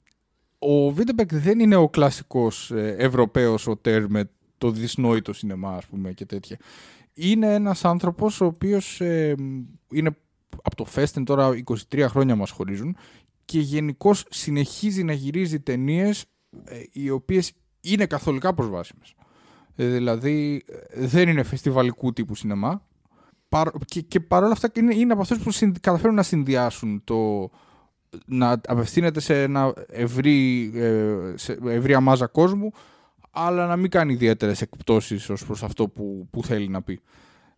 ο 0.58 0.90
Βίντεμπεργκ 0.90 1.28
δεν 1.32 1.58
είναι 1.60 1.76
ο 1.76 1.88
κλασικός 1.88 2.70
ε, 2.70 2.94
Ευρωπαίος 2.98 3.66
auteur 3.66 4.10
με 4.10 4.30
το 4.58 4.70
δυσνόητο 4.70 5.32
σινεμά 5.32 5.70
ας 5.76 5.86
πούμε 5.86 6.12
και 6.12 6.26
τέτοια. 6.26 6.58
Είναι 7.14 7.54
ένας 7.54 7.84
άνθρωπος 7.84 8.40
ο 8.40 8.44
οποίος 8.44 9.00
ε, 9.00 9.34
είναι 9.92 10.10
από 10.62 10.76
το 10.76 10.84
Φέστεν 10.84 11.24
τώρα 11.24 11.50
23 11.90 12.04
χρόνια 12.08 12.36
μας 12.36 12.50
χωρίζουν 12.50 12.96
και 13.44 13.58
γενικώς 13.60 14.24
συνεχίζει 14.30 15.02
να 15.02 15.12
γυρίζει 15.12 15.60
ταινίες 15.60 16.24
οι 16.92 17.10
οποίες 17.10 17.52
είναι 17.80 18.06
καθολικά 18.06 18.54
προσβάσιμες. 18.54 19.14
Ε, 19.76 19.86
δηλαδή 19.88 20.62
ε, 20.88 21.06
δεν 21.06 21.28
είναι 21.28 21.42
φεστιβαλικού 21.42 22.12
τύπου 22.12 22.34
σινεμά 22.34 22.86
Παρ- 23.48 23.84
και, 23.84 24.00
και 24.00 24.20
παρόλα 24.20 24.52
αυτά 24.52 24.70
είναι, 24.74 24.94
είναι 24.94 25.12
από 25.12 25.22
αυτούς 25.22 25.38
που 25.38 25.50
συν- 25.50 25.80
καταφέρουν 25.80 26.14
να 26.14 26.22
συνδυάσουν 26.22 27.00
το 27.04 27.50
να 28.26 28.60
απευθύνεται 28.66 29.20
σε 29.20 29.42
ένα 29.42 29.72
ευρύ, 29.88 30.70
ε, 30.74 31.32
σε 31.34 31.58
ευρία 31.64 32.00
μάζα 32.00 32.26
κόσμου 32.26 32.72
αλλά 33.38 33.66
να 33.66 33.76
μην 33.76 33.90
κάνει 33.90 34.12
ιδιαίτερες 34.12 34.60
εκπτώσεις 34.60 35.30
ως 35.30 35.46
προς 35.46 35.62
αυτό 35.62 35.88
που, 35.88 36.28
που 36.30 36.42
θέλει 36.42 36.68
να 36.68 36.82
πει. 36.82 37.00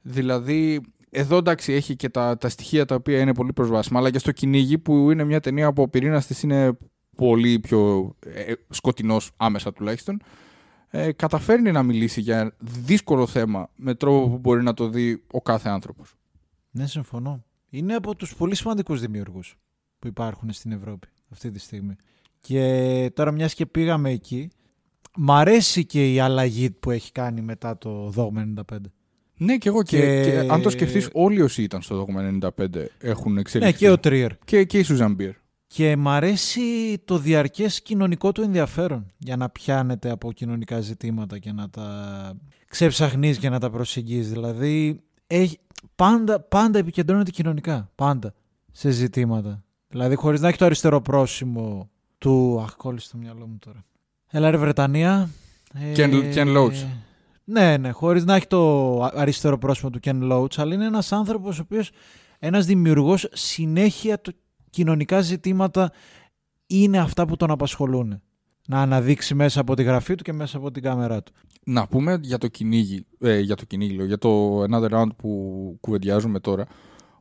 Δηλαδή, 0.02 0.80
εδώ 1.10 1.36
εντάξει 1.36 1.72
έχει 1.72 1.96
και 1.96 2.08
τα, 2.08 2.38
τα 2.38 2.48
στοιχεία 2.48 2.84
τα 2.84 2.94
οποία 2.94 3.20
είναι 3.20 3.34
πολύ 3.34 3.52
προσβάσιμα, 3.52 3.98
αλλά 3.98 4.10
και 4.10 4.18
στο 4.18 4.32
κυνήγι 4.32 4.78
που 4.78 5.10
είναι 5.10 5.24
μια 5.24 5.40
ταινία 5.40 5.72
που 5.72 5.82
ο 5.82 5.88
πυρήνας 5.88 6.26
της 6.26 6.42
είναι 6.42 6.78
πολύ 7.16 7.58
πιο 7.58 8.12
ε, 8.26 8.52
σκοτεινός 8.68 9.30
άμεσα 9.36 9.72
τουλάχιστον, 9.72 10.22
ε, 10.88 11.12
καταφέρνει 11.12 11.72
να 11.72 11.82
μιλήσει 11.82 12.20
για 12.20 12.54
δύσκολο 12.58 13.26
θέμα 13.26 13.70
με 13.76 13.94
τρόπο 13.94 14.28
που 14.28 14.38
μπορεί 14.38 14.62
να 14.62 14.74
το 14.74 14.88
δει 14.88 15.24
ο 15.30 15.42
κάθε 15.42 15.68
άνθρωπος. 15.68 16.14
Ναι, 16.70 16.86
συμφωνώ. 16.86 17.44
Είναι 17.70 17.94
από 17.94 18.16
τους 18.16 18.34
πολύ 18.34 18.54
σημαντικούς 18.54 19.00
δημιουργούς 19.00 19.58
που 19.98 20.06
υπάρχουν 20.06 20.52
στην 20.52 20.72
Ευρώπη 20.72 21.08
αυτή 21.32 21.50
τη 21.50 21.58
στιγμή. 21.58 21.96
Και 22.40 23.10
τώρα 23.14 23.32
μιας 23.32 23.54
και 23.54 23.66
πήγαμε 23.66 24.10
εκεί, 24.10 24.50
μ' 25.16 25.32
αρέσει 25.32 25.84
και 25.86 26.12
η 26.12 26.20
αλλαγή 26.20 26.70
που 26.70 26.90
έχει 26.90 27.12
κάνει 27.12 27.40
μετά 27.40 27.78
το 27.78 28.10
Δόγμα 28.10 28.40
95. 28.40 28.76
Ναι, 29.36 29.56
και 29.56 29.68
εγώ. 29.68 29.82
Και, 29.82 29.98
Και- 29.98 30.30
και 30.30 30.46
αν 30.52 30.62
το 30.62 30.70
σκεφτείς, 30.70 31.08
όλοι 31.12 31.42
όσοι 31.42 31.62
ήταν 31.62 31.82
στο 31.82 31.96
Δόγμα 31.96 32.22
95 32.22 32.86
έχουν 32.98 33.32
Ναι, 33.32 33.40
εξελιχθεί. 33.40 33.74
και 33.78 33.90
ο 33.90 33.98
Τρίερ. 33.98 34.38
και, 34.44 34.64
και 34.64 34.78
η 34.78 34.82
Σουζαν 34.82 35.14
Μπίερ. 35.14 35.32
Και 35.66 35.96
μ' 35.96 36.08
αρέσει 36.08 36.98
το 37.04 37.18
διαρκές 37.18 37.82
κοινωνικό 37.82 38.32
του 38.32 38.42
ενδιαφέρον 38.42 39.06
για 39.18 39.36
να 39.36 39.48
πιάνεται 39.50 40.10
από 40.10 40.32
κοινωνικά 40.32 40.80
ζητήματα 40.80 41.38
και 41.38 41.52
να 41.52 41.70
τα 41.70 42.32
ξεψαχνείς 42.68 43.38
και 43.38 43.48
να 43.48 43.58
τα 43.60 43.70
προσεγγείς. 43.70 44.30
Δηλαδή, 44.30 45.00
έχει, 45.26 45.58
πάντα, 45.96 46.40
πάντα 46.40 46.78
επικεντρώνεται 46.78 47.30
κοινωνικά. 47.30 47.90
Πάντα. 47.94 48.34
Σε 48.72 48.90
ζητήματα. 48.90 49.62
Δηλαδή, 49.88 50.14
χωρίς 50.14 50.40
να 50.40 50.48
έχει 50.48 50.58
το 50.58 50.64
αριστερό 50.64 51.00
πρόσημο 51.00 51.90
του... 52.18 52.60
Αχ, 52.62 52.76
κόλλησε 52.76 53.10
το 53.10 53.16
μυαλό 53.18 53.46
μου 53.46 53.58
τώρα. 53.58 53.84
Έλα 54.30 54.50
ρε 54.50 54.56
Βρετανία. 54.56 55.28
Ε, 55.74 55.92
Ken- 55.96 56.34
Ken 56.34 56.56
Loach. 56.56 56.86
Ναι, 57.44 57.76
ναι, 57.76 57.90
χωρίς 57.90 58.24
να 58.24 58.34
έχει 58.34 58.46
το 58.46 59.02
α- 59.02 59.12
αριστερό 59.14 59.58
πρόσωπο 59.58 59.90
του 59.90 59.98
Ken 60.02 60.32
Loach, 60.32 60.52
αλλά 60.56 60.74
είναι 60.74 60.84
ένας 60.86 61.12
άνθρωπος 61.12 61.58
ο 61.58 61.62
οποίος, 61.64 61.90
ένας 62.38 62.66
δημιουργός, 62.66 63.28
συνέχεια 63.32 64.20
το 64.20 64.32
κοινωνικά 64.70 65.20
ζητήματα 65.20 65.92
είναι 66.66 66.98
αυτά 66.98 67.26
που 67.26 67.36
τον 67.36 67.50
απασχολούν. 67.50 68.22
Να 68.68 68.80
αναδείξει 68.80 69.34
μέσα 69.34 69.60
από 69.60 69.74
τη 69.74 69.82
γραφή 69.82 70.14
του 70.14 70.22
και 70.22 70.32
μέσα 70.32 70.56
από 70.56 70.70
την 70.70 70.82
κάμερά 70.82 71.22
του. 71.22 71.32
Να 71.64 71.86
πούμε 71.86 72.18
για 72.22 72.38
το 72.38 72.48
κυνήγι, 72.48 73.06
ε, 73.20 73.38
για 73.38 73.56
το 73.56 73.64
κυνήγι, 73.64 73.94
λέω, 73.94 74.06
για 74.06 74.18
το 74.18 74.62
Another 74.62 74.90
Round 74.90 75.16
που 75.16 75.76
κουβεντιάζουμε 75.80 76.40
τώρα. 76.40 76.66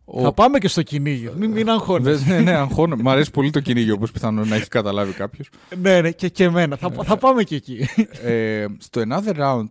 Ο- 0.09 0.21
Θα 0.21 0.33
πάμε 0.33 0.57
και 0.59 0.67
στο 0.67 0.81
κυνήγι. 0.81 1.29
Μην, 1.37 1.51
μην 1.51 1.69
αγχώνεσαι. 1.69 2.23
Δε- 2.25 2.33
ναι, 2.33 2.39
ναι, 2.41 2.51
αγχώνω. 2.51 2.95
Μ' 2.95 3.09
αρέσει 3.09 3.31
πολύ 3.31 3.49
το 3.49 3.59
κυνήγι, 3.59 3.91
όπως 3.91 4.11
πιθανόν 4.11 4.47
να 4.47 4.55
έχει 4.55 4.67
καταλάβει 4.67 5.11
κάποιος. 5.13 5.49
ναι, 5.81 6.01
ναι, 6.01 6.11
και, 6.11 6.29
και 6.29 6.43
εμένα. 6.43 6.75
Θα, 6.77 6.91
θα 7.03 7.17
πάμε 7.17 7.43
και 7.43 7.55
εκεί. 7.55 7.87
ε, 8.23 8.65
στο 8.77 9.01
Another 9.09 9.35
Round 9.39 9.67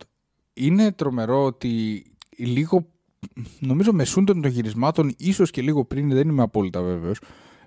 είναι 0.55 0.92
τρομερό 0.92 1.44
ότι 1.44 2.03
λίγο, 2.37 2.87
νομίζω 3.59 3.92
μεσούντων 3.92 4.42
των 4.42 4.51
γυρισμάτων, 4.51 5.14
ίσως 5.18 5.51
και 5.51 5.62
λίγο 5.62 5.85
πριν, 5.85 6.11
δεν 6.11 6.29
είμαι 6.29 6.42
απόλυτα 6.42 6.83
βέβαιος, 6.83 7.20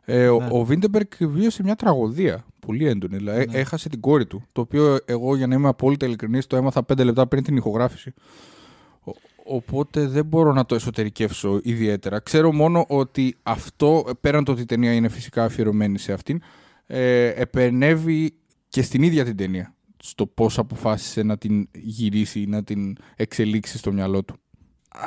ε, 0.05 0.27
ο, 0.27 0.39
Ναι. 0.39 0.47
ο 0.51 0.63
Βίντεμπεργκ 0.63 1.07
βίωσε 1.19 1.63
μια 1.63 1.75
τραγωδία 1.75 2.45
πολύ 2.59 2.87
έντονη. 2.87 3.17
Δηλαδή, 3.17 3.45
Ναι. 3.47 3.57
έχασε 3.57 3.89
την 3.89 3.99
κόρη 3.99 4.25
του. 4.25 4.43
Το 4.51 4.61
οποίο 4.61 4.97
εγώ, 5.05 5.35
για 5.35 5.47
να 5.47 5.55
είμαι 5.55 5.67
απόλυτα 5.67 6.05
ειλικρινής, 6.05 6.47
το 6.47 6.55
έμαθα 6.55 6.83
πέντε 6.83 7.03
λεπτά 7.03 7.27
πριν 7.27 7.43
την 7.43 7.55
ηχογράφηση. 7.57 8.13
Ο- 9.49 9.55
Οπότε 9.55 10.07
δεν 10.07 10.25
μπορώ 10.25 10.53
να 10.53 10.65
το 10.65 10.75
εσωτερικεύσω 10.75 11.59
ιδιαίτερα. 11.63 12.19
Ξέρω 12.19 12.53
μόνο 12.53 12.85
ότι 12.87 13.35
αυτό, 13.43 14.03
πέραν 14.21 14.43
το 14.43 14.51
ότι 14.51 14.61
η 14.61 14.65
ταινία 14.65 14.93
είναι 14.93 15.09
φυσικά 15.09 15.43
αφιερωμένη 15.43 15.97
σε 15.97 16.13
αυτήν, 16.13 16.41
ε, 16.87 17.25
επενεύει 17.27 18.33
και 18.67 18.81
στην 18.81 19.03
ίδια 19.03 19.25
την 19.25 19.35
ταινία. 19.35 19.73
Στο 19.97 20.25
πώς 20.27 20.57
αποφάσισε 20.57 21.23
να 21.23 21.37
την 21.37 21.67
γυρίσει 21.73 22.41
ή 22.41 22.45
να 22.47 22.63
την 22.63 22.95
εξελίξει 23.15 23.77
στο 23.77 23.91
μυαλό 23.91 24.23
του. 24.23 24.35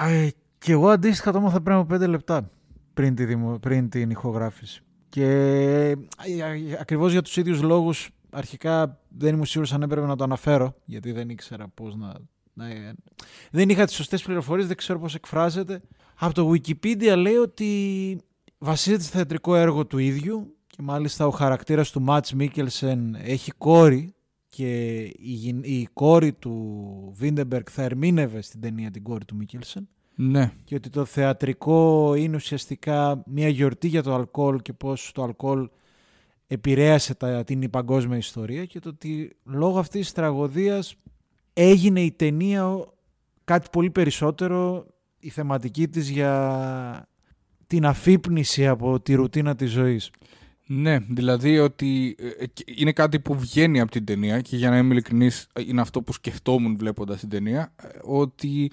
Ε, 0.09 0.29
και 0.59 0.73
εγώ 0.73 0.89
αντίστοιχα 0.89 1.33
το 1.33 1.39
έμαθα 1.39 1.61
πριν 1.61 1.77
από 1.77 1.85
πέντε 1.87 2.07
λεπτά 2.07 2.51
πριν, 2.95 3.15
τη 3.15 3.25
δημο- 3.25 3.59
πριν 3.59 3.89
την 3.89 4.11
ηχογράφηση. 4.11 4.83
Και 5.09 5.25
ε, 5.25 5.91
α- 6.43 6.81
ακριβώς 6.81 7.13
για 7.13 7.23
τους 7.23 7.37
ίδιους 7.37 7.63
λόγους 7.63 8.11
αρχικά 8.31 9.01
δεν 9.09 9.33
ήμουν 9.35 9.45
σίγουρος 9.45 9.73
αν 9.73 9.83
έπρεπε 9.83 10.07
να 10.07 10.17
το 10.17 10.25
αναφέρω 10.25 10.75
γιατί 10.85 11.13
δεν 11.13 11.29
ήξερα 11.29 11.69
πώς 11.69 11.97
να... 11.97 12.15
να 12.53 12.69
ε, 12.69 12.95
δεν 13.51 13.69
είχα 13.69 13.85
τις 13.85 13.95
σωστές 13.95 14.23
πληροφορίες, 14.23 14.67
δεν 14.67 14.77
ξέρω 14.77 14.99
πώς 14.99 15.15
εκφράζεται. 15.15 15.81
Από 16.19 16.35
το 16.35 16.51
Wikipedia 16.51 17.15
λέει 17.17 17.35
ότι 17.35 18.19
βασίζεται 18.59 19.03
στο 19.03 19.13
θεατρικό 19.17 19.55
έργο 19.57 19.87
του 19.87 19.99
ίδιου 19.99 20.57
και 20.67 20.83
μάλιστα 20.83 21.27
ο 21.27 21.31
χαρακτήρας 21.31 21.91
του 21.91 22.03
Μάτς 22.03 22.33
Μίκελσεν 22.33 23.15
έχει 23.15 23.51
κόρη 23.51 24.15
και 24.49 25.01
η, 25.03 25.15
γυ- 25.33 25.67
η 25.67 25.89
κόρη 25.93 26.33
του 26.33 27.13
Βίντεμπεργκ 27.17 27.65
θα 27.71 27.83
ερμήνευε 27.83 28.41
στην 28.43 28.61
ταινία 28.61 28.91
την 28.91 29.03
κόρη 29.03 29.25
του 29.25 29.37
Μίκελσεν 29.37 29.89
Ναι. 30.15 30.53
και 30.65 30.75
ότι 30.75 30.89
το 30.91 31.05
θεατρικό 31.05 32.15
είναι 32.15 32.37
ουσιαστικά 32.37 33.23
μια 33.27 33.49
γιορτή 33.49 33.89
για 33.89 34.03
το 34.03 34.15
αλκοόλ 34.15 34.63
και 34.63 34.73
πώς 34.73 35.11
το 35.15 35.23
αλκοόλ 35.23 35.69
επηρέασε 36.47 37.15
τα, 37.15 37.45
την 37.45 37.71
παγκόσμια 37.71 38.17
ιστορία 38.17 38.65
και 38.65 38.79
το 38.79 38.89
ότι 38.89 39.37
λόγω 39.45 39.79
αυτής 39.79 40.01
της 40.01 40.13
τραγωδίας 40.13 40.95
έγινε 41.53 42.01
η 42.01 42.13
ταινία 42.13 42.69
ο- 42.69 42.93
κάτι 43.45 43.69
πολύ 43.73 43.91
περισσότερο 43.91 44.87
η 45.19 45.29
θεματική 45.29 45.89
της 45.89 46.09
για 46.09 47.07
την 47.67 47.87
αφύπνιση 47.87 48.67
από 48.67 49.01
τη 49.01 49.15
ρουτίνα 49.15 49.55
της 49.55 49.71
ζωής. 49.71 50.11
Ναι, 50.67 50.99
δηλαδή 50.99 51.59
ότι 51.59 52.17
ε, 52.39 52.47
και 52.47 52.65
είναι 52.67 52.93
κάτι 52.93 53.21
που 53.21 53.35
βγαίνει 53.39 53.81
από 53.81 53.91
την 53.91 54.05
ταινία 54.05 54.41
και 54.41 54.57
για 54.57 54.71
να 54.71 54.79
είμαι 54.79 54.93
ειλικρινής 54.93 55.47
είναι 55.67 55.81
αυτό 55.81 56.03
που 56.03 56.13
σκεφτόμουν 56.13 56.77
βλέποντας 56.77 57.21
την 57.21 57.29
ταινία 57.29 57.73
ε, 57.83 57.89
ότι 58.03 58.71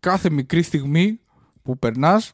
κάθε 0.00 0.30
μικρή 0.30 0.62
στιγμή 0.62 1.20
που 1.62 1.78
περνάς 1.78 2.32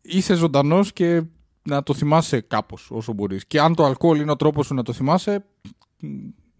είσαι 0.00 0.34
ζωντανός 0.34 0.92
και 0.92 1.22
να 1.62 1.82
το 1.82 1.94
θυμάσαι 1.94 2.40
κάπως 2.40 2.90
όσο 2.90 3.12
μπορείς. 3.12 3.46
Και 3.46 3.60
αν 3.60 3.74
το 3.74 3.84
αλκοόλ 3.84 4.20
είναι 4.20 4.30
ο 4.30 4.36
τρόπος 4.36 4.66
σου 4.66 4.74
να 4.74 4.82
το 4.82 4.92
θυμάσαι, 4.92 5.44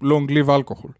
long 0.03 0.29
live 0.29 0.46
alcohol. 0.46 0.90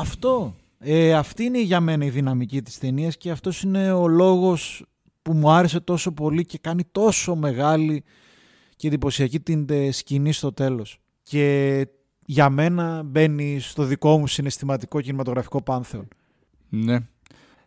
Αυτό. 0.00 0.54
Ε, 0.78 1.14
αυτή 1.14 1.44
είναι 1.44 1.60
για 1.60 1.80
μένα 1.80 2.04
η 2.04 2.10
δυναμική 2.10 2.62
της 2.62 2.78
ταινίας 2.78 3.16
και 3.16 3.30
αυτός 3.30 3.62
είναι 3.62 3.92
ο 3.92 4.08
λόγος 4.08 4.84
που 5.22 5.32
μου 5.32 5.50
άρεσε 5.50 5.80
τόσο 5.80 6.12
πολύ 6.12 6.44
και 6.44 6.58
κάνει 6.58 6.84
τόσο 6.92 7.34
μεγάλη 7.34 8.04
και 8.76 8.86
εντυπωσιακή 8.86 9.40
την 9.40 9.66
ε, 9.70 9.90
σκηνή 9.90 10.32
στο 10.32 10.52
τέλος. 10.52 11.00
Και 11.22 11.86
για 12.24 12.50
μένα 12.50 13.02
μπαίνει 13.02 13.60
στο 13.60 13.84
δικό 13.84 14.18
μου 14.18 14.26
συναισθηματικό 14.26 15.00
κινηματογραφικό 15.00 15.62
πάνθεον. 15.62 16.08
Ναι. 16.68 16.98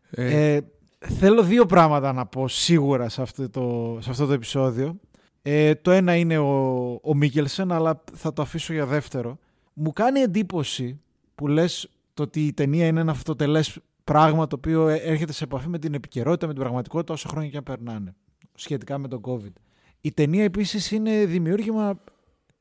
Ε, 0.10 0.54
Ε, 0.56 0.62
θέλω 1.00 1.44
δύο 1.44 1.66
πράγματα 1.66 2.14
να 2.14 2.26
πω 2.26 2.48
σίγουρα 2.48 3.10
σε 3.10 3.22
αυτό 3.22 3.50
το, 3.50 3.98
σε 4.02 4.10
αυτό 4.10 4.26
το 4.26 4.34
επεισόδιο. 4.34 5.00
Ε, 5.42 5.76
το 5.76 5.92
ένα 5.92 6.16
είναι 6.16 6.38
ο, 6.38 6.90
ο 7.04 7.16
Μίκελσεν, 7.16 7.72
αλλά 7.72 8.04
θα 8.14 8.34
το 8.34 8.42
αφήσω 8.42 8.74
για 8.74 8.86
δεύτερο. 8.86 9.38
Μου 9.74 9.92
κάνει 9.94 10.20
εντύπωση 10.20 11.00
που 11.36 11.48
λες 11.48 11.90
το 12.14 12.24
ότι 12.24 12.46
η 12.46 12.54
ταινία 12.54 12.88
είναι 12.88 13.00
ένα 13.00 13.12
αυτοτελές 13.12 13.80
πράγμα 14.04 14.48
το 14.48 14.56
οποίο 14.56 14.88
ε- 14.88 14.96
έρχεται 14.96 15.34
σε 15.34 15.44
επαφή 15.44 15.68
με 15.68 15.80
την 15.80 15.94
επικαιρότητα, 15.94 16.48
με 16.48 16.54
την 16.54 16.62
πραγματικότητα 16.62 17.14
όσο 17.14 17.28
χρόνια 17.28 17.50
και 17.50 17.58
αν 17.58 17.64
περνάνε 17.64 18.16
σχετικά 18.56 18.98
με 18.98 19.08
τον 19.08 19.22
COVID. 19.26 19.54
Η 20.02 20.12
ταινία 20.12 20.44
επίσης 20.44 20.92
είναι 20.92 21.26
δημιούργημα 21.26 22.00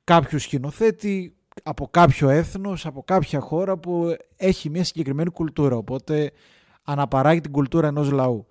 κάποιου 0.05 0.39
σκηνοθέτη 0.39 1.35
από 1.63 1.89
κάποιο 1.91 2.29
έθνος, 2.29 2.87
από 2.87 3.03
κάποια 3.03 3.41
χώρα 3.41 3.79
που 3.79 4.17
έχει 4.37 4.71
μια 4.71 4.85
συγκεκριμένη 4.85 5.31
κουλτούρα, 5.31 5.77
οπότε 5.77 6.31
αναπαράγει 6.83 7.41
την 7.41 7.53
κουλτούρα 7.53 7.87
ενός 7.87 8.11
λαού. 8.11 8.47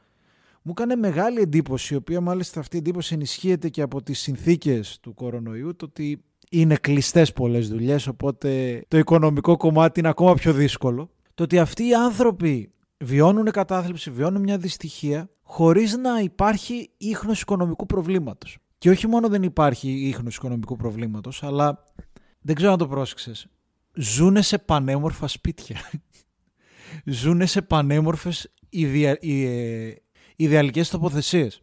Μου 0.62 0.74
έκανε 0.78 0.96
μεγάλη 0.96 1.42
εντύπωση, 1.42 1.94
η 1.94 1.98
οποία 1.98 2.22
μάλιστα 2.22 2.60
αυτή 2.60 2.76
η 2.76 2.80
εντύπωση 2.80 3.14
ενισχύεται 3.14 3.70
και 3.70 3.82
από 3.82 4.04
τις 4.04 4.20
συνθήκες 4.20 5.00
του 5.02 5.14
κορονοϊού, 5.14 5.76
το 5.76 5.86
ότι 5.86 6.24
είναι 6.50 6.76
κλειστές 6.76 7.34
πολλές 7.34 7.70
δουλειές, 7.70 8.08
οπότε 8.08 8.82
το 8.88 8.98
οικονομικό 8.98 9.58
κομμάτι 9.58 10.00
είναι 10.00 10.10
ακόμα 10.10 10.34
πιο 10.34 10.54
δύσκολο. 10.54 11.10
Το 11.34 11.44
ότι 11.44 11.60
αυτοί 11.60 11.88
οι 11.88 11.94
άνθρωποι 11.94 12.72
βιώνουν 12.98 13.52
κατάθλιψη, 13.52 14.12
βιώνουν 14.12 14.42
μια 14.42 14.58
δυστυχία, 14.58 15.30
χωρίς 15.42 15.98
να 15.98 16.20
υπάρχει 16.20 16.90
ίχνος 16.98 17.42
οικονομικού 17.42 17.86
προβλήματος. 17.86 18.58
Και 18.78 18.90
όχι 18.90 19.08
μόνο 19.08 19.28
δεν 19.28 19.44
υπάρχει 19.44 19.90
ίχνος 19.90 20.36
οικονομικού 20.36 20.76
προβλήματος, 20.76 21.44
αλλά 21.44 21.84
δεν 22.42 22.56
ξέρω 22.56 22.72
αν 22.72 22.78
το 22.78 22.88
πρόσεξες. 22.88 23.48
Ζούνε 23.94 24.42
σε 24.42 24.58
πανέμορφα 24.58 25.28
σπίτια. 25.28 25.78
Ζούνε 27.06 27.46
σε 27.46 27.62
πανέμορφες 27.62 28.54
ιδεα... 28.70 29.18
ε, 29.22 29.96
ιδεαλικές 30.36 30.90
τοποθεσίες. 30.90 31.62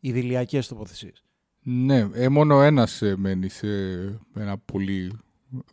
Ιδηλιακές 0.00 0.68
τοποθεσίες. 0.68 1.24
Ναι, 1.62 2.08
ε, 2.12 2.28
μόνο 2.28 2.62
ένας 2.62 3.02
ε, 3.02 3.14
μένει 3.16 3.48
σε 3.48 3.66
ένα 4.34 4.58
πολύ... 4.58 5.12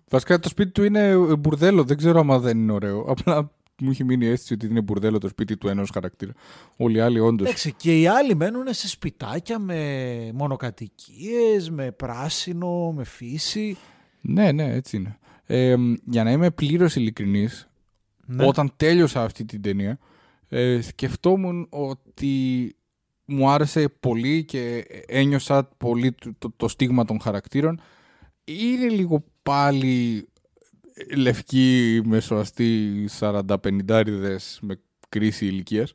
Βασικά 0.10 0.40
το 0.40 0.50
σπίτι 0.50 0.72
του 0.72 0.84
είναι 0.84 1.08
ε, 1.08 1.36
μπουρδέλο, 1.36 1.84
δεν 1.84 1.98
ξέρω 1.98 2.20
άμα 2.20 2.40
δεν 2.40 2.58
είναι 2.58 2.72
ωραίο. 2.72 3.00
Απλά 3.08 3.52
μου 3.82 3.90
έχει 3.90 4.04
μείνει 4.04 4.26
η 4.26 4.30
αίσθηση 4.30 4.54
ότι 4.54 4.66
είναι 4.66 4.82
μπουρδέλο 4.82 5.18
το 5.18 5.28
σπίτι 5.28 5.58
του 5.58 5.68
ενός 5.68 5.90
χαρακτήρα. 5.94 6.32
Όλοι 6.78 6.98
οι 6.98 7.00
άλλοι 7.00 7.20
όντως. 7.20 7.48
Εντάξει, 7.48 7.74
και 7.74 8.00
οι 8.00 8.08
άλλοι 8.08 8.36
μένουν 8.36 8.66
σε 8.70 8.88
σπιτάκια 8.88 9.60
με 9.60 10.32
μονοκατοικίες, 10.34 11.70
με 11.70 11.92
πράσινο, 11.92 12.92
με 12.92 13.04
φύση. 13.04 13.78
Ναι, 14.22 14.52
ναι, 14.52 14.74
έτσι 14.74 14.98
είναι. 14.98 15.18
Ε, 15.46 15.76
για 16.06 16.24
να 16.24 16.32
είμαι 16.32 16.52
πλήρως 16.52 16.96
ειλικρινής, 16.96 17.70
Ναι. 18.26 18.46
όταν 18.46 18.74
τέλειωσα 18.76 19.24
αυτή 19.24 19.46
την 19.46 19.62
ταινία, 19.62 20.00
ε, 20.50 20.82
σκεφτόμουν 20.82 21.68
ότι 21.70 22.76
μου 23.26 23.50
άρεσε 23.50 23.90
πολύ 24.00 24.44
και 24.46 24.86
ένιωσα 25.08 25.64
πολύ 25.78 26.12
το, 26.12 26.34
το, 26.38 26.54
το 26.58 26.68
στίγμα 26.68 27.06
των 27.06 27.22
χαρακτήρων. 27.22 27.82
Είναι 28.44 28.88
λίγο 28.88 29.24
πάλι 29.44 30.28
λευκοί 31.16 32.02
μεσοαστοί 32.06 33.06
40-50 33.20 34.04
με 34.62 34.80
κρίση 35.10 35.46
ηλικίας. 35.46 35.94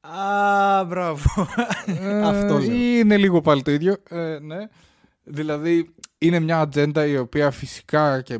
Α, 0.00 0.84
μπράβο. 0.84 1.48
Αυτό 2.24 2.56
Ε, 2.56 2.60
λέω. 2.60 2.72
Είναι 2.72 3.16
λίγο 3.16 3.40
πάλι 3.40 3.62
το 3.62 3.70
ίδιο. 3.70 3.96
Ε, 4.08 4.38
ναι. 4.42 4.68
Δηλαδή, 5.22 5.94
είναι 6.18 6.40
μια 6.40 6.60
ατζέντα 6.60 7.06
η 7.06 7.16
οποία 7.16 7.50
φυσικά 7.50 8.20
και 8.20 8.38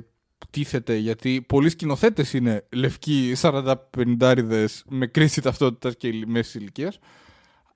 τίθεται 0.51 0.97
γιατί 0.97 1.45
πολλοί 1.49 1.69
σκηνοθέτες 1.69 2.33
είναι 2.33 2.67
λευκοί 2.73 3.33
40-50 3.41 4.67
με 4.89 5.07
κρίση 5.07 5.41
ταυτότητας 5.41 5.97
και 5.97 6.25
μέσης 6.27 6.55
ηλικίας. 6.55 6.99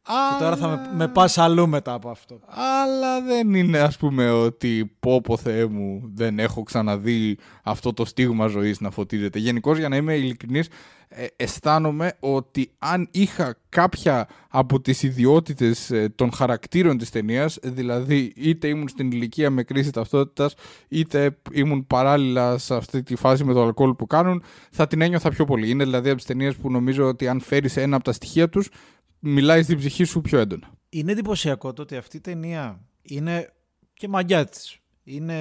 Και 0.07 0.43
τώρα 0.43 0.57
θα 0.57 0.69
με, 0.69 0.91
με 0.97 1.09
πας 1.09 1.39
αλλού 1.39 1.69
μετά 1.69 1.93
από 1.93 2.09
αυτό. 2.09 2.41
Αλλά 2.47 3.21
δεν 3.21 3.55
είναι 3.55 3.79
ας 3.79 3.97
πούμε 3.97 4.31
ότι 4.31 4.97
πω 5.01 5.21
πω 5.21 5.37
Θεέ 5.37 5.67
μου 5.67 6.11
δεν 6.15 6.39
έχω 6.39 6.63
ξαναδεί 6.63 7.39
αυτό 7.63 7.93
το 7.93 8.05
στίγμα 8.05 8.47
ζωής 8.47 8.81
να 8.81 8.91
φωτίζεται. 8.91 9.39
Γενικώς 9.39 9.79
για 9.79 9.89
να 9.89 9.97
είμαι 9.97 10.15
ειλικρινής 10.15 10.69
ε, 11.09 11.27
αισθάνομαι 11.37 12.13
ότι 12.21 12.71
αν 12.79 13.09
είχα 13.11 13.57
κάποια 13.69 14.29
από 14.49 14.81
τις 14.81 15.03
ιδιότητες 15.03 15.91
ε, 15.91 16.13
των 16.15 16.33
χαρακτήρων 16.33 16.99
της 16.99 17.11
ταινίας, 17.11 17.59
δηλαδή 17.63 18.33
είτε 18.37 18.69
ήμουν 18.69 18.89
στην 18.89 19.11
ηλικία 19.11 19.51
με 19.51 19.63
κρίση 19.63 19.91
ταυτότητας 19.91 20.55
είτε 20.89 21.39
ήμουν 21.53 21.87
παράλληλα 21.87 22.59
σε 22.59 22.75
αυτή 22.75 23.03
τη 23.03 23.17
φάση 23.17 23.45
με 23.45 23.53
το 23.53 23.63
αλκοόλ 23.63 23.95
που 23.95 24.07
κάνουν 24.07 24.43
θα 24.71 24.87
την 24.87 25.01
ένιωθα 25.01 25.31
πιο 25.31 25.45
πολύ. 25.45 25.71
Είναι 25.71 25.85
δηλαδή 25.85 26.09
από 26.09 26.17
τις 26.17 26.27
ταινίες 26.27 26.57
που 26.57 26.71
νομίζω 26.71 27.07
ότι 27.07 27.29
αν 27.29 27.41
φέρεις 27.41 27.77
ένα 27.77 27.97
από 27.97 28.05
τα 28.05 28.13
στοιχεία 28.13 28.49
τους 28.49 28.69
μιλάει 29.25 29.63
στην 29.63 29.79
ψυχή 29.79 30.05
σου 30.05 30.21
πιο 30.21 30.39
έντονα. 30.39 30.71
Είναι 30.89 31.13
εντυπωσιακό 31.13 31.73
το 31.73 31.83
ότι 31.83 31.97
αυτή 31.97 32.17
η 32.17 32.21
ταινία 32.21 32.81
είναι 33.03 33.53
και 33.95 34.09
μαγιά 34.09 34.45
της. 34.45 34.79
Είναι 35.05 35.39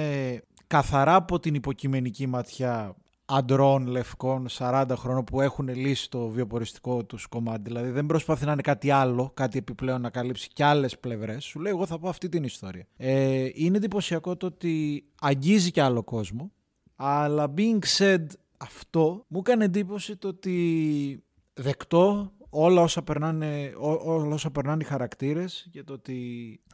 καθαρά 0.66 1.14
από 1.14 1.40
την 1.40 1.54
υποκειμενική 1.54 2.26
ματιά 2.26 2.96
αντρών 3.24 3.86
λευκών 3.86 4.46
40 4.58 4.84
χρόνων 4.94 5.24
που 5.24 5.40
έχουν 5.40 5.68
λύσει 5.68 6.10
το 6.10 6.28
βιοποριστικό 6.28 7.04
τους 7.04 7.26
κομμάτι. 7.26 7.62
Δηλαδή 7.62 7.90
δεν 7.90 8.06
προσπαθεί 8.06 8.44
να 8.44 8.52
είναι 8.52 8.62
κάτι 8.62 8.90
άλλο, 8.90 9.30
κάτι 9.34 9.58
επιπλέον 9.58 10.00
να 10.00 10.10
καλύψει 10.10 10.48
και 10.52 10.64
άλλες 10.64 10.98
πλευρές. 10.98 11.44
Σου 11.44 11.60
λέει: 11.60 11.72
Εγώ 11.72 11.86
θα 11.86 11.98
πω 11.98 12.08
αυτή 12.08 12.28
την 12.28 12.44
ιστορία. 12.44 12.86
Ε, 12.96 13.48
είναι 13.54 13.76
εντυπωσιακό 13.76 14.36
το 14.36 14.46
ότι 14.46 15.04
αγγίζει 15.20 15.70
και 15.70 15.82
άλλο 15.82 16.02
κόσμο. 16.02 16.52
Αλλά 16.96 17.54
being 17.56 17.78
said 17.98 18.24
αυτό, 18.56 19.24
μου 19.28 19.38
έκανε 19.38 19.64
εντύπωση 19.64 20.16
το 20.16 20.28
ότι 20.28 21.22
δεκτό 21.54 22.32
όλα 22.56 22.80
όσα 22.80 23.02
περνάνε, 23.02 23.72
ό- 23.78 24.00
όλα 24.12 24.34
όσα 24.34 24.50
περνάνε 24.50 24.82
οι 24.82 24.86
χαρακτήρες 24.86 25.68
και 25.70 25.82
το 25.82 25.92
ότι 25.92 26.14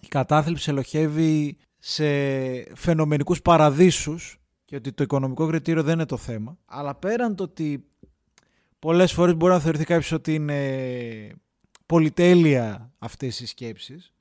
η 0.01 0.07
κατάθλιψη 0.09 0.71
ελοχεύει 0.71 1.57
σε 1.79 2.05
φαινομενικούς 2.77 3.43
παραδείσους 3.43 4.41
και 4.65 4.77
ότι 4.77 4.93
το 4.93 5.03
οικονομικό 5.03 5.47
κριτήριο 5.47 5.83
δεν 5.83 5.95
είναι 5.95 6.05
το 6.07 6.17
θέμα. 6.17 6.59
Αλλά 6.65 6.95
πέραν 6.95 7.35
το 7.35 7.43
ότι 7.43 7.85
πολλές 8.79 9.13
φορές 9.13 9.37
μπορεί 9.37 9.53
να 9.53 9.61
θεωρηθεί 9.61 9.85
κάποιος 9.85 10.13
ότι 10.13 10.35
είναι 10.35 11.33
πολυτέλεια 11.87 12.93
αυτές 12.99 13.41
οι 13.41 13.47
σκέψεις 13.47 14.13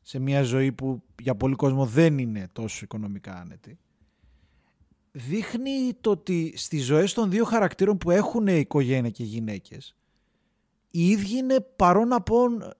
σε 0.00 0.18
μια 0.18 0.42
ζωή 0.42 0.72
που 0.72 1.02
για 1.22 1.34
πολύ 1.34 1.54
κόσμο 1.54 1.86
δεν 1.86 2.18
είναι 2.18 2.48
τόσο 2.52 2.80
οικονομικά 2.82 3.34
άνετη 3.34 3.78
δείχνει 5.10 5.94
το 6.00 6.10
ότι 6.10 6.52
στις 6.56 6.84
ζωές 6.84 7.12
των 7.12 7.30
δύο 7.30 7.44
χαρακτήρων 7.44 7.98
που 7.98 8.10
έχουν 8.10 8.46
οικογένεια 8.46 9.10
και 9.10 9.24
γυναίκες 9.24 9.96
οι 10.90 11.08
ίδιοι 11.08 11.36
είναι 11.36 11.60
παρόν 11.76 12.12
απόν 12.12 12.72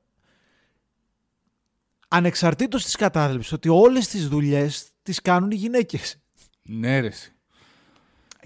ανεξαρτήτως 2.08 2.84
της 2.84 2.96
κατάθλιψης 2.96 3.52
ότι 3.52 3.68
όλες 3.68 4.08
τις 4.08 4.28
δουλειές 4.28 4.88
τις 5.02 5.20
κάνουν 5.22 5.50
οι 5.50 5.54
γυναίκες. 5.54 6.16
Ναι, 6.62 7.00
ρε. 7.00 7.06
εσύ. 7.06 7.32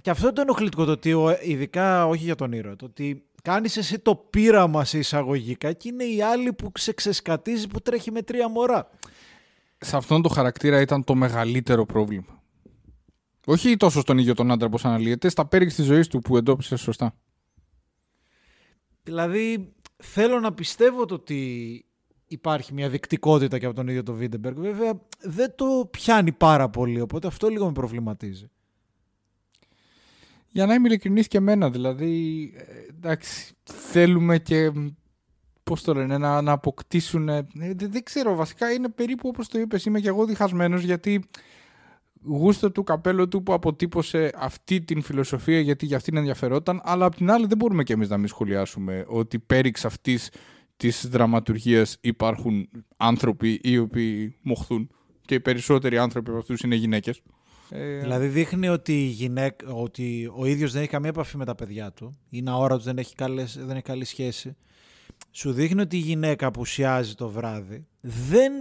Και 0.01 0.11
αυτό 0.11 0.25
είναι 0.27 0.35
το 0.35 0.40
ενοχλητικό 0.40 0.85
το 0.85 0.90
ότι, 0.90 1.12
ο- 1.12 1.38
ειδικά 1.42 2.07
όχι 2.07 2.25
για 2.25 2.35
τον 2.35 2.53
ήρωα, 2.53 2.77
το 2.77 2.85
ότι 2.85 3.25
κάνεις 3.42 3.77
εσύ 3.77 3.98
το 3.98 4.14
πείραμα 4.16 4.85
σε 4.85 4.98
εισαγωγικά 4.98 5.72
και 5.72 5.88
είναι 5.88 6.05
οι 6.05 6.22
άλλοι 6.22 6.53
που 6.53 6.72
σε 6.75 6.92
ξεσκατίζει 6.92 7.66
που 7.66 7.81
τρέχει 7.81 8.11
με 8.11 8.22
τρία 8.22 8.48
μωρά. 8.48 8.90
Σε 9.79 9.96
αυτόν 9.96 10.22
τον 10.22 10.33
χαρακτήρα 10.33 10.81
ήταν 10.81 11.05
το 11.05 11.14
μεγαλύτερο 11.14 11.87
πρόβλημα. 11.87 12.42
Όχι 13.46 13.77
τόσο 13.77 14.01
στον 14.01 14.18
ίδιο 14.18 14.35
τον 14.35 14.51
άντρα 14.51 14.66
όπως 14.66 14.85
αναλύεται, 14.85 15.29
στα 15.29 15.46
πέριξ 15.46 15.75
της 15.75 15.85
ζωής 15.85 16.07
του 16.09 16.18
που 16.18 16.37
εντόπισες 16.37 16.81
σωστά. 16.81 17.14
Δηλαδή 19.03 19.73
θέλω 19.97 20.41
να 20.41 20.53
πιστεύω 20.53 21.05
το 21.05 21.15
ότι 21.15 21.85
υπάρχει 22.27 22.75
μια 22.75 22.88
δικτικότητα 22.88 23.59
και 23.59 23.67
από 23.67 23.75
τον 23.75 23.88
ίδιο 23.88 24.03
τον 24.03 24.15
Βίντεμπεργκ. 24.15 24.57
Βέβαια 24.59 25.01
δεν 25.21 25.55
το 25.55 25.88
πιάνει 25.91 26.33
πάρα 26.33 26.69
πολύ, 26.69 27.00
οπότε 27.00 27.27
αυτό 27.27 27.48
λίγο 27.48 27.67
με 27.67 27.73
προβληματίζει. 27.73 28.50
Για 30.48 30.67
να 30.67 30.75
είμαι 30.75 30.88
ειλικρινής 30.88 31.29
και 31.29 31.37
εμένα, 31.37 31.71
δηλαδή, 31.71 32.53
ε, 32.57 32.88
εντάξει, 32.88 33.55
θέλουμε 33.65 34.38
και, 34.38 34.73
πώς 35.63 35.83
το 35.83 35.94
λένε, 35.94 36.19
να, 36.19 36.42
να 36.42 36.53
αποκτήσουν. 36.53 37.29
ε, 37.29 37.46
δεν, 37.55 37.77
δεν 37.79 38.03
ξέρω, 38.03 38.35
βασικά 38.35 38.73
είναι 38.73 38.88
περίπου 38.88 39.29
όπως 39.29 39.48
το 39.48 39.59
είπες. 39.59 39.85
Είμαι 39.85 40.00
και 40.00 40.09
εγώ 40.09 40.25
διχασμένος 40.25 40.83
γιατί 40.83 41.25
γούστο 42.25 42.70
του 42.70 42.83
καπέλο 42.83 43.29
του 43.29 43.42
που 43.42 43.52
αποτύπωσε 43.52 44.31
αυτή 44.35 44.81
την 44.81 45.02
φιλοσοφία 45.02 45.60
γιατί 45.60 45.87
για 45.87 45.96
αυτήν 45.96 46.16
ενδιαφερόταν, 46.16 46.81
αλλά 46.85 47.04
απ' 47.04 47.14
την 47.14 47.31
άλλη 47.31 47.46
δεν 47.46 47.56
μπορούμε 47.56 47.83
και 47.83 47.92
εμείς 47.92 48.08
να 48.08 48.18
μην 48.18 48.29
σχολιάσουμε 48.29 49.04
ότι 49.08 49.38
πέριξ 49.38 49.85
αυτής 49.85 50.31
της 50.77 51.08
δραματουργίας 51.08 51.96
υπάρχουν 52.00 52.68
άνθρωποι 52.96 53.60
οι 53.62 53.79
οποίοι 53.79 54.37
μοχθούν 54.42 54.90
και 55.20 55.35
οι 55.35 55.40
περισσότεροι 55.40 55.98
άνθρωποι 55.98 56.31
από 56.31 56.38
αυτούς 56.38 56.60
είναι 56.60 56.75
γυναίκες. 56.75 57.23
Ε, 57.70 57.98
Δηλαδή 57.98 58.27
δείχνει 58.27 58.68
ότι, 58.68 58.92
η 58.92 59.06
γυναίκα, 59.06 59.73
ότι 59.73 60.33
ο 60.37 60.46
ίδιος 60.46 60.73
δεν 60.73 60.83
έχει 60.83 60.90
καμία 60.90 61.08
επαφή 61.08 61.37
με 61.37 61.44
τα 61.44 61.54
παιδιά 61.54 61.92
του. 61.92 62.18
Είναι 62.31 62.50
αόρατος, 62.50 62.85
δεν 62.85 62.98
έχει, 62.98 63.14
καλές, 63.14 63.58
δεν 63.58 63.70
έχει 63.70 63.83
καλή 63.83 64.04
σχέση. 64.04 64.56
Σου 65.31 65.52
δείχνει 65.52 65.81
ότι 65.81 65.96
η 65.96 66.00
γυναίκα 66.00 66.46
απουσιάζει 66.46 67.14
το 67.14 67.29
βράδυ. 67.29 67.87
Δεν, 68.00 68.52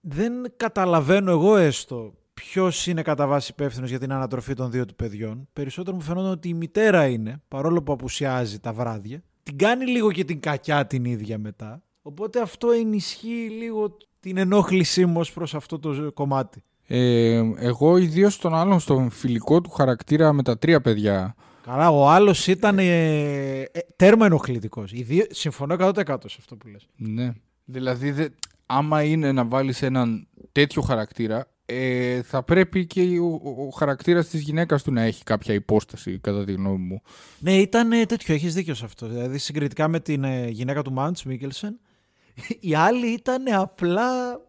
δεν 0.00 0.32
καταλαβαίνω 0.56 1.30
εγώ 1.30 1.56
έστω 1.56 2.14
ποιος 2.50 2.86
είναι 2.86 3.02
κατά 3.02 3.26
βάση 3.26 3.50
υπεύθυνος 3.50 3.90
για 3.90 3.98
την 3.98 4.12
ανατροφή 4.12 4.54
των 4.54 4.70
δύο 4.70 4.84
του 4.84 4.94
παιδιών. 4.94 5.48
Περισσότερο 5.52 5.96
μου 5.96 6.02
φαινόταν 6.02 6.30
ότι 6.30 6.48
η 6.48 6.54
μητέρα 6.54 7.06
είναι, 7.06 7.42
παρόλο 7.48 7.82
που 7.82 7.92
απουσιάζει 7.92 8.58
τα 8.58 8.72
βράδια. 8.72 9.22
Την 9.42 9.58
κάνει 9.58 9.86
λίγο 9.86 10.12
και 10.12 10.24
την 10.24 10.40
κακιά 10.40 10.86
την 10.86 11.04
ίδια 11.04 11.38
μετά. 11.38 11.82
Οπότε 12.02 12.40
αυτό 12.40 12.70
ενισχύει 12.70 13.48
λίγο 13.58 13.96
την 14.20 14.36
ενόχλησή 14.36 15.06
μου 15.06 15.20
ως 15.20 15.32
προς 15.32 15.54
αυτό 15.54 15.78
το 15.78 16.12
κομμάτι. 16.12 16.62
Ε, 16.86 17.42
εγώ 17.56 17.96
ιδίως 17.96 18.34
στον 18.34 18.54
άλλον, 18.54 18.80
στον 18.80 19.10
φιλικό 19.10 19.60
του 19.60 19.70
χαρακτήρα 19.70 20.32
με 20.32 20.42
τα 20.42 20.58
τρία 20.58 20.80
παιδιά. 20.80 21.34
Καλά, 21.62 21.90
ο 21.90 22.08
άλλος 22.08 22.46
ήταν 22.46 22.78
ε, 22.78 23.60
ε, 23.60 23.68
τέρμα 23.96 24.26
ενοχλητικός. 24.26 24.92
Συμφωνώ 25.30 25.76
100% 25.78 25.92
σε 26.26 26.36
αυτό 26.38 26.56
που 26.56 26.68
λες. 26.68 26.86
Ναι. 26.96 27.32
Δηλαδή, 27.64 28.10
δε, 28.10 28.28
άμα 28.66 29.02
είναι 29.02 29.32
να 29.32 29.44
βάλεις 29.44 29.82
έναν 29.82 30.26
τέτοιο 30.52 30.82
χαρακτήρα, 30.82 31.51
ε, 31.66 32.22
θα 32.22 32.42
πρέπει 32.42 32.86
και 32.86 33.18
ο, 33.18 33.40
ο, 33.44 33.66
ο 33.66 33.70
χαρακτήρας 33.70 34.28
της 34.28 34.40
γυναίκας 34.40 34.82
του 34.82 34.92
να 34.92 35.02
έχει 35.02 35.24
κάποια 35.24 35.54
υπόσταση, 35.54 36.18
κατά 36.18 36.44
τη 36.44 36.52
γνώμη 36.52 36.84
μου. 36.84 37.02
Ναι, 37.38 37.52
ήταν 37.52 37.92
ε, 37.92 38.06
τέτοιο, 38.06 38.34
έχεις 38.34 38.54
δίκιο 38.54 38.74
σε 38.74 38.84
αυτό. 38.84 39.06
Δηλαδή, 39.06 39.38
συγκριτικά 39.38 39.88
με 39.88 40.00
την 40.00 40.24
ε, 40.24 40.48
γυναίκα 40.48 40.82
του 40.82 40.92
Μάντς 40.92 41.24
Μίκελσεν, 41.24 41.78
η 42.60 42.74
άλλη 42.74 43.06
ήταν 43.06 43.42
απλά 43.52 44.40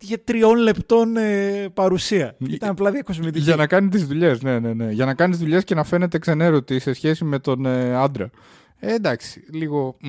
για 0.00 0.24
τριών 0.24 0.56
λεπτών 0.56 1.16
ε, 1.16 1.68
παρουσία. 1.74 2.36
Ήταν 2.38 2.70
απλά 2.70 2.90
διακοσμητική. 2.90 3.44
Για 3.44 3.56
να 3.56 3.66
κάνει 3.66 3.88
τις 3.88 4.06
δουλειές, 4.06 4.42
ναι, 4.42 4.58
ναι, 4.58 4.72
ναι. 4.72 4.92
Για 4.92 5.04
να 5.04 5.14
κάνει 5.14 5.30
τις 5.30 5.40
δουλειές 5.40 5.64
και 5.64 5.74
να 5.74 5.84
φαίνεται 5.84 6.18
ξενέρωτη 6.18 6.78
σε 6.78 6.92
σχέση 6.92 7.24
με 7.24 7.38
τον 7.38 7.66
ε, 7.66 7.96
άντρα. 7.96 8.30
Ε, 8.78 8.94
εντάξει, 8.94 9.44
λίγο... 9.52 9.96
μ. 10.00 10.08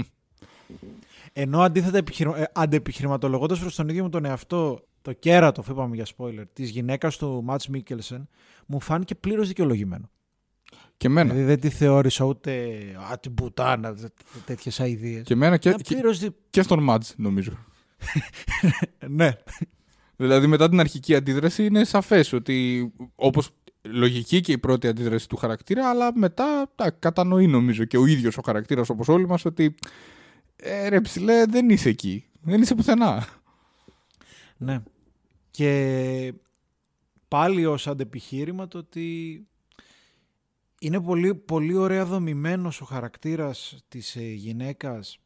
Ενώ 1.33 1.61
αντίθετα 1.61 1.97
επιχειρημα... 1.97 2.39
ε, 2.39 2.51
αντεπιχειρηματολογώντας 2.53 3.59
προς 3.59 3.75
τον 3.75 3.89
ίδιο 3.89 4.03
μου 4.03 4.09
τον 4.09 4.25
εαυτό 4.25 4.83
το 5.03 5.13
κέρατο, 5.13 5.61
αφού 5.61 5.71
είπαμε 5.71 5.95
για 5.95 6.05
spoiler, 6.17 6.43
της 6.53 6.69
γυναίκας 6.69 7.17
του 7.17 7.41
Μάτς 7.43 7.67
Μίκελσεν, 7.67 8.29
μου 8.65 8.79
φάνηκε 8.79 9.15
πλήρως 9.15 9.47
δικαιολογημένο. 9.47 10.09
Και 10.97 11.07
εμένα. 11.07 11.29
Δηλαδή 11.33 11.47
δεν 11.47 11.59
τη 11.59 11.69
θεώρησα 11.69 12.25
ούτε 12.25 12.51
α, 13.11 13.19
την 13.19 13.33
πουτάνα, 13.33 13.95
τέτοιες 14.45 14.79
αηδίες. 14.79 15.23
Και 15.23 15.33
εμένα 15.33 15.57
και, 15.57 15.69
Ήταν 15.69 15.81
και, 15.81 15.93
πλήρως 15.93 16.19
δι- 16.19 16.33
και 16.49 16.61
στον 16.61 16.83
Μάτζ, 16.83 17.09
νομίζω. 17.15 17.51
Ναι. 19.07 19.31
Δηλαδή 20.15 20.47
μετά 20.47 20.69
την 20.69 20.79
αρχική 20.79 21.15
αντίδραση 21.15 21.65
είναι 21.65 21.83
σαφές 21.83 22.33
ότι 22.33 22.91
όπως 23.15 23.49
λογική 23.81 24.41
και 24.41 24.51
η 24.51 24.57
πρώτη 24.57 24.87
αντίδραση 24.87 25.29
του 25.29 25.35
χαρακτήρα 25.35 25.89
αλλά 25.89 26.17
μετά 26.17 26.71
τα 26.75 26.91
κατανοεί 26.91 27.47
νομίζω 27.47 27.85
και 27.85 27.97
ο 27.97 28.05
ίδιος 28.05 28.37
ο 28.37 28.41
χαρακτήρας 28.45 28.89
όπως 28.89 29.07
όλοι 29.07 29.27
μας 29.27 29.45
ότι 29.45 29.75
ε, 30.55 30.87
ρε 30.87 31.01
ψηλέ 31.01 31.45
δεν 31.45 31.69
είσαι 31.69 31.89
εκεί, 31.89 32.25
δεν 32.41 32.61
είσαι 32.61 32.75
πουθενά. 32.75 33.27
Ναι. 34.63 34.83
Και 35.51 36.33
πάλι 37.27 37.65
ως 37.65 37.87
αντεπιχείρημα 37.87 38.67
το 38.67 38.77
ότι 38.77 39.47
είναι 40.79 41.01
πολύ, 41.01 41.35
πολύ 41.35 41.75
ωραία 41.75 42.05
δομημένος 42.05 42.81
ο 42.81 42.85
χαρακτήρας 42.85 43.83
της 43.87 44.15
ε, 44.15 44.21
γυναίκας 44.21 45.19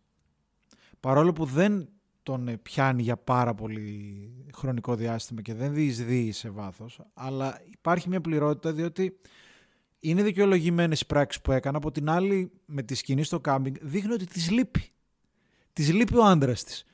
παρόλο 1.00 1.34
που 1.34 1.46
δεν 1.46 1.90
τον 2.24 2.48
ε, 2.48 2.58
πιάνει 2.58 3.02
για 3.02 3.18
πάρα 3.18 3.54
πολύ 3.54 4.30
χρονικό 4.54 4.96
διάστημα 4.96 5.42
και 5.42 5.54
δεν 5.54 5.74
διεισδύει 5.74 6.32
σε 6.32 6.50
βάθος 6.50 7.02
αλλά 7.14 7.62
υπάρχει 7.72 8.10
μια 8.10 8.22
πληρότητα 8.22 8.72
διότι 8.72 9.20
είναι 10.00 10.24
δικαιολογημένες 10.24 11.02
οι 11.02 11.06
πράξεις 11.06 11.42
που 11.42 11.52
έκανα 11.52 11.78
από 11.78 11.92
την 11.92 12.10
άλλη 12.10 12.52
με 12.66 12.82
τη 12.82 12.96
σκηνή 12.96 13.24
στο 13.24 13.40
κάμπινγκ 13.40 13.76
δείχνει 13.82 14.14
ότι 14.14 14.26
της 14.26 14.52
λείπει 14.52 14.90
της 15.74 15.94
λείπει 15.94 16.18
ο 16.18 16.24
άντρας 16.24 16.64
της 16.64 16.86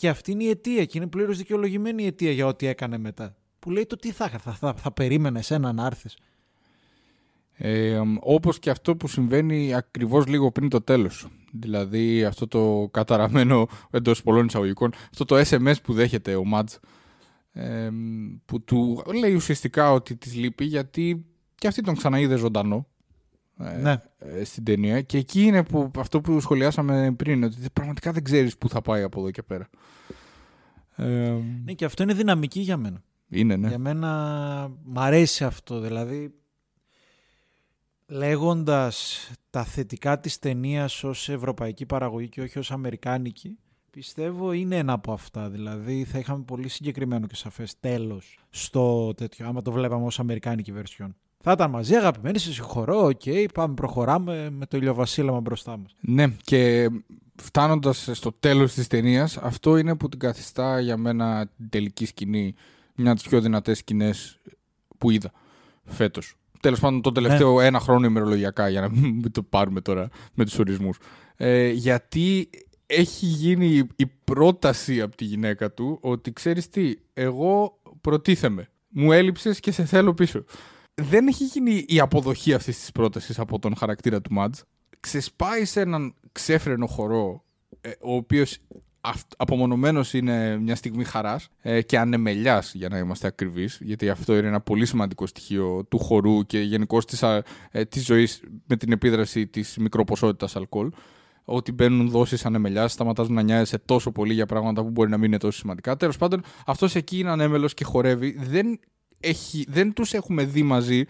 και 0.00 0.08
αυτή 0.08 0.30
είναι 0.30 0.44
η 0.44 0.48
αιτία 0.48 0.84
και 0.84 0.98
είναι 0.98 1.06
πλήρως 1.06 1.38
δικαιολογημένη 1.38 2.02
η 2.02 2.06
αιτία 2.06 2.30
για 2.30 2.46
ό,τι 2.46 2.66
έκανε 2.66 2.98
μετά. 2.98 3.36
Που 3.58 3.70
λέει 3.70 3.86
το 3.86 3.96
τι 3.96 4.10
θα, 4.12 4.28
θα, 4.28 4.52
θα, 4.52 4.74
θα 4.74 4.92
περίμενε 4.92 5.38
εσένα 5.38 5.72
να 5.72 5.86
έρθεις. 5.86 6.16
Ε, 7.52 8.00
όπως 8.20 8.58
και 8.58 8.70
αυτό 8.70 8.96
που 8.96 9.08
συμβαίνει 9.08 9.74
ακριβώς 9.74 10.26
λίγο 10.26 10.52
πριν 10.52 10.68
το 10.68 10.80
τέλος. 10.80 11.28
Δηλαδή 11.52 12.24
αυτό 12.24 12.48
το 12.48 12.88
καταραμένο 12.90 13.68
εντός 13.90 14.22
πολλών 14.22 14.46
εισαγωγικών, 14.46 14.92
αυτό 15.10 15.24
το 15.24 15.38
SMS 15.38 15.74
που 15.82 15.92
δέχεται 15.92 16.34
ο 16.34 16.44
Μάτζ 16.44 16.74
ε, 17.52 17.90
που 18.44 18.60
του 18.60 19.02
λέει 19.20 19.34
ουσιαστικά 19.34 19.92
ότι 19.92 20.16
της 20.16 20.34
λείπει 20.34 20.64
γιατί 20.64 21.24
και 21.54 21.66
αυτή 21.66 21.82
τον 21.82 21.96
ξαναείδε 21.96 22.36
ζωντανό 22.36 22.76
ε, 22.76 22.89
Ναι. 23.80 24.00
ε, 24.18 24.44
στην 24.44 24.64
ταινία 24.64 25.00
και 25.00 25.18
εκεί 25.18 25.42
είναι 25.42 25.64
που, 25.64 25.90
αυτό 25.98 26.20
που 26.20 26.40
σχολιάσαμε 26.40 27.12
πριν 27.16 27.44
ότι 27.44 27.56
πραγματικά 27.72 28.12
δεν 28.12 28.24
ξέρεις 28.24 28.58
πού 28.58 28.68
θα 28.68 28.80
πάει 28.80 29.02
από 29.02 29.20
εδώ 29.20 29.30
και 29.30 29.42
πέρα. 29.42 29.68
Ε, 30.96 31.36
Ναι, 31.64 31.72
και 31.72 31.84
αυτό 31.84 32.02
είναι 32.02 32.14
δυναμική 32.14 32.60
για 32.60 32.76
μένα. 32.76 33.02
είναι, 33.28 33.56
ναι. 33.56 33.68
Για 33.68 33.78
μένα 33.78 34.08
μ' 34.84 34.98
αρέσει 34.98 35.44
αυτό. 35.44 35.80
Δηλαδή, 35.80 36.34
λέγοντας 38.06 39.30
τα 39.50 39.64
θετικά 39.64 40.20
της 40.20 40.38
ταινίας 40.38 41.04
ως 41.04 41.28
ευρωπαϊκή 41.28 41.86
παραγωγή 41.86 42.28
και 42.28 42.40
όχι 42.42 42.58
ως 42.58 42.70
αμερικάνικη, 42.70 43.58
πιστεύω 43.90 44.52
είναι 44.52 44.76
ένα 44.76 44.92
από 44.92 45.12
αυτά. 45.12 45.50
Δηλαδή, 45.50 46.04
θα 46.04 46.18
είχαμε 46.18 46.44
πολύ 46.44 46.68
συγκεκριμένο 46.68 47.26
και 47.26 47.34
σαφές 47.34 47.80
τέλος 47.80 48.38
στο 48.50 49.14
τέτοιο, 49.14 49.46
άμα 49.46 49.62
το 49.62 49.72
βλέπαμε 49.72 50.04
ως 50.04 50.18
αμερικάνικη 50.18 50.72
version. 50.76 51.08
Θα 51.42 51.52
ήταν 51.52 51.70
μαζί, 51.70 51.94
αγαπημένοι, 51.94 52.38
σε 52.38 52.52
συγχωρώ, 52.52 53.04
οκ, 53.04 53.52
πάμε, 53.54 53.74
προχωράμε 53.74 54.50
με 54.50 54.66
το 54.66 54.76
ηλιοβασίλεμα 54.76 55.40
μπροστά 55.40 55.76
μας. 55.76 55.94
Ναι, 56.00 56.26
και 56.42 56.88
φτάνοντας 57.36 58.08
στο 58.12 58.32
τέλος 58.32 58.74
της 58.74 58.86
ταινίας, 58.86 59.36
αυτό 59.36 59.76
είναι 59.76 59.96
που 59.96 60.08
την 60.08 60.18
καθιστά 60.18 60.80
για 60.80 60.96
μένα 60.96 61.50
την 61.56 61.68
τελική 61.68 62.06
σκηνή 62.06 62.54
μια 62.94 63.10
από 63.10 63.20
τις 63.20 63.28
πιο 63.28 63.40
δυνατές 63.40 63.78
σκηνές 63.78 64.40
που 64.98 65.10
είδα 65.10 65.32
φέτος. 65.84 66.34
Τέλος 66.60 66.80
πάντων, 66.80 67.02
τον 67.02 67.14
τελευταίο 67.14 67.60
ένα 67.60 67.80
χρόνο 67.80 68.06
ημερολογιακά, 68.06 68.68
για 68.68 68.80
να 68.80 68.88
μην 68.90 69.32
το 69.32 69.42
πάρουμε 69.42 69.80
τώρα 69.80 70.08
με 70.34 70.44
τους 70.44 70.58
ορισμούς. 70.58 70.98
Ε, 71.36 71.70
γιατί 71.70 72.50
έχει 72.86 73.26
γίνει 73.26 73.86
η 73.96 74.06
πρόταση 74.24 75.00
από 75.00 75.16
τη 75.16 75.24
γυναίκα 75.24 75.72
του 75.72 75.98
ότι 76.00 76.32
ξέρεις 76.32 76.68
τι, 76.68 76.94
εγώ 77.14 77.80
προτίθεμαι. 78.00 78.68
Μου 78.88 79.12
έλειψες 79.12 79.60
και 79.60 79.72
σε 79.72 79.84
θέλω 79.84 80.14
πίσω. 80.14 80.44
Δεν 81.02 81.26
έχει 81.28 81.44
γίνει 81.44 81.84
η 81.88 82.00
αποδοχή 82.00 82.54
αυτής 82.54 82.78
της 82.78 82.92
πρότασης 82.92 83.38
από 83.38 83.58
τον 83.58 83.76
χαρακτήρα 83.76 84.20
του 84.20 84.32
Μάτζ. 84.32 84.58
Ξεσπάει 85.00 85.64
σε 85.64 85.80
έναν 85.80 86.14
ξέφρενο 86.32 86.86
χορό, 86.86 87.44
ε, 87.80 87.90
ο 88.00 88.14
οποίος 88.14 88.58
αυτ- 89.00 89.34
απομονωμένος 89.36 90.14
είναι 90.14 90.56
μια 90.58 90.74
στιγμή 90.74 91.04
χαράς 91.04 91.48
ε, 91.60 91.82
και 91.82 91.98
ανεμελιάς 91.98 92.74
για 92.74 92.88
να 92.88 92.98
είμαστε 92.98 93.26
ακριβείς 93.26 93.78
γιατί 93.82 94.08
αυτό 94.08 94.36
είναι 94.36 94.46
ένα 94.48 94.60
πολύ 94.60 94.86
σημαντικό 94.86 95.26
στοιχείο 95.26 95.84
του 95.88 95.98
χορού 95.98 96.46
και 96.46 96.60
γενικώς 96.60 97.04
της, 97.04 97.22
α- 97.22 97.42
ε, 97.70 97.84
της 97.84 98.04
ζωής 98.04 98.42
με 98.66 98.76
την 98.76 98.92
επίδραση 98.92 99.46
της 99.46 99.76
μικροποσότητας 99.76 100.56
αλκοόλ 100.56 100.90
ότι 101.44 101.72
μπαίνουν 101.72 102.08
δόσεις 102.10 102.44
ανεμελιάς, 102.46 102.92
σταματάς 102.92 103.28
να 103.28 103.42
νοιάζεσαι 103.42 103.78
τόσο 103.78 104.12
πολύ 104.12 104.32
για 104.34 104.46
πράγματα 104.46 104.82
που 104.82 104.90
μπορεί 104.90 105.10
να 105.10 105.16
μην 105.16 105.26
είναι 105.26 105.36
τόσο 105.38 105.58
σημαντικά. 105.58 105.96
Τέλος 105.96 106.16
πάντων, 106.16 106.42
αυτός 106.66 106.94
εκεί 106.94 107.18
είναι 107.18 107.30
ανέμελος 107.30 107.74
και 107.74 107.84
χορεύει. 107.84 108.36
Δεν, 108.40 108.80
έχει, 109.20 109.64
δεν 109.68 109.92
τους 109.92 110.14
έχουμε 110.14 110.44
δει 110.44 110.62
μαζί 110.62 111.04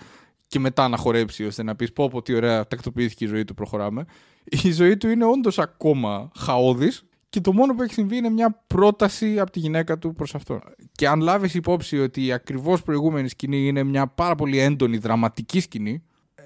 και 0.47 0.59
μετά 0.59 0.89
να 0.89 0.97
χορέψει 0.97 1.45
ώστε 1.45 1.63
να 1.63 1.77
πεις 1.77 1.93
πω, 1.93 2.09
πω 2.09 2.23
τι 2.23 2.35
ωραία 2.35 2.67
τακτοποιήθηκε 2.67 3.25
η 3.25 3.29
ζωή 3.29 3.45
του, 3.45 3.55
προχωράμε. 3.55 4.05
Η 4.45 4.73
ζωή 4.73 4.97
του 4.97 5.09
είναι 5.09 5.25
όντως 5.25 5.59
ακόμα 5.59 6.31
χαόδης 6.37 7.05
και 7.29 7.41
το 7.41 7.53
μόνο 7.53 7.75
που 7.75 7.83
έχει 7.83 7.93
συμβεί 7.93 8.17
είναι 8.17 8.31
μια 8.31 8.63
πρόταση 8.67 9.41
από 9.41 9.51
τη 9.51 9.59
γυναίκα 9.59 9.99
του 9.99 10.15
προς 10.15 10.35
αυτό. 10.35 10.61
Και 10.93 11.09
αν 11.09 11.21
λάβεις 11.21 11.55
υπόψη 11.55 11.99
ότι 11.99 12.25
η 12.25 12.33
ακριβώς 12.33 12.83
προηγούμενη 12.83 13.29
σκηνή 13.29 13.67
είναι 13.67 13.83
μια 13.83 14.07
πάρα 14.07 14.35
πολύ 14.35 14.59
έντονη 14.59 14.99
δραματική 14.99 15.61
σκηνή, 15.61 16.03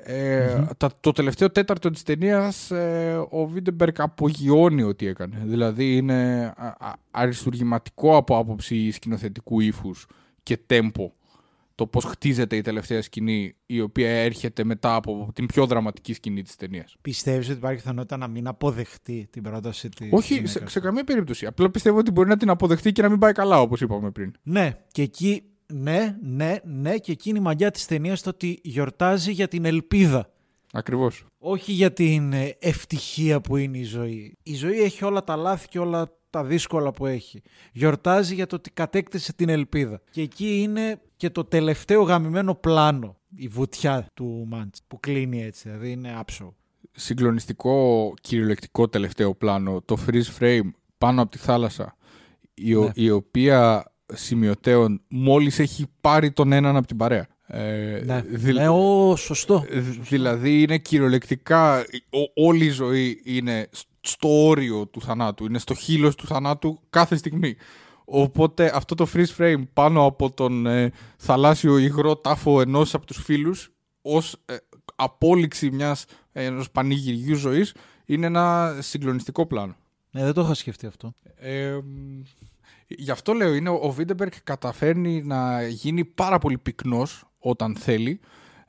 ε, 0.06 0.64
τα, 0.76 0.90
το 1.00 1.12
τελευταίο 1.12 1.50
τέταρτο 1.50 1.90
της 1.90 2.02
ταινίας 2.02 2.70
ο 3.30 3.46
Βίντεμπεργκ 3.46 4.00
απογειώνει 4.00 4.82
ό,τι 4.82 5.06
έκανε. 5.06 5.42
Δηλαδή 5.44 5.96
είναι 5.96 6.52
α- 6.56 6.66
α- 6.66 6.94
αριστουργηματικό 7.10 8.16
από 8.16 8.38
άποψη 8.38 8.90
σκηνοθετικού 8.90 9.60
ύφους 9.60 10.06
και 10.42 10.56
τέμπο 10.56 11.12
το 11.74 11.86
πώς 11.86 12.04
χτίζεται 12.04 12.56
η 12.56 12.60
τελευταία 12.60 13.02
σκηνή, 13.02 13.56
η 13.66 13.80
οποία 13.80 14.10
έρχεται 14.10 14.64
μετά 14.64 14.94
από 14.94 15.30
την 15.34 15.46
πιο 15.46 15.66
δραματική 15.66 16.12
σκηνή 16.12 16.42
της 16.42 16.56
ταινίας. 16.56 16.96
Πιστεύεις 17.00 17.48
ότι 17.48 17.56
υπάρχει 17.58 17.76
πιθανότητα 17.76 18.16
να 18.16 18.28
μην 18.28 18.46
αποδεχτεί 18.46 19.28
την 19.30 19.42
πρόταση 19.42 19.88
της. 19.88 20.08
Όχι, 20.10 20.46
σε, 20.46 20.68
σε 20.68 20.80
καμία 20.80 21.04
περίπτωση. 21.04 21.46
Απλά 21.46 21.70
πιστεύω 21.70 21.98
ότι 21.98 22.10
μπορεί 22.10 22.28
να 22.28 22.36
την 22.36 22.50
αποδεχτεί 22.50 22.92
και 22.92 23.02
να 23.02 23.08
μην 23.08 23.18
πάει 23.18 23.32
καλά, 23.32 23.60
όπως 23.60 23.80
είπαμε 23.80 24.10
πριν. 24.10 24.32
Ναι, 24.42 24.78
και 24.92 25.02
εκεί. 25.02 25.42
Ναι, 25.72 26.16
ναι, 26.22 26.56
ναι, 26.64 26.98
και 26.98 27.12
εκείνη 27.12 27.38
η 27.38 27.42
μαγιά 27.42 27.70
της 27.70 27.86
ταινίας 27.86 28.22
το 28.22 28.30
ότι 28.30 28.58
γιορτάζει 28.62 29.32
για 29.32 29.48
την 29.48 29.64
ελπίδα. 29.64 30.32
Ακριβώς. 30.72 31.24
Όχι 31.38 31.72
για 31.72 31.92
την 31.92 32.32
ε, 32.32 32.56
ευτυχία 32.58 33.40
που 33.40 33.56
είναι 33.56 33.78
η 33.78 33.82
ζωή. 33.82 34.36
Η 34.42 34.54
ζωή 34.54 34.80
έχει 34.80 35.04
όλα 35.04 35.24
τα 35.24 35.36
λάθη 35.36 35.68
και 35.68 35.78
όλα 35.78 36.12
τα 36.34 36.44
δύσκολα 36.44 36.92
που 36.92 37.06
έχει. 37.06 37.42
Γιορτάζει 37.72 38.34
για 38.34 38.46
το 38.46 38.56
ότι 38.56 38.70
κατέκτησε 38.70 39.32
την 39.32 39.48
ελπίδα. 39.48 40.00
Και 40.10 40.20
εκεί 40.22 40.60
είναι 40.62 41.00
και 41.16 41.30
το 41.30 41.44
τελευταίο 41.44 42.02
γαμημένο 42.02 42.54
πλάνο, 42.54 43.16
η 43.36 43.48
βουτιά 43.48 44.06
του 44.14 44.44
Μάντς, 44.48 44.80
που 44.88 45.00
κλείνει 45.00 45.42
έτσι, 45.42 45.68
δηλαδή 45.68 45.90
είναι 45.90 46.14
άψο. 46.18 46.54
Συγκλονιστικό 46.92 48.12
κυριολεκτικό 48.20 48.88
τελευταίο 48.88 49.34
πλάνο, 49.34 49.82
το 49.84 49.96
freeze 50.06 50.38
frame 50.40 50.70
πάνω 50.98 51.22
από 51.22 51.30
τη 51.30 51.38
θάλασσα, 51.38 51.96
η, 52.54 52.74
ο- 52.74 52.82
Ναι. 52.84 52.90
η 52.94 53.10
οποία 53.10 53.92
σημειωτέων 54.12 55.00
μόλις 55.08 55.58
έχει 55.58 55.86
πάρει 56.00 56.30
τον 56.32 56.52
έναν 56.52 56.76
από 56.76 56.86
την 56.86 56.96
παρέα. 56.96 57.26
Ε, 57.46 58.02
Ναι, 58.04 58.22
δηλ- 58.26 58.56
ναι 58.56 58.68
ο, 58.68 59.16
σωστό. 59.16 59.64
Ε, 59.70 59.80
Δηλαδή 59.80 60.62
είναι 60.62 60.78
κυριολεκτικά 60.78 61.78
ο- 62.10 62.46
όλη 62.46 62.64
η 62.64 62.70
ζωή 62.70 63.20
είναι 63.24 63.68
σ- 63.72 63.86
στο 64.04 64.46
όριο 64.46 64.86
του 64.86 65.00
θανάτου, 65.00 65.44
είναι 65.44 65.58
στο 65.58 65.74
χείλος 65.74 66.14
του 66.14 66.26
θανάτου 66.26 66.80
κάθε 66.90 67.16
στιγμή. 67.16 67.56
Οπότε 68.04 68.70
αυτό 68.74 68.94
το 68.94 69.06
freeze 69.14 69.36
frame 69.38 69.62
πάνω 69.72 70.04
από 70.04 70.30
τον 70.30 70.66
ε, 70.66 70.92
θαλάσσιο 71.16 71.78
υγρό 71.78 72.16
τάφο 72.16 72.60
ενός 72.60 72.94
από 72.94 73.06
τους 73.06 73.22
φίλους 73.22 73.72
ως 74.02 74.36
ε, 74.46 74.56
απόλυξη 74.96 75.70
μιας 75.70 76.04
ε, 76.32 76.44
ενός 76.44 76.70
πανηγυριού 76.70 77.36
ζωής 77.36 77.74
είναι 78.04 78.26
ένα 78.26 78.76
συγκλονιστικό 78.80 79.46
πλάνο. 79.46 79.76
Ναι, 80.10 80.24
δεν 80.24 80.32
το 80.32 80.40
είχα 80.40 80.54
σκεφτεί 80.54 80.86
αυτό. 80.86 81.14
Ε, 81.36 81.78
μ, 81.84 82.22
γι' 82.86 83.10
αυτό 83.10 83.32
λέω, 83.32 83.54
είναι, 83.54 83.68
ο 83.68 83.90
Βίντεμπεργκ 83.90 84.32
καταφέρνει 84.44 85.22
να 85.22 85.68
γίνει 85.68 86.04
πάρα 86.04 86.38
πολύ 86.38 86.58
πυκνός 86.58 87.24
όταν 87.38 87.76
θέλει 87.76 88.20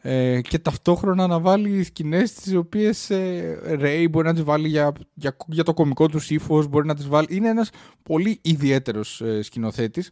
ε, 0.08 0.42
και 0.42 0.60
ταυτόχρονα 0.60 1.28
να 1.28 1.40
βάλει 1.40 1.84
σκηνές 1.84 2.34
τις 2.34 2.56
οποίες 2.56 3.10
ε, 3.10 3.60
Ray 3.82 4.08
μπορεί 4.10 4.28
να 4.28 4.34
τις 4.34 4.44
βάλει 4.44 4.68
για, 4.68 4.92
για, 5.14 5.36
για 5.48 5.64
το 5.64 5.74
κωμικό 5.74 6.08
του 6.08 6.20
ύφος, 6.30 6.68
μπορεί 6.68 6.88
να 6.88 6.96
τις 6.96 7.08
βάλει. 7.08 7.28
Είναι 7.30 7.50
ένας 7.50 7.70
πολύ 8.04 8.40
ιδιαίτερος 8.42 9.22
ε, 9.22 9.42
σκηνοθέτης 9.42 10.12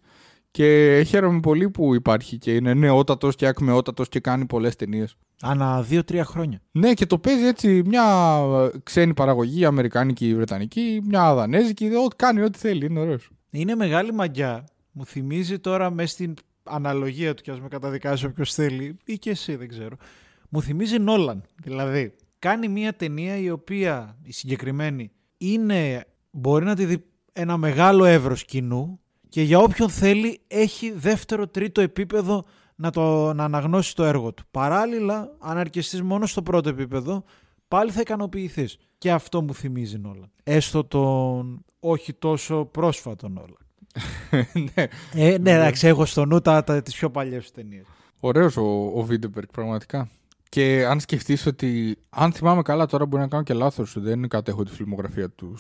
και 0.52 1.02
χαίρομαι 1.08 1.40
πολύ 1.40 1.70
που 1.70 1.96
υπάρχει 1.96 2.38
και 2.38 2.56
είναι 2.56 2.74
νεότατος 2.74 3.36
και 3.36 3.46
ακμεότατος 3.46 4.10
και 4.10 4.20
κάνει 4.20 4.46
πολλές 4.46 4.76
ταινίες. 4.76 5.16
Ανά 5.42 5.82
δύο-τρία 5.82 6.26
χρόνια. 6.26 6.62
Ναι, 6.72 6.94
και 6.94 7.06
το 7.06 7.18
παίζει 7.18 7.46
έτσι 7.46 7.82
μια 7.86 8.38
ε, 8.74 8.78
ξένη 8.84 9.14
παραγωγή, 9.14 9.66
αμερικάνικη 9.66 10.28
ή 10.28 10.36
βρετανική, 10.36 11.02
μια 11.04 11.34
δανέζικη, 11.34 11.86
ό,τι 11.86 12.16
κάνει 12.16 12.42
ό,τι 12.42 12.60
θέλει, 12.60 12.86
είναι 12.86 13.00
ωραίος. 13.00 13.30
Είναι 13.50 13.76
μεγάλη 13.76 14.14
μαγιά. 14.14 14.68
Μου 14.92 15.06
θυμίζει 15.06 15.60
τώρα 15.60 15.90
μες 15.90 16.12
στην 16.12 16.34
αναλογία 16.64 17.34
του 17.34 17.44
και 17.44 17.52
ας 17.52 17.60
με 17.62 17.68
καταδικάσει 17.68 18.26
όποιος 18.26 18.54
θέλει 18.54 18.98
ή 19.06 19.18
και 19.18 19.30
εσύ 19.30 19.56
δεν 19.56 19.68
ξέρω. 19.68 19.96
Μου 20.50 20.62
θυμίζει 20.62 21.00
Νόλαν. 21.00 21.44
Δηλαδή 21.64 22.16
κάνει 22.40 22.68
μια 22.68 22.96
ταινία 22.96 23.38
η 23.38 23.50
οποία 23.50 24.18
η 24.24 24.32
συγκεκριμένη 24.32 25.12
είναι, 25.38 26.06
μπορεί 26.32 26.66
να 26.66 26.76
τη 26.76 26.86
δει 26.86 27.04
ένα 27.34 27.58
μεγάλο 27.58 28.06
εύρος 28.06 28.46
κοινού 28.46 29.00
και 29.30 29.42
για 29.42 29.60
όποιον 29.60 29.90
θέλει 29.90 30.42
έχει 30.48 30.92
δεύτερο, 30.92 31.48
τρίτο 31.48 31.82
επίπεδο 31.82 32.46
να, 32.76 32.92
το, 32.92 33.34
να 33.34 33.44
αναγνώσει 33.44 33.96
το 33.96 34.04
έργο 34.04 34.34
του. 34.34 34.44
Παράλληλα, 34.52 35.36
αν 35.40 35.58
αρκεστείς 35.58 36.02
μόνο 36.02 36.26
στο 36.26 36.42
πρώτο 36.42 36.70
επίπεδο, 36.70 37.24
πάλι 37.68 37.92
θα 37.92 38.02
ικανοποιηθείς. 38.02 38.78
Και 38.98 39.12
αυτό 39.12 39.42
μου 39.42 39.54
θυμίζει 39.54 39.98
Νόλαν. 39.98 40.32
Έστω 40.44 40.84
τον 40.84 41.66
όχι 41.80 42.14
τόσο 42.14 42.66
πρόσφατο 42.66 43.30
Νόλαν. 43.30 43.63
Ναι. 44.54 44.88
Ε, 45.14 45.38
ναι, 45.38 45.52
εντάξει, 45.52 45.88
έχω 45.88 46.06
στο 46.06 46.26
νου 46.26 46.42
τα, 46.42 46.64
τα, 46.64 46.82
τις 46.82 46.96
πιο 46.96 47.10
παλιές 47.10 47.52
ταινίες. 47.52 47.86
Ωραίος 48.20 48.58
ο, 48.58 48.92
ο 48.96 49.02
Βίντεμπεργκ, 49.04 49.48
πραγματικά. 49.52 50.10
Και 50.50 50.86
αν 50.90 51.00
σκεφτείς 51.00 51.46
ότι, 51.46 51.98
αν 52.10 52.32
θυμάμαι 52.32 52.62
καλά, 52.62 52.86
τώρα 52.86 53.06
μπορεί 53.06 53.22
να 53.22 53.28
κάνω 53.28 53.44
και 53.44 53.54
λάθος, 53.54 53.96
δεν 54.00 54.28
κατέχω 54.28 54.64
τη 54.64 54.72
φιλμογραφία 54.72 55.30
του 55.30 55.56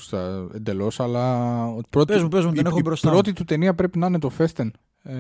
εντελώς, 0.54 1.00
αλλά. 1.00 1.66
η 1.80 1.82
Πρώτη, 1.90 2.14
Πες 2.14 2.22
μου, 2.22 2.28
πες 2.28 2.44
μου, 2.46 2.52
η, 2.52 2.56
την 2.56 2.66
έχω 2.66 2.78
η 2.78 2.82
μπροστά 2.82 3.08
μου. 3.08 3.14
πρώτη 3.14 3.34
του 3.34 3.44
ταινία 3.44 3.74
πρέπει 3.76 3.98
να 4.00 4.08
είναι 4.08 4.20
το 4.20 4.30
Φέστεν. 4.30 4.74
Ε, 5.04 5.14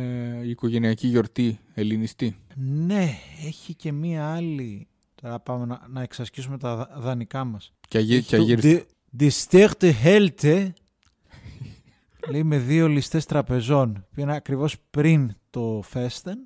η 0.45 0.49
οικογενειακή 0.49 1.07
γιορτή 1.07 1.59
ελληνιστί. 1.73 2.35
Ναι, 2.55 3.09
έχει 3.47 3.73
και 3.75 3.91
μία 3.91 4.33
άλλη. 4.33 4.87
Τώρα 5.21 5.39
πάμε 5.39 5.65
να, 5.65 5.81
να 5.89 6.01
εξασκήσουμε 6.01 6.57
τα 6.57 6.75
δα- 6.75 6.89
δανέικα 6.99 7.43
μας. 7.43 7.73
Και, 7.87 7.97
αγί, 7.97 8.15
Έχει 8.15 8.27
και 8.27 8.35
το 8.35 8.41
αγύριστη. 8.41 8.85
De- 9.17 9.21
De 9.23 9.29
største 9.49 9.91
helte 10.03 10.67
λέει 12.29 12.43
με 12.43 12.57
δύο 12.57 12.87
ληστές 12.87 13.25
τραπεζών 13.25 14.05
που 14.13 14.19
είναι 14.19 14.35
ακριβώς 14.35 14.75
πριν 14.91 15.35
το 15.49 15.83
Festen 15.93 16.37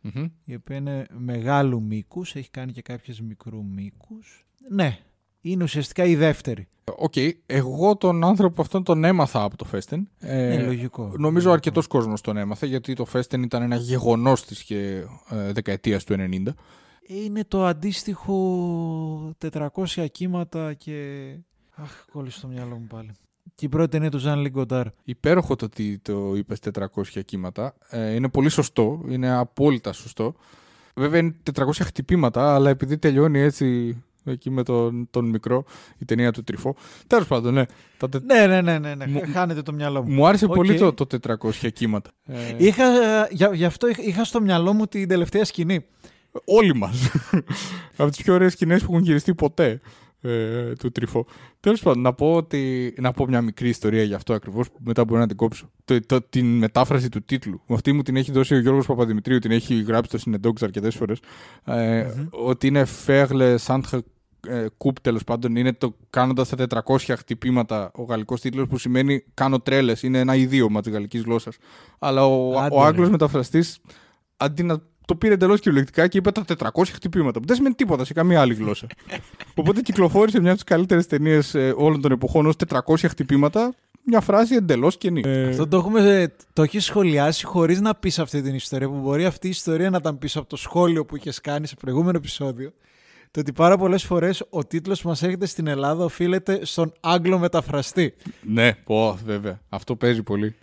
Μμμ. 0.00 0.26
η 0.44 0.54
οποία 0.54 0.76
είναι 0.76 1.06
μεγάλου 1.10 1.82
μήκους, 1.82 2.34
έχει 2.34 2.50
κάνει 2.50 2.72
και 2.72 2.82
κάποιες 2.82 3.20
μικρού 3.20 3.64
μήκους. 3.64 4.46
Ναι, 4.68 4.98
είναι 5.40 5.62
ουσιαστικά 5.62 6.04
η 6.04 6.16
δεύτερη. 6.16 6.68
Οκ, 6.96 7.14
εγώ 7.46 7.96
τον 7.96 8.24
άνθρωπο 8.24 8.62
αυτόν 8.62 8.84
τον 8.84 9.04
έμαθα 9.04 9.42
από 9.42 9.56
το 9.56 9.64
Φέστεν. 9.64 10.08
Ε, 10.18 10.56
ναι, 10.56 10.62
λογικό. 10.62 11.02
Νομίζω 11.02 11.28
Λογικό. 11.28 11.50
αρκετός 11.50 11.86
κόσμος 11.86 12.20
τον 12.20 12.36
έμαθε, 12.36 12.66
γιατί 12.66 12.94
το 12.94 13.04
Φέστεν 13.04 13.42
ήταν 13.42 13.62
ένα 13.62 13.76
γεγονός 13.76 14.44
της 14.44 14.62
και, 14.62 15.04
ε, 15.30 15.52
δεκαετίας 15.52 16.04
του 16.04 16.14
90. 16.18 16.54
Είναι 17.06 17.44
το 17.44 17.64
αντίστοιχο 17.66 18.36
400 19.38 20.06
κύματα 20.12 20.74
και... 20.74 21.28
Αχ, 21.74 22.04
κόλλησε 22.12 22.38
στο 22.38 22.48
μυαλό 22.48 22.76
μου 22.78 22.86
πάλι. 22.86 23.10
Και 23.54 23.66
η 23.66 23.68
πρώτη 23.68 23.88
ταινία 23.90 24.10
του 24.10 24.18
Ζαν-Λικ 24.18 24.40
Γκοντάρ. 24.40 24.86
Υπέροχο 25.04 25.56
το 25.56 25.64
ότι 25.64 25.98
το 26.02 26.32
είπες 26.36 26.58
400 26.94 27.24
κύματα. 27.24 27.74
Ε, 27.88 28.14
είναι 28.14 28.28
πολύ 28.28 28.48
σωστό. 28.48 29.00
Είναι 29.08 29.30
απόλυτα 29.30 29.92
σωστό. 29.92 30.34
Βέβαια 30.94 31.20
είναι 31.20 31.34
400 31.54 31.64
χτυπήματα, 31.82 32.54
αλλά 32.54 32.70
επειδή 32.70 32.98
τελειώνει 32.98 33.38
έτσι 33.40 33.96
εκεί 34.24 34.50
με 34.50 34.62
τον, 34.62 35.08
τον 35.10 35.24
μικρό, 35.28 35.64
η 35.98 36.04
ταινία 36.04 36.32
του 36.32 36.42
Τριφό. 36.44 36.74
Τέλος 37.06 37.26
πάντων, 37.26 37.54
ναι. 37.54 37.64
Τα 37.96 38.08
τε- 38.08 38.22
Ναι, 38.24 38.46
ναι, 38.46 38.60
ναι, 38.60 38.78
ναι, 38.78 38.94
ναι. 38.94 39.06
Μου- 39.06 39.22
χάνεται 39.32 39.62
το 39.62 39.72
μυαλό 39.72 40.02
μου. 40.02 40.12
Μου 40.14 40.26
άρεσε 40.26 40.44
Οκ. 40.44 40.54
πολύ 40.54 40.78
το, 40.78 40.92
το 40.92 41.06
400 41.06 41.70
κύματα. 41.72 42.10
Ε, 42.24 42.34
Είχα, 42.56 42.84
ε, 42.84 43.28
για, 43.30 43.50
γι' 43.54 43.64
αυτό 43.64 43.88
είχα, 43.88 44.02
είχα 44.02 44.24
στο 44.24 44.40
μυαλό 44.40 44.72
μου 44.72 44.86
την 44.86 45.08
τελευταία 45.08 45.44
σκηνή. 45.44 45.84
Όλοι 46.44 46.74
μας. 46.74 47.10
Από 47.96 48.10
τις 48.10 48.22
πιο 48.22 48.34
ωραίες 48.34 48.52
σκηνές 48.52 48.82
που 48.84 48.92
έχουν 48.92 49.04
γυριστεί 49.04 49.34
ποτέ 49.34 49.80
ε, 50.20 50.72
του 50.72 50.92
Τριφό. 50.92 51.26
Τέλος 51.60 51.82
πάντων, 51.82 52.02
να 52.02 52.12
πω, 52.12 52.34
ότι, 52.34 52.94
να 52.98 53.12
πω 53.12 53.26
μια 53.26 53.42
μικρή 53.42 53.68
ιστορία 53.68 54.02
γι' 54.02 54.14
αυτό 54.14 54.32
ακριβώς 54.32 54.70
που 54.70 54.78
μετά 54.84 55.04
μπορεί 55.04 55.20
να 55.20 55.26
την 55.26 55.36
κόψω. 55.36 55.70
Το, 55.84 56.06
το, 56.06 56.22
την 56.22 56.58
μετάφραση 56.58 57.08
του 57.08 57.22
τίτλου. 57.22 57.60
Αυτή 57.68 57.92
μου 57.92 58.02
την 58.02 58.16
έχει 58.16 58.32
δώσει 58.32 58.54
ο 58.54 58.58
Γιώργος 58.58 58.86
Παπαδημητρίου, 58.86 59.38
την 59.38 59.50
έχει 59.50 59.82
γράψει 59.82 60.08
στο 60.08 60.18
Συνεντόξ 60.18 60.62
αρκετές 60.62 60.94
φορές. 60.94 61.18
Ε, 61.64 62.06
Ότι 62.30 62.66
είναι 62.66 62.84
Φέγλε 62.84 63.56
Σάντχε 63.56 64.02
Κουπ 64.76 65.00
τέλος 65.00 65.24
πάντων. 65.24 65.56
Είναι 65.56 65.72
το 65.72 65.96
κάνοντας 66.10 66.48
τα 66.48 66.82
400 66.84 66.98
χτυπήματα 67.16 67.90
ο 67.94 68.02
γαλλικός 68.02 68.40
τίτλος 68.40 68.66
που 68.68 68.78
σημαίνει 68.78 69.24
κάνω 69.34 69.60
τρέλες. 69.60 70.02
Είναι 70.02 70.18
ένα 70.18 70.34
ιδίωμα 70.34 70.80
της 70.80 70.92
γαλλικής 70.92 71.22
γλώσσας. 71.22 71.56
Αλλά 71.98 72.26
ο, 72.26 72.58
Άντε, 72.58 72.74
ο 72.74 72.80
ρε. 72.80 72.86
Άγγλος 72.86 73.10
μεταφραστής 73.10 73.80
αντί 74.36 74.62
να 74.62 74.82
το 75.10 75.16
πήρε 75.16 75.34
εντελώς 75.34 75.60
κυριολεκτικά 75.60 76.08
και 76.08 76.18
είπε 76.18 76.30
τα 76.30 76.44
400 76.58 76.82
χτυπήματα. 76.92 77.40
Που 77.40 77.46
δεν 77.46 77.56
σημαίνει 77.56 77.74
τίποτα 77.74 78.04
σε 78.04 78.12
καμία 78.12 78.40
άλλη 78.40 78.54
γλώσσα. 78.54 78.86
Οπότε 79.54 79.80
κυκλοφόρησε 79.80 80.40
μια 80.40 80.48
από 80.50 80.60
τις 80.60 80.68
καλύτερες 80.68 81.06
ταινίες 81.06 81.54
όλων 81.76 82.00
των 82.00 82.12
εποχών 82.12 82.46
ως 82.46 82.54
400 82.68 82.80
χτυπήματα. 83.08 83.74
Μια 84.02 84.20
φράση 84.20 84.54
εντελώς 84.54 84.96
κενή. 84.96 85.48
Αυτό 85.48 85.68
το, 85.68 85.76
έχουμε, 85.76 86.32
το 86.52 86.62
έχεις 86.62 86.84
σχολιάσει 86.84 87.46
χωρίς 87.46 87.80
να 87.80 87.94
πεις 87.94 88.18
αυτή 88.18 88.42
την 88.42 88.54
ιστορία. 88.54 88.88
Που 88.88 89.00
μπορεί 89.00 89.24
αυτή 89.24 89.46
η 89.46 89.50
ιστορία 89.50 89.90
να 89.90 89.96
ήταν 89.96 90.18
πίσω 90.18 90.38
από 90.38 90.48
το 90.48 90.56
σχόλιο 90.56 91.04
που 91.04 91.16
είχες 91.16 91.40
κάνει 91.40 91.66
σε 91.66 91.74
προηγούμενο 91.74 92.16
επεισόδιο. 92.16 92.72
Το 93.30 93.40
ότι 93.40 93.52
πάρα 93.52 93.76
πολλές 93.76 94.04
φορές 94.04 94.42
ο 94.50 94.64
τίτλος 94.64 95.02
που 95.02 95.08
μας 95.08 95.22
έρχεται 95.22 95.46
στην 95.46 95.66
Ελλάδα 95.66 96.04
οφείλεται 96.04 96.64
στον 96.64 96.92
Άγγλο 97.00 97.38
μεταφραστή. 97.38 98.14
Ναι, 98.42 98.74
πω, 98.74 99.18
βέβαια. 99.24 99.60
Αυτό 99.68 99.96
παίζει 99.96 100.22
πολύ. 100.22 100.54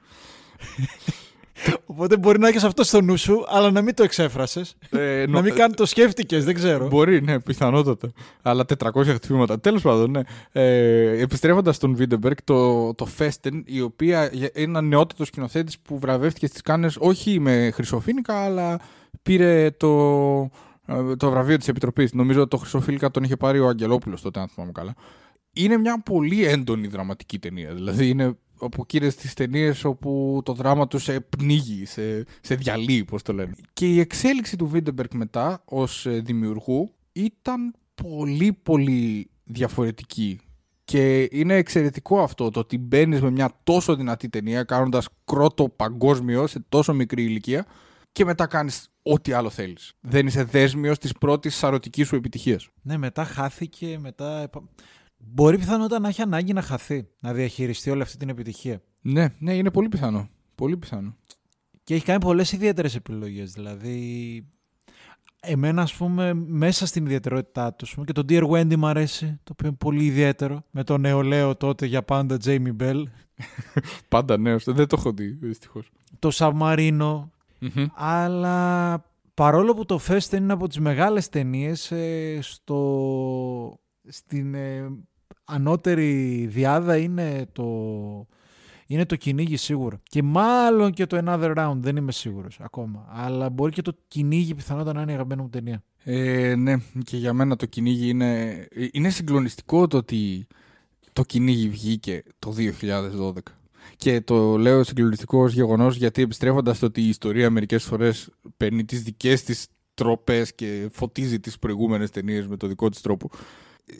Οπότε 1.86 2.18
μπορεί 2.18 2.40
να 2.40 2.48
έχεις 2.48 2.64
αυτό 2.64 2.84
στο 2.84 3.02
νου 3.02 3.18
σου, 3.18 3.44
αλλά 3.48 3.72
να 3.72 3.82
μην 3.82 3.96
το 3.96 4.04
εξέφρασες. 4.04 4.76
Ε, 4.90 5.20
να 5.26 5.28
νο- 5.28 5.42
μην 5.42 5.56
καν 5.56 5.76
το 5.76 5.86
σκέφτηκες, 5.86 6.46
δεν 6.46 6.54
ξέρω. 6.54 6.88
Μπορεί, 6.88 7.22
ναι, 7.22 7.40
πιθανότατα. 7.40 8.12
Αλλά 8.42 8.66
400 8.66 9.14
χτυπήματα. 9.14 9.60
Τέλος 9.60 9.82
πάντων, 9.82 10.12
ναι. 10.12 10.22
Ε, 10.52 11.22
Επιστρέφοντας 11.22 11.76
στον 11.76 11.96
Βίντεμπεργκ, 11.96 12.38
το, 12.44 12.94
το 12.94 13.08
Festen, 13.20 13.62
η 13.66 13.82
οποία 13.82 14.30
είναι 14.34 14.50
ένα 14.54 14.82
νεότατο 14.82 15.26
σκηνοθέτης 15.26 15.80
που 15.80 16.00
βραβεύτηκε 16.00 16.48
στις 16.48 16.62
Κάνες 16.62 16.96
όχι 17.00 17.40
με 17.40 17.70
χρυσοφίνικα, 17.74 18.34
αλλά 18.44 18.80
πήρε 19.22 19.72
το, 19.72 19.88
ε, 20.86 21.16
το 21.16 21.30
βραβείο 21.30 21.58
της 21.58 21.68
Επιτροπής. 21.68 22.14
Νομίζω 22.14 22.48
το 22.48 22.58
χρυσοφίλικα 22.58 23.12
τον 23.12 23.24
είχε 23.24 23.36
πάρει 23.38 23.60
ο 23.60 23.68
Αγγελόπουλος 23.68 24.22
τότε, 24.22 24.40
αν 24.40 24.48
θυμάμαι 24.48 24.72
καλά. 24.72 24.94
Είναι 25.54 25.78
μια 25.78 26.02
πολύ 26.06 26.46
έντονη 26.46 26.88
δραματική 26.88 27.40
ταινία. 27.40 27.74
Δηλαδή 27.74 28.10
είναι 28.10 28.38
από 28.60 28.82
εκείνες 28.82 29.16
τις 29.16 29.34
ταινίες 29.34 29.84
όπου 29.84 30.42
το 30.46 30.54
δράμα 30.54 30.88
τους 30.88 31.04
σε 31.04 31.20
πνίγει, 31.20 31.86
σε, 31.86 32.26
σε 32.42 32.56
διαλύει, 32.56 33.04
πώς 33.04 33.22
το 33.22 33.34
λένε. 33.34 33.56
Και 33.74 33.88
η 33.88 34.00
εξέλιξη 34.00 34.56
του 34.56 34.68
Βίντεμπεργκ 34.68 35.14
μετά 35.14 35.62
ως 35.66 36.06
ε, 36.06 36.20
δημιουργού 36.20 36.94
ήταν 37.12 37.76
πολύ 38.04 38.54
πολύ 38.64 39.30
διαφορετική. 39.44 40.40
Και 40.84 41.28
είναι 41.32 41.56
εξαιρετικό 41.56 42.22
αυτό 42.22 42.50
το 42.50 42.60
ότι 42.60 42.78
μπαίνεις 42.78 43.22
με 43.22 43.32
μια 43.32 43.52
τόσο 43.64 43.96
δυνατή 43.96 44.30
ταινία 44.30 44.64
κάνοντας 44.64 45.08
κρότο 45.26 45.70
παγκόσμιο 45.70 46.48
σε 46.48 46.66
τόσο 46.70 46.94
μικρή 46.94 47.24
ηλικία 47.24 47.66
και 48.12 48.26
μετά 48.26 48.48
κάνεις 48.48 48.90
ό,τι 49.02 49.32
άλλο 49.32 49.50
θέλεις. 49.50 49.94
Δεν 50.00 50.28
είσαι 50.28 50.44
δέσμιος 50.44 50.98
της 50.98 51.14
πρώτης 51.14 51.56
σαρωτικής 51.56 52.08
σου 52.08 52.16
επιτυχίας. 52.16 52.70
Ναι, 52.82 52.98
μετά 52.98 53.24
χάθηκε, 53.24 53.98
μετά... 54.02 54.50
επα- 55.20 55.30
Μπορεί 55.34 55.58
πιθανότατα 55.58 56.00
να 56.02 56.08
έχει 56.08 56.22
ανάγκη 56.22 56.54
να 56.54 56.62
χαθεί, 56.62 57.08
να 57.22 57.34
διαχειριστεί 57.34 57.90
όλη 57.90 58.02
αυτή 58.02 58.18
την 58.18 58.30
επιτυχία. 58.30 58.82
Ναι, 59.02 59.28
ναι, 59.40 59.54
είναι 59.56 59.72
πολύ 59.72 59.90
πιθανό. 59.90 60.30
Πολύ 60.56 60.78
πιθανό. 60.78 61.16
Και 61.84 61.94
έχει 61.94 62.06
κάνει 62.06 62.20
πολλές 62.20 62.52
ιδιαίτερες 62.52 62.96
επιλογές. 62.96 63.52
Δηλαδή, 63.52 64.46
εμένα 65.40 65.82
ας 65.82 65.94
πούμε 65.94 66.34
μέσα 66.34 66.86
στην 66.86 67.06
ιδιαιτερότητά 67.06 67.74
του 67.74 67.86
ας 67.86 67.94
πούμε, 67.94 68.06
και 68.06 68.12
το 68.12 68.24
Dear 68.30 68.50
Wendy 68.50 68.76
μου 68.76 68.88
αρέσει, 68.88 69.40
το 69.44 69.52
οποίο 69.52 69.68
είναι 69.68 69.78
πολύ 69.80 70.06
ιδιαίτερο. 70.06 70.64
Με 70.72 70.84
τον 70.84 71.02
νεολαίο 71.02 71.56
τότε 71.56 71.86
για 71.86 72.04
πάντα 72.04 72.38
Jamie 72.44 72.76
Bell. 72.80 73.04
Πάντα 74.10 74.38
νέος. 74.38 74.64
Δεν 74.64 74.88
το 74.88 74.96
έχω 75.00 75.12
δει, 75.12 75.28
δυστυχώς. 75.28 75.90
Το 76.20 76.30
Submarino. 76.34 77.30
Αλλά 77.96 79.06
παρόλο 79.34 79.74
που 79.74 79.86
το 79.86 80.00
Fest 80.08 80.32
είναι 80.34 80.54
από 80.54 80.68
τις 80.68 80.80
μεγάλες 80.80 81.30
ταινίες 81.30 81.92
ε, 81.92 82.40
στο, 82.42 83.80
στην 84.08 84.54
ε, 84.56 84.92
ανώτερη 85.44 86.46
διάδα 86.50 86.98
είναι 86.98 87.46
το, 87.52 87.66
είναι 88.88 89.06
το 89.06 89.16
κυνήγι 89.16 89.58
σίγουρα. 89.58 90.02
Και 90.04 90.24
μάλλον 90.24 90.92
και 90.92 91.06
το 91.06 91.22
Another 91.26 91.56
Round, 91.58 91.78
δεν 91.78 91.96
είμαι 91.96 92.12
σίγουρος 92.12 92.60
ακόμα. 92.62 93.06
Αλλά 93.10 93.50
μπορεί 93.50 93.72
και 93.72 93.82
το 93.82 93.98
κυνήγι 94.08 94.56
πιθανότατα 94.56 94.94
να 94.94 95.02
είναι 95.02 95.12
η 95.12 95.14
αγαπημένη 95.14 95.42
μου 95.42 95.50
ταινία. 95.50 95.84
Ε, 96.04 96.56
ναι, 96.56 96.76
και 97.04 97.18
για 97.18 97.34
μένα 97.34 97.56
το 97.56 97.66
κυνήγι 97.66 98.10
είναι, 98.10 98.52
ε, 98.52 98.88
είναι 98.92 99.10
συγκλονιστικό 99.10 99.88
το 99.88 99.98
ότι 99.98 100.48
το 101.14 101.24
κυνήγι 101.24 101.70
βγήκε 101.70 102.24
το 102.40 102.54
2012. 102.58 103.38
Και 103.96 104.22
το 104.22 104.58
λέω 104.58 104.84
συγκλονιστικό 104.84 105.44
ως 105.44 105.54
γεγονός 105.54 105.96
γιατί 105.96 106.22
επιστρέφοντας 106.22 106.78
στο 106.78 106.86
ότι 106.86 107.02
η 107.02 107.08
ιστορία 107.08 107.50
μερικές 107.50 107.84
φορές 107.84 108.30
παίρνει 108.58 108.86
τις 108.86 109.04
δικές 109.04 109.44
της 109.44 109.68
τρόπες 109.94 110.56
και 110.56 110.90
φωτίζει 110.92 111.40
τις 111.40 111.60
προηγούμενες 111.60 112.10
ταινίες 112.10 112.48
με 112.48 112.58
το 112.58 112.68
δικό 112.68 112.90
της 112.90 113.02
τρόπο. 113.02 113.30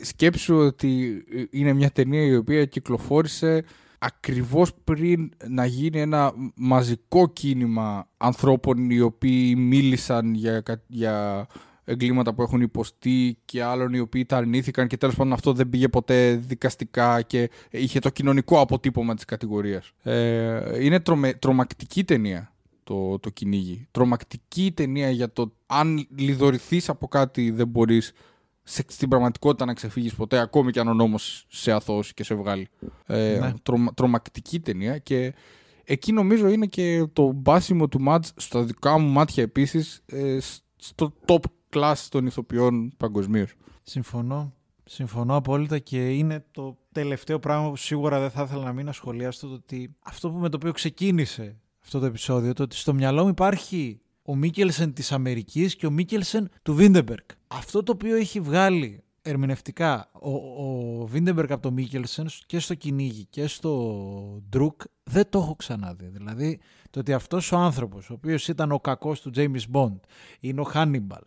Σκέψου 0.00 0.56
ότι 0.56 1.24
είναι 1.50 1.72
μια 1.72 1.90
ταινία 1.90 2.22
η 2.22 2.36
οποία 2.36 2.64
κυκλοφόρησε 2.64 3.64
ακριβώς 3.98 4.74
πριν 4.84 5.32
να 5.48 5.64
γίνει 5.64 6.00
ένα 6.00 6.32
μαζικό 6.54 7.28
κίνημα 7.28 8.08
ανθρώπων 8.16 8.90
οι 8.90 9.00
οποίοι 9.00 9.54
μίλησαν 9.58 10.34
για, 10.34 10.60
κα- 10.60 10.82
για 10.86 11.46
εγκλήματα 11.84 12.34
που 12.34 12.42
έχουν 12.42 12.60
υποστεί 12.60 13.38
και 13.44 13.62
άλλων 13.62 13.92
οι 13.92 13.98
οποίοι 13.98 14.24
τα 14.26 14.36
αρνήθηκαν 14.36 14.86
και 14.86 14.96
τέλος 14.96 15.14
πάντων 15.14 15.32
αυτό 15.32 15.52
δεν 15.52 15.68
πήγε 15.68 15.88
ποτέ 15.88 16.36
δικαστικά 16.36 17.22
και 17.22 17.50
είχε 17.70 17.98
το 17.98 18.10
κοινωνικό 18.10 18.60
αποτύπωμα 18.60 19.14
της 19.14 19.24
κατηγορίας. 19.24 19.92
Ε, 20.02 20.84
είναι 20.84 21.00
τρομε, 21.00 21.32
τρομακτική 21.32 22.04
ταινία 22.04 22.52
το, 22.84 23.18
το 23.18 23.30
κυνήγι. 23.30 23.86
Τρομακτική 23.90 24.72
ταινία 24.74 25.10
για 25.10 25.32
το 25.32 25.52
αν 25.66 26.06
λιδωρηθείς 26.16 26.88
από 26.88 27.08
κάτι 27.08 27.50
δεν 27.50 27.68
μπορείς 27.68 28.12
σε, 28.70 28.84
στην 28.88 29.08
πραγματικότητα 29.08 29.64
να 29.64 29.74
ξεφύγεις 29.74 30.14
ποτέ 30.14 30.38
ακόμη 30.38 30.70
και 30.70 30.80
αν 30.80 30.88
ο 30.88 30.94
νόμος 30.94 31.46
σε 31.48 31.72
αθώσει 31.72 32.14
και 32.14 32.24
σε 32.24 32.34
βγάλει. 32.34 32.68
Ε, 33.06 33.38
Ναι. 33.40 33.52
τρομα- 33.62 33.94
τρομακτική 33.94 34.60
ταινία 34.60 34.98
και 34.98 35.34
εκεί 35.84 36.12
νομίζω 36.12 36.48
είναι 36.48 36.66
και 36.66 37.06
το 37.12 37.32
μπάσιμο 37.32 37.88
του 37.88 38.00
Μάτς 38.00 38.32
στα 38.36 38.62
δικά 38.62 38.98
μου 38.98 39.08
μάτια 39.08 39.42
επίσης 39.42 40.02
ε, 40.06 40.38
στο 40.76 41.12
top 41.26 41.40
class 41.72 42.06
των 42.08 42.26
ηθοποιών 42.26 42.92
παγκοσμίως. 42.96 43.54
Συμφωνώ. 43.82 44.52
Συμφωνώ 44.84 45.36
απόλυτα 45.36 45.78
και 45.78 46.10
είναι 46.10 46.44
το 46.50 46.78
τελευταίο 46.92 47.38
πράγμα 47.38 47.68
που 47.70 47.76
σίγουρα 47.76 48.20
δεν 48.20 48.30
θα 48.30 48.42
ήθελα 48.42 48.64
να 48.64 48.72
μην 48.72 48.88
ασχολιάσω 48.88 49.46
το 49.46 49.52
ότι 49.54 49.94
αυτό 50.02 50.30
που 50.30 50.38
με 50.38 50.48
το 50.48 50.56
οποίο 50.56 50.72
ξεκίνησε 50.72 51.56
αυτό 51.82 51.98
το 51.98 52.06
επεισόδιο, 52.06 52.52
το 52.52 52.62
ότι 52.62 52.76
στο 52.76 52.94
μυαλό 52.94 53.22
μου 53.22 53.28
υπάρχει 53.28 54.00
ο 54.28 54.34
Μίκελσεν 54.34 54.92
της 54.92 55.12
Αμερικής 55.12 55.76
και 55.76 55.86
ο 55.86 55.90
Μίκελσεν 55.90 56.50
του 56.62 56.74
Βίντεμπεργκ. 56.74 57.24
Αυτό 57.48 57.82
το 57.82 57.92
οποίο 57.92 58.16
έχει 58.16 58.40
βγάλει 58.40 59.02
ερμηνευτικά 59.22 60.10
ο, 60.12 60.30
ο 60.30 61.06
Βίντεμπεργκ 61.06 61.52
από 61.52 61.62
το 61.62 61.70
Μίκελσεν 61.70 62.26
και 62.46 62.58
στο 62.58 62.74
κυνήγι 62.74 63.24
και 63.24 63.46
στο 63.46 64.42
Ντρουκ 64.48 64.80
δεν 65.02 65.28
το 65.28 65.38
έχω 65.38 65.56
ξαναδεί. 65.56 66.06
Δηλαδή 66.06 66.60
το 66.90 67.00
ότι 67.00 67.12
αυτός 67.12 67.52
ο 67.52 67.56
άνθρωπος 67.56 68.10
ο 68.10 68.12
οποίος 68.12 68.48
ήταν 68.48 68.72
ο 68.72 68.80
κακός 68.80 69.20
του 69.20 69.30
James 69.34 69.62
Bond 69.72 69.96
είναι 70.40 70.60
ο 70.60 70.64
Χάνιμπαλ 70.64 71.22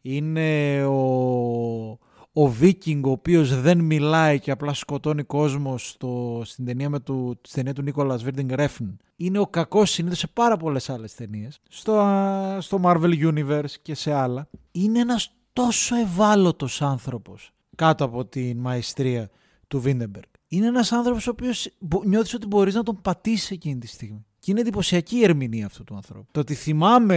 είναι 0.00 0.84
ο, 0.84 1.98
ο 2.38 2.48
Βίκινγκ 2.48 3.06
ο 3.06 3.10
οποίος 3.10 3.60
δεν 3.60 3.78
μιλάει 3.80 4.40
και 4.40 4.50
απλά 4.50 4.74
σκοτώνει 4.74 5.22
κόσμο 5.22 5.88
στο, 5.88 6.42
στην, 6.44 6.64
ταινία 6.64 6.90
με 6.90 7.00
του, 7.00 7.38
στην 7.42 7.54
ταινία 7.56 7.72
του 7.72 7.82
Νίκολας 7.82 8.22
Βίντινγκ 8.22 8.50
Ρεφν. 8.50 8.96
Είναι 9.16 9.38
ο 9.38 9.46
κακός 9.46 9.90
συνήθως 9.90 10.18
σε 10.18 10.26
πάρα 10.26 10.56
πολλές 10.56 10.90
άλλες 10.90 11.14
ταινίες. 11.14 11.60
Στο, 11.68 11.92
α, 11.98 12.60
στο 12.60 12.80
Marvel 12.82 13.32
Universe 13.32 13.70
και 13.82 13.94
σε 13.94 14.12
άλλα. 14.12 14.48
Είναι 14.70 14.98
ένας 14.98 15.34
τόσο 15.52 15.96
ευάλωτος 15.96 16.82
άνθρωπος 16.82 17.52
κάτω 17.74 18.04
από 18.04 18.24
την 18.26 18.58
μαεστρία 18.58 19.30
του 19.68 19.80
Βίντερμπεργκ. 19.80 20.28
Είναι 20.48 20.66
ένας 20.66 20.92
άνθρωπος 20.92 21.26
ο 21.26 21.30
οποίος 21.30 21.70
μπο- 21.78 22.02
νιώθεις 22.04 22.34
ότι 22.34 22.46
μπορείς 22.46 22.74
να 22.74 22.82
τον 22.82 23.00
πατήσεις 23.02 23.50
εκείνη 23.50 23.78
τη 23.78 23.86
στιγμή. 23.86 24.25
Και 24.46 24.52
είναι 24.52 24.60
εντυπωσιακή 24.60 25.16
η 25.16 25.24
ερμηνεία 25.24 25.66
αυτού 25.66 25.84
του 25.84 25.94
ανθρώπου. 25.94 26.26
Το 26.30 26.40
ότι 26.40 26.54
θυμάμαι 26.54 27.16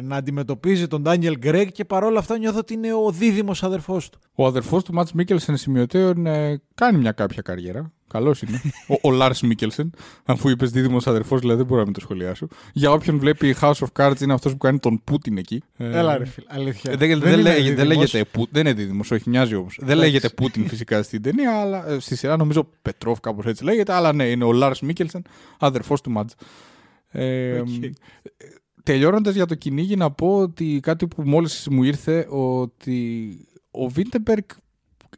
να 0.00 0.16
αντιμετωπίζει 0.16 0.86
τον 0.86 1.02
Ντάνιελ 1.02 1.38
Κρεγκ 1.38 1.68
και 1.68 1.84
παρόλα 1.84 2.18
αυτά 2.18 2.38
νιώθω 2.38 2.58
ότι 2.58 2.74
είναι 2.74 2.92
ο 2.92 3.10
δίδυμος 3.10 3.62
αδερφός 3.62 4.10
του. 4.10 4.18
Ο 4.34 4.46
αδερφός 4.46 4.84
του 4.84 4.92
Μάτς 4.92 5.12
Μίκελσεν 5.12 5.56
σημειωτέον 5.56 6.26
ε, 6.26 6.62
κάνει 6.74 6.98
μια 6.98 7.12
κάποια 7.12 7.42
καριέρα. 7.42 7.92
Καλός 8.12 8.42
είναι. 8.42 8.60
ο 8.88 8.94
ο 9.02 9.10
Λάρς 9.10 9.40
Μίκελσεν. 9.42 9.90
Αφού 10.24 10.48
είπες 10.48 10.70
δίδυμος 10.70 11.06
αδερφός, 11.06 11.40
δηλαδή 11.40 11.56
δεν 11.58 11.66
μπορώ 11.66 11.78
να 11.78 11.84
μην 11.84 11.94
το 11.94 12.00
σχολιάσω. 12.00 12.46
Για 12.72 12.90
όποιον 12.92 13.18
βλέπει 13.18 13.56
House 13.60 13.72
of 13.72 13.86
Cards, 13.98 14.20
είναι 14.20 14.32
αυτός 14.32 14.52
που 14.52 14.58
κάνει 14.58 14.78
τον 14.78 15.00
Πούτιν 15.04 15.38
εκεί. 15.38 15.62
Ε, 15.76 15.98
Έλα 15.98 16.18
ρε 16.18 16.24
φίλε, 16.26 16.46
αλήθεια. 16.48 16.92
ε, 16.92 16.96
Δεν, 16.96 17.20
δεν, 17.20 17.32
είναι 17.32 17.42
λέγε- 17.42 17.74
δεν 17.74 17.86
δίδυμος. 17.86 18.12
λέγεται 18.12 18.24
Πού- 18.32 18.48
δεν 18.50 18.66
είναι 18.66 18.74
δίδυμος, 18.74 19.10
όχι, 19.10 19.28
μοιάζει 19.30 19.54
όμως. 19.54 19.76
Δεν 19.80 19.88
Εντάξει. 19.90 20.04
λέγεται 20.06 20.28
Πούτιν 20.28 20.66
φυσικά 20.68 21.02
στην 21.02 21.22
ταινία, 21.22 21.60
αλλά 21.60 21.88
ε, 21.90 21.98
στη 21.98 22.16
σειρά 22.16 22.36
νομίζω 22.36 22.68
Πετρόφ 22.82 23.20
κάπως 23.20 23.44
έτσι 23.46 23.64
λέγεται. 23.64 23.92
Αλλά 23.92 24.12
ναι, 24.12 24.24
είναι 24.24 24.44
ο 24.44 24.52
Λάρς 24.52 24.80
Μίκελσεν, 24.80 25.22
αδερφός 25.58 26.00
του 26.00 26.10
Μάτζ. 26.10 26.32
Ε, 27.08 27.58
Οκ. 27.58 27.68
Τελειώνοντας 28.82 29.34
για 29.34 29.46
το 29.46 29.54
κυνήγι 29.54 29.96
να 29.96 30.10
πω 30.10 30.36
ότι 30.38 30.80
κάτι 30.82 31.06
που 31.06 31.22
μόλις 31.22 31.68
μου 31.70 31.82
ήρθε 31.82 32.26
ότι 32.30 33.30
ο 33.70 33.88
Βίντερμπεργκ 33.88 34.44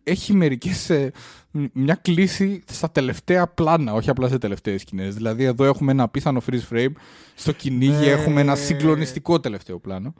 έχει 0.03 0.35
μερικές, 0.35 0.91
ε, 0.91 1.11
μ- 1.51 1.65
μια 1.73 1.95
κλίση 1.95 2.63
στα 2.67 2.91
τελευταία 2.91 3.47
πλάνα, 3.47 3.93
όχι 3.93 4.11
απλά 4.11 4.29
σε 4.29 4.39
τελευταίες 4.39 4.81
σκηνές. 4.81 5.15
Δηλαδή 5.15 5.45
εδώ 5.45 5.65
έχουμε 5.65 5.93
ένα 5.93 6.03
απίθανο 6.03 6.43
freeze 6.51 6.73
frame, 6.75 6.93
στο 7.35 7.53
κυνήγι 7.53 7.91
Ναι. 7.91 8.07
έχουμε 8.07 8.41
ένα 8.41 8.55
συγκλονιστικό 8.55 9.41
τελευταίο 9.41 9.79
πλάνο. 9.79 10.15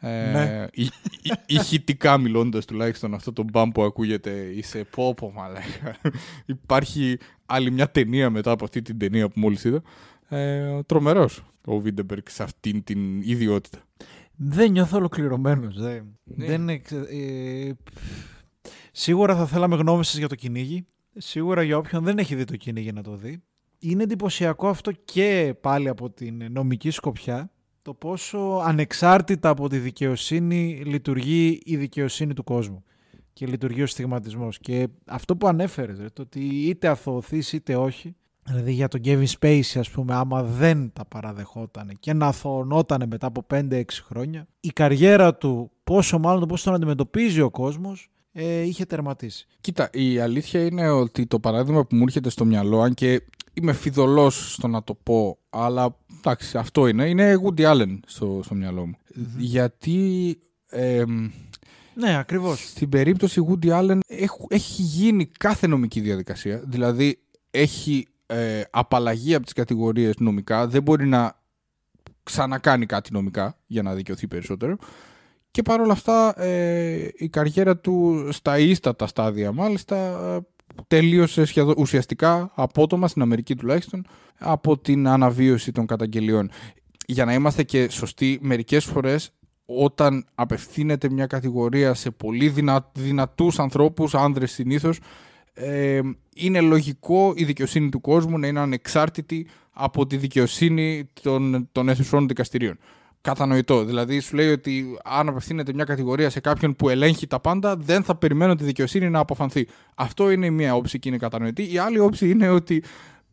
Ε, 0.00 0.30
Ναι. 0.32 0.66
η- 0.72 0.82
η- 1.22 1.32
ηχητικά 1.46 2.18
μιλώντας 2.18 2.64
τουλάχιστον 2.64 3.14
αυτό 3.14 3.32
το 3.32 3.44
μπαμ 3.52 3.70
που 3.70 3.82
ακούγεται 3.82 4.30
είσαι 4.30 4.84
πόπο 4.90 5.32
μαλάκα. 5.36 5.96
Υπάρχει 6.46 7.18
άλλη 7.46 7.70
μια 7.70 7.90
ταινία 7.90 8.30
μετά 8.30 8.50
από 8.50 8.64
αυτή 8.64 8.82
την 8.82 8.98
ταινία 8.98 9.28
που 9.28 9.40
μόλις 9.40 9.64
είδα. 9.64 9.82
Ε, 10.28 10.82
τρομερός 10.86 11.44
ο 11.64 11.78
Βίντεμπεργκ 11.80 12.22
σε 12.28 12.42
αυτήν 12.42 12.84
την 12.84 13.20
ιδιότητα. 13.22 13.78
Δεν 14.36 14.70
νιώθω 14.70 14.96
ολοκληρωμένος. 14.96 15.80
Δεν, 15.80 16.18
Ναι. 16.24 16.46
δεν 16.46 16.68
εξ- 16.68 16.92
ε, 16.92 17.72
σίγουρα 18.98 19.36
θα 19.36 19.46
θέλαμε 19.46 19.76
γνώμη 19.76 20.04
σας 20.04 20.16
για 20.16 20.28
το 20.28 20.34
κυνήγι. 20.34 20.86
Σίγουρα 21.16 21.62
για 21.62 21.76
όποιον 21.76 22.04
δεν 22.04 22.18
έχει 22.18 22.34
δει 22.34 22.44
το 22.44 22.56
κυνήγι 22.56 22.92
να 22.92 23.02
το 23.02 23.16
δει. 23.16 23.42
Είναι 23.78 24.02
εντυπωσιακό 24.02 24.68
αυτό 24.68 24.92
και 24.92 25.54
πάλι 25.60 25.88
από 25.88 26.10
την 26.10 26.46
νομική 26.50 26.90
σκοπιά 26.90 27.50
το 27.82 27.94
πόσο 27.94 28.38
ανεξάρτητα 28.64 29.48
από 29.48 29.68
τη 29.68 29.78
δικαιοσύνη 29.78 30.82
λειτουργεί 30.84 31.60
η 31.64 31.76
δικαιοσύνη 31.76 32.34
του 32.34 32.44
κόσμου 32.44 32.84
και 33.32 33.46
λειτουργεί 33.46 33.82
ο 33.82 33.86
στιγματισμός. 33.86 34.58
Και 34.58 34.88
αυτό 35.06 35.36
που 35.36 35.46
ανέφερες, 35.46 35.98
ρε, 35.98 36.08
το 36.12 36.22
ότι 36.22 36.40
είτε 36.40 36.88
αθωωθείς 36.88 37.52
είτε 37.52 37.76
όχι, 37.76 38.16
δηλαδή 38.46 38.72
για 38.72 38.88
τον 38.88 39.00
Kevin 39.04 39.26
Spacey 39.38 39.78
ας 39.78 39.90
πούμε, 39.90 40.14
άμα 40.14 40.42
δεν 40.42 40.92
τα 40.92 41.04
παραδεχόταν 41.04 41.90
και 42.00 42.12
να 42.12 42.26
αθωωνόταν 42.26 43.04
μετά 43.08 43.26
από 43.26 43.46
5-6 43.50 43.82
χρόνια, 44.02 44.46
η 44.60 44.68
καριέρα 44.68 45.34
του, 45.34 45.70
πόσο 45.84 46.18
μάλλον 46.18 46.40
το 46.40 46.46
πώς 46.46 46.62
τον 46.62 46.74
αντιμετωπίζει 46.74 47.40
ο 47.40 47.50
κόσμος, 47.50 48.10
ε, 48.40 48.60
είχε 48.62 48.84
τερματίσει. 48.84 49.46
Κοίτα, 49.60 49.90
η 49.92 50.18
αλήθεια 50.18 50.64
είναι 50.64 50.88
ότι 50.90 51.26
το 51.26 51.38
παράδειγμα 51.40 51.84
που 51.84 51.96
μου 51.96 52.02
έρχεται 52.02 52.30
στο 52.30 52.44
μυαλό, 52.44 52.80
αν 52.80 52.94
και 52.94 53.22
είμαι 53.54 53.72
φιδωλός 53.72 54.52
στο 54.52 54.68
να 54.68 54.82
το 54.82 54.94
πω, 54.94 55.38
αλλά 55.50 55.96
εντάξει, 56.18 56.58
αυτό 56.58 56.86
είναι, 56.86 57.08
είναι 57.08 57.34
Woody 57.44 57.60
Allen 57.72 57.98
στο, 58.06 58.40
στο 58.44 58.54
μυαλό 58.54 58.86
μου. 58.86 58.94
Γιατί 59.38 60.38
εμ, 60.68 61.30
Ναι, 61.94 62.16
ακριβώς. 62.18 62.68
στην 62.68 62.88
περίπτωση 62.88 63.46
Woody 63.48 63.68
Allen 63.80 63.98
έχ- 64.06 64.44
έχει 64.48 64.82
γίνει 64.82 65.26
κάθε 65.26 65.66
νομική 65.66 66.00
διαδικασία. 66.00 66.62
Δηλαδή 66.66 67.18
έχει 67.50 68.06
ε, 68.26 68.62
απαλλαγή 68.70 69.34
από 69.34 69.44
τις 69.44 69.52
κατηγορίες 69.52 70.14
νομικά, 70.18 70.66
δεν 70.66 70.82
μπορεί 70.82 71.06
να 71.06 71.36
ξανακάνει 72.22 72.86
κάτι 72.86 73.12
νομικά 73.12 73.58
για 73.66 73.82
να 73.82 73.94
δικαιωθεί 73.94 74.26
περισσότερο. 74.28 74.76
Και 75.50 75.62
παρόλα 75.62 75.92
αυτά 75.92 76.42
ε, 76.42 77.08
η 77.16 77.28
καριέρα 77.28 77.76
του 77.76 78.28
στα 78.32 78.58
ίστατα 78.58 79.06
στάδια 79.06 79.52
μάλιστα 79.52 79.96
ε, 79.96 80.46
τελείωσε 80.86 81.44
σχεδόν 81.44 81.74
ουσιαστικά 81.78 82.52
απότομα 82.54 83.08
στην 83.08 83.22
Αμερική 83.22 83.56
τουλάχιστον 83.56 84.06
από 84.38 84.78
την 84.78 85.08
αναβίωση 85.08 85.72
των 85.72 85.86
καταγγελιών. 85.86 86.50
Για 87.06 87.24
να 87.24 87.34
είμαστε 87.34 87.62
και 87.62 87.88
σωστοί, 87.90 88.38
μερικές 88.42 88.84
φορές 88.84 89.30
όταν 89.64 90.26
απευθύνεται 90.34 91.10
μια 91.10 91.26
κατηγορία 91.26 91.94
σε 91.94 92.10
πολύ 92.10 92.48
δυνα, 92.48 92.90
δυνατούς 92.94 93.58
ανθρώπους, 93.58 94.14
άνδρες 94.14 94.52
συνήθως, 94.52 94.98
ε, 95.54 96.00
είναι 96.34 96.60
λογικό 96.60 97.32
η 97.36 97.44
δικαιοσύνη 97.44 97.88
του 97.88 98.00
κόσμου 98.00 98.38
να 98.38 98.46
είναι 98.46 98.60
ανεξάρτητη 98.60 99.46
από 99.72 100.06
τη 100.06 100.16
δικαιοσύνη 100.16 101.10
των, 101.22 101.68
των 101.72 101.88
αιθουσών 101.88 102.28
δικαστηρίων. 102.28 102.78
Κατανοητό. 103.20 103.84
Δηλαδή, 103.84 104.20
σου 104.20 104.36
λέει 104.36 104.50
ότι 104.50 104.98
αν 105.04 105.28
απευθύνεται 105.28 105.72
μια 105.72 105.84
κατηγορία 105.84 106.30
σε 106.30 106.40
κάποιον 106.40 106.76
που 106.76 106.88
ελέγχει 106.88 107.26
τα 107.26 107.40
πάντα, 107.40 107.76
δεν 107.76 108.02
θα 108.02 108.16
περιμένω 108.16 108.54
τη 108.54 108.64
δικαιοσύνη 108.64 109.10
να 109.10 109.18
αποφανθεί. 109.18 109.66
Αυτό 109.94 110.30
είναι 110.30 110.46
η 110.46 110.50
μία 110.50 110.74
όψη 110.74 110.98
και 110.98 111.08
είναι 111.08 111.18
κατανοητή. 111.18 111.72
Η 111.72 111.78
άλλη 111.78 111.98
όψη 111.98 112.30
είναι 112.30 112.48
ότι 112.48 112.82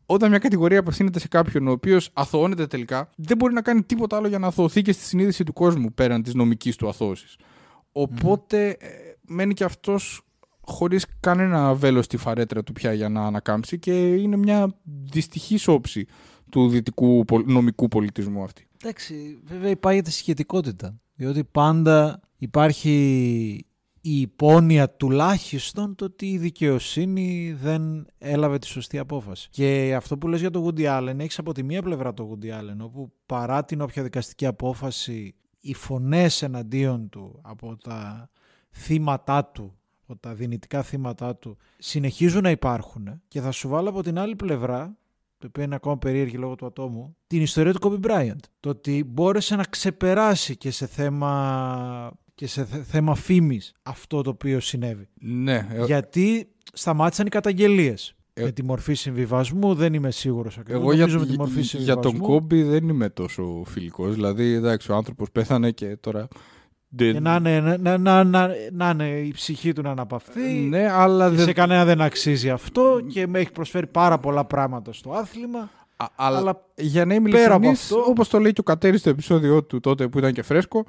όταν 0.05 0.29
μια 0.29 0.39
κατηγορία 0.39 0.79
απευθύνεται 0.79 1.19
σε 1.19 1.27
κάποιον 1.27 1.67
ο 1.67 1.71
οποίος 1.71 2.09
αθωώνεται 2.13 2.67
τελικά, 2.67 3.09
δεν 3.15 3.38
μπορεί 3.38 3.53
να 3.53 3.61
κάνει 3.61 3.83
τίποτα 3.83 4.17
άλλο 4.17 4.27
για 4.27 4.39
να 4.39 4.47
αθωωωθεί 4.47 4.81
και 4.81 4.91
στη 4.91 5.03
συνείδηση 5.03 5.43
του 5.43 5.53
κόσμου 5.53 5.93
πέραν 5.93 6.23
της 6.23 6.33
νομικής 6.33 6.75
του 6.75 6.88
αθώωσης. 6.88 7.36
Οπότε 7.91 8.69
ε, 8.69 8.88
μένει 9.21 9.53
και 9.53 9.63
αυτός 9.63 10.21
χωρίς 10.61 11.05
κανένα 11.19 11.73
βέλος 11.73 12.05
στη 12.05 12.17
φαρέτρα 12.17 12.63
του 12.63 12.73
πια 12.73 12.93
για 12.93 13.09
να 13.09 13.25
ανακάμψει 13.25 13.79
και 13.79 14.13
είναι 14.15 14.38
μια 14.38 14.75
δυστυχής 15.11 15.67
όψη 15.67 16.07
του 16.49 16.69
δυτικού 16.69 17.25
πολ- 17.25 17.47
νομικού 17.47 17.88
πολιτισμού 17.88 18.43
αυτή. 18.43 18.64
Εντάξει, 18.82 19.39
βέβαια 19.43 19.69
υπάγεται 19.69 20.11
σχετικότητα. 20.11 20.99
Διότι 21.15 21.43
πάντα 21.43 22.19
υπάρχει 22.38 22.95
η 24.01 24.19
υπόνοια 24.19 24.89
τουλάχιστον 24.89 25.95
το 25.95 26.05
ότι 26.05 26.32
η 26.32 26.38
δικαιοσύνη 26.38 27.57
δεν 27.61 28.07
έλαβε 28.17 28.57
τη 28.57 28.67
σωστή 28.67 28.97
απόφαση. 28.97 29.49
Και 29.51 29.93
αυτό 29.97 30.17
που 30.17 30.28
λες 30.28 30.39
για 30.39 30.49
το 30.49 30.65
Woody 30.67 30.86
Allen, 30.86 31.19
έχεις 31.19 31.39
από 31.39 31.51
τη 31.51 31.63
μία 31.63 31.82
πλευρά 31.82 32.13
το 32.13 32.30
Woody 32.32 32.45
Allen, 32.45 32.78
όπου 32.80 33.11
παρά 33.26 33.65
την 33.65 33.82
όποια 33.82 34.03
δικαστική 34.03 34.45
απόφαση, 34.45 35.36
οι 35.59 35.73
φωνές 35.73 36.41
εναντίον 36.41 37.09
του 37.09 37.39
από 37.43 37.78
τα 37.78 38.30
θύματά 38.71 39.45
του, 39.45 39.78
από 40.07 40.19
τα 40.19 40.34
δυνητικά 40.34 40.84
θύματά 40.84 41.36
του, 41.36 41.57
συνεχίζουν 41.78 42.41
να 42.41 42.49
υπάρχουν. 42.49 43.21
Και 43.28 43.41
θα 43.41 43.51
σου 43.51 43.69
βάλω 43.69 43.89
από 43.89 44.03
την 44.03 44.19
άλλη 44.19 44.36
πλευρά, 44.36 44.97
το 45.38 45.47
οποίο 45.47 45.63
είναι 45.63 45.75
ακόμα 45.75 45.97
περίεργη 45.97 46.38
λόγω 46.38 46.55
του 46.55 46.65
ατόμου, 46.65 47.15
την 47.27 47.41
ιστορία 47.41 47.73
του 47.73 47.79
Kobe 48.01 48.07
Bryant. 48.11 48.39
Το 48.59 48.69
ότι 48.69 49.03
μπόρεσε 49.07 49.55
να 49.55 49.63
ξεπεράσει 49.63 50.57
και 50.57 50.71
σε 50.71 50.88
θέμα, 50.88 52.11
και 52.36 52.47
σε 52.47 52.65
θε- 52.65 52.83
θέμα 52.86 53.15
φήμης 53.15 53.73
αυτό 53.83 54.21
το 54.21 54.29
οποίο 54.29 54.59
συνέβη. 54.59 55.07
Ναι, 55.21 55.67
ε, 55.71 55.86
Γιατί 55.86 56.47
σταμάτησαν 56.73 57.25
οι 57.25 57.29
καταγγελίες. 57.29 58.15
Ε, 58.38 58.43
με 58.43 58.51
τη 58.51 58.63
μορφή 58.63 58.93
συμβιβασμού 58.93 59.73
δεν 59.73 59.93
είμαι 59.93 60.11
σίγουρος 60.11 60.57
ακριβώς. 60.57 60.81
εγώ 60.81 60.93
για, 60.93 61.05
Νομίζω 61.05 61.19
με 61.25 61.31
τη 61.31 61.38
μορφή 61.38 61.61
για, 61.61 61.79
για 61.79 61.93
τον 61.93 62.03
συμβιβασμού. 62.03 62.39
Κόμπι 62.39 62.63
δεν 62.63 62.89
είμαι 62.89 63.09
τόσο 63.09 63.63
φιλικός. 63.65 64.13
Δηλαδή, 64.13 64.53
εντάξει, 64.53 64.91
ο 64.91 64.95
άνθρωπος 64.95 65.31
πέθανε 65.31 65.71
και 65.71 65.97
τώρα... 65.97 66.27
δεν- 66.96 67.14
Και 67.14 67.20
να 67.20 67.36
είναι, 67.36 67.60
να, 67.60 67.78
να, 67.78 67.98
να, 67.98 68.24
να, 68.24 68.50
να 68.72 68.89
είναι 68.89 69.20
η 69.20 69.32
ψυχή 69.32 69.74
του 69.74 69.82
να 69.82 69.89
αναπαυθεί. 69.89 70.52
Ναι, 70.54 70.91
αλλά 70.91 71.30
και 71.30 71.36
δεν... 71.36 71.46
σε 71.46 71.54
κανένα 71.54 71.86
δεν 71.86 72.02
αξίζει 72.02 72.50
αυτό 72.50 73.00
και 73.08 73.28
με 73.28 73.39
έχει 73.39 73.52
προσφέρει 73.52 73.88
πάρα 73.88 74.18
πολλά 74.18 74.46
πράγματα 74.46 74.93
στο 74.93 75.12
άθλημα. 75.12 75.70
Α- 75.98 76.06
αλλά, 76.16 76.38
Αλλά 76.38 76.62
για 76.76 77.06
να 77.06 77.14
είμαι 77.14 77.30
πέρα 77.30 77.43
από 77.46 77.54
ειλικρινής, 77.54 77.82
αυτό- 77.91 78.04
όπως 78.10 78.30
το 78.30 78.39
λέει 78.39 78.52
και 78.54 78.60
ο 78.60 78.64
Κατέρης 78.64 79.00
στο 79.00 79.10
επεισόδιό 79.10 79.64
του 79.64 79.80
τότε 79.80 80.08
που 80.08 80.18
ήταν 80.18 80.34
και 80.34 80.41
φρέσκο, 80.41 80.86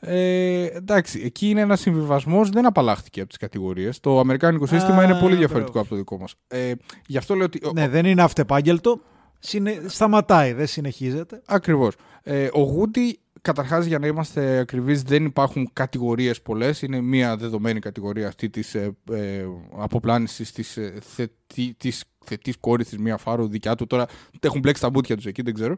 ε, 0.00 0.64
εντάξει, 0.64 1.20
εκεί 1.24 1.48
είναι 1.48 1.60
ένας 1.60 1.80
συμβιβασμός, 1.80 2.50
δεν 2.50 2.66
απαλλάχθηκε 2.66 3.20
από 3.20 3.28
τις 3.28 3.38
κατηγορίες. 3.38 4.00
Το 4.00 4.18
αμερικάνικο 4.20 4.66
σύστημα 4.66 4.96
Α, 5.00 5.04
είναι 5.04 5.14
πολύ 5.20 5.34
διαφορετικό 5.36 5.72
μπράβο. 5.72 5.80
από 5.80 5.88
το 5.88 5.96
δικό 5.96 6.18
μας. 6.18 6.34
Ε, 6.48 6.72
γι' 7.06 7.16
αυτό 7.18 7.34
λέω 7.34 7.44
ότι. 7.44 7.60
ναι, 7.74 7.88
δεν 7.88 8.04
είναι 8.06 8.22
αυτεπάγγελτο. 8.22 9.00
Συνε... 9.38 9.80
Σταματάει, 9.86 10.52
δεν 10.52 10.66
συνεχίζεται. 10.66 11.42
Ακριβώς. 11.46 11.94
Ε, 12.22 12.48
ο 12.52 12.60
Γούντι, 12.60 13.19
καταρχάς, 13.42 13.86
για 13.86 13.98
να 13.98 14.06
είμαστε 14.06 14.58
ακριβείς, 14.58 15.02
δεν 15.02 15.24
υπάρχουν 15.24 15.70
κατηγορίες 15.72 16.42
πολλές. 16.42 16.82
Είναι 16.82 17.00
μία 17.00 17.36
δεδομένη 17.36 17.80
κατηγορία 17.80 18.28
αυτή 18.28 18.50
της 18.50 18.74
ε, 18.74 18.96
ε, 19.10 19.44
αποπλάνησης 19.76 20.52
της 20.52 20.76
ε, 20.76 20.98
θετη, 21.00 21.74
της 21.76 22.04
θετής 22.24 22.56
κόρης 22.56 22.88
της 22.88 22.98
Μία 22.98 23.16
Φάρου, 23.16 23.48
δικιά 23.48 23.74
του. 23.74 23.86
Τώρα 23.86 24.06
έχουν 24.40 24.60
μπλέξει 24.60 24.82
τα 24.82 24.90
μπούτια 24.90 25.16
τους 25.16 25.26
εκεί, 25.26 25.42
δεν 25.42 25.54
ξέρω. 25.54 25.76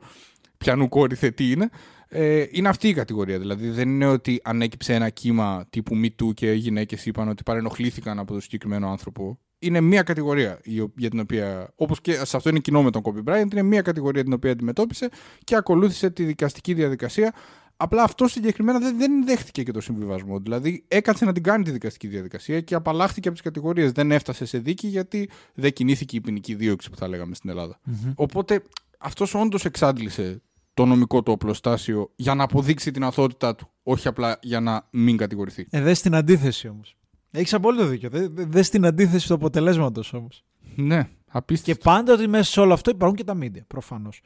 Πιανού 0.59 0.89
κόρη 0.89 1.15
θετή 1.15 1.51
είναι. 1.51 1.69
Ε, 2.09 2.45
είναι 2.51 2.69
αυτή 2.69 2.89
η 2.89 2.95
κατηγορία. 2.95 3.39
Δηλαδή 3.39 3.71
δεν 3.71 3.89
είναι 3.89 4.07
ότι 4.07 4.41
ανέκυψε 4.45 4.95
ένα 4.95 5.09
κύμα 5.09 5.67
τύπου 5.71 6.01
Me 6.03 6.23
Too 6.23 6.35
και 6.35 6.53
οι 6.53 6.57
γυναίκες 6.57 7.07
είπαν 7.07 7.29
ότι 7.29 7.43
παρενοχλήθηκαν 7.43 8.19
από 8.19 8.33
τον 8.33 8.41
συγκεκριμένο 8.41 8.91
άνθρωπο. 8.91 9.39
Είναι 9.63 9.81
μία 9.81 10.03
κατηγορία 10.03 10.59
η 10.63 10.81
ο- 10.81 10.93
για 10.97 11.11
την 11.11 11.21
οποία, 11.21 11.73
όπως 11.77 12.01
και 12.01 12.13
σε 12.25 12.37
αυτό 12.37 12.49
είναι 12.49 12.59
κοινό 12.59 12.83
με 12.83 12.91
τον 12.91 13.03
Kobe 13.05 13.25
Bryant, 13.33 13.51
είναι 13.53 13.63
μία 13.63 13.83
κατηγορία 13.83 14.23
την 14.25 14.33
οποία 14.33 14.51
αντιμετώπισε 14.51 15.09
και 15.45 15.57
ακολούθησε 15.57 16.11
τη 16.11 16.25
δικαστική 16.25 16.75
διαδικασία. 16.75 17.35
Απλά 17.77 18.03
αυτό 18.03 18.29
συγκεκριμένα 18.29 18.79
δεν, 18.79 18.97
δεν 18.99 19.25
δέχτηκε 19.25 19.63
και 19.63 19.73
το 19.73 19.81
συμβιβασμό. 19.81 20.39
Δηλαδή 20.39 20.85
έκατσε 20.89 21.25
να 21.25 21.33
την 21.33 21.43
κάνει 21.43 21.65
τη 21.65 21.71
δικαστική 21.71 22.07
διαδικασία 22.09 22.61
και 22.61 22.75
απαλλάχθηκε 22.75 23.29
από 23.29 23.37
τις 23.37 23.47
κατηγορίες. 23.47 23.93
Δεν 23.93 24.11
έφτασε 24.13 24.45
σε 24.45 24.59
δίκη 24.59 24.87
γιατί 24.87 25.29
δεν 25.55 25.73
κινήθηκε 25.73 26.17
η 26.17 26.21
ποινική 26.21 26.55
δίωξη 26.55 26.91
που 26.91 26.97
θα 26.97 27.09
λέγαμε 27.09 27.35
στην 27.35 27.51
ελλαδα 27.51 27.81
Οπότε 28.15 28.63
αυτός 28.99 29.35
όντως 29.35 29.65
εξάντλησε 29.65 30.43
το 30.75 30.85
νομικό 30.87 31.23
του 31.23 31.33
οπλοστάσιο 31.33 32.13
για 32.17 32.35
να 32.35 32.45
αποδείξει 32.45 32.91
την 32.91 33.05
αθωότητά 33.05 33.55
του, 33.55 33.69
όχι 33.83 34.09
απλά 34.09 34.39
για 34.43 34.61
να 34.61 34.87
μην 34.91 35.17
κατηγορηθεί. 35.17 35.67
Ε, 35.71 35.81
δες 35.83 36.01
την 36.01 36.15
αντίθεση 36.15 36.69
όμως. 36.69 36.97
Έχεις 37.35 37.55
απόλυτο 37.55 37.87
δίκιο. 37.87 38.09
Δε, 38.09 38.29
δε- 38.29 38.45
δες 38.45 38.69
την 38.69 38.87
αντίθεση 38.87 39.27
του 39.29 39.35
αποτελέσματος 39.35 40.13
όμως. 40.13 40.45
Ναι, 40.77 41.03
Και 41.03 41.09
απίστευτο. 41.27 41.83
πάντα 41.91 42.13
ότι 42.13 42.27
μέσα 42.29 42.51
σε 42.51 42.61
όλο 42.61 42.73
αυτό 42.73 42.91
υπάρχουν 42.91 43.17
και 43.17 43.25
τα 43.25 43.35
μίντια, 43.35 43.65
προφανώς. 43.67 44.21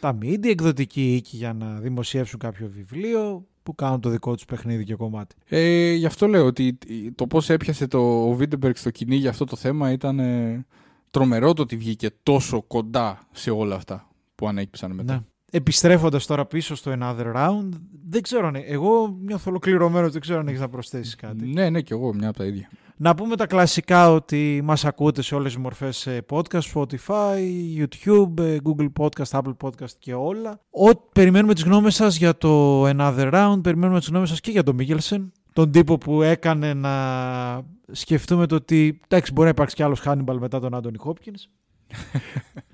Τα 0.00 0.12
μίντια, 0.12 0.50
εκδοτικοί 0.50 1.14
οίκοι 1.14 1.36
για 1.36 1.52
να 1.52 1.74
δημοσιεύσουν 1.80 2.38
κάποιο 2.38 2.68
βιβλίο 2.68 3.46
που 3.62 3.74
κάνουν 3.74 4.00
το 4.00 4.08
δικό 4.10 4.34
τους 4.34 4.44
παιχνίδι 4.44 4.84
και 4.84 4.94
κομμάτι. 4.94 5.34
Ε, 5.48 5.92
γι' 5.92 6.06
αυτό 6.06 6.26
λέω 6.26 6.44
ότι 6.46 6.78
το 7.14 7.26
πώς 7.26 7.50
έπιασε 7.50 7.86
το 7.86 8.30
Βίντεμπεργκ 8.32 8.74
στο 8.74 8.90
κοινή 8.90 9.16
για 9.16 9.30
αυτό 9.30 9.44
το 9.44 9.56
θέμα 9.56 9.90
ήταν 9.92 10.18
ε, 10.18 10.66
τρομερό 11.10 11.52
το 11.52 11.62
ότι 11.62 11.76
βγήκε 11.76 12.10
τόσο 12.22 12.62
κοντά 12.62 13.26
σε 13.32 13.50
όλα 13.50 13.74
αυτά 13.74 14.08
που 14.34 14.48
ανέκυψαν 14.48 14.92
μετά. 14.92 15.14
Ναι. 15.14 15.20
Επιστρέφοντας 15.56 16.26
τώρα 16.26 16.46
πίσω 16.46 16.74
στο 16.74 16.96
Another 17.00 17.34
Round, 17.34 17.68
δεν 18.08 18.22
ξέρω 18.22 18.46
αν... 18.46 18.54
Εγώ 18.66 19.16
νιώθω 19.24 19.50
ολοκληρωμένος, 19.50 20.12
δεν 20.12 20.20
ξέρω 20.20 20.38
αν 20.38 20.48
έχεις 20.48 20.60
να 20.60 20.68
προσθέσεις 20.68 21.14
κάτι. 21.14 21.46
Ναι, 21.46 21.70
ναι, 21.70 21.80
και 21.80 21.94
εγώ 21.94 22.14
μια 22.14 22.28
από 22.28 22.38
τα 22.38 22.44
ίδια. 22.44 22.68
Να 22.96 23.14
πούμε 23.14 23.36
τα 23.36 23.46
κλασικά 23.46 24.12
ότι 24.12 24.60
μας 24.64 24.84
ακούτε 24.84 25.22
σε 25.22 25.34
όλες 25.34 25.52
τις 25.52 25.62
μορφές 25.62 26.06
ε, 26.06 26.24
podcast, 26.30 26.60
Spotify, 26.74 27.38
YouTube, 27.78 28.38
ε, 28.38 28.56
Google 28.64 28.88
Podcast, 28.98 29.40
Apple 29.40 29.56
Podcast 29.64 29.90
και 29.98 30.14
όλα. 30.14 30.60
Ό, 30.70 30.96
περιμένουμε 31.12 31.54
τις 31.54 31.62
γνώμες 31.62 31.94
σας 31.94 32.16
για 32.16 32.36
το 32.36 32.82
Another 32.86 33.32
Round, 33.32 33.58
περιμένουμε 33.62 33.98
τις 33.98 34.08
γνώμες 34.08 34.28
σας 34.28 34.40
και 34.40 34.50
για 34.50 34.62
τον 34.62 34.74
Μίγελσεν, 34.74 35.32
τον 35.52 35.70
τύπο 35.70 35.98
που 35.98 36.22
έκανε 36.22 36.74
να 36.74 36.92
σκεφτούμε 37.92 38.46
το 38.46 38.54
ότι 38.54 39.00
εντάξει 39.08 39.32
μπορεί 39.32 39.44
να 39.44 39.52
υπάρξει 39.52 39.74
κι 39.74 39.82
άλλος 39.82 40.02
Hannibal 40.04 40.36
μετά 40.38 40.60
τον 40.60 40.74
Άντωνι 40.74 40.98
Χόπκινς. 40.98 41.48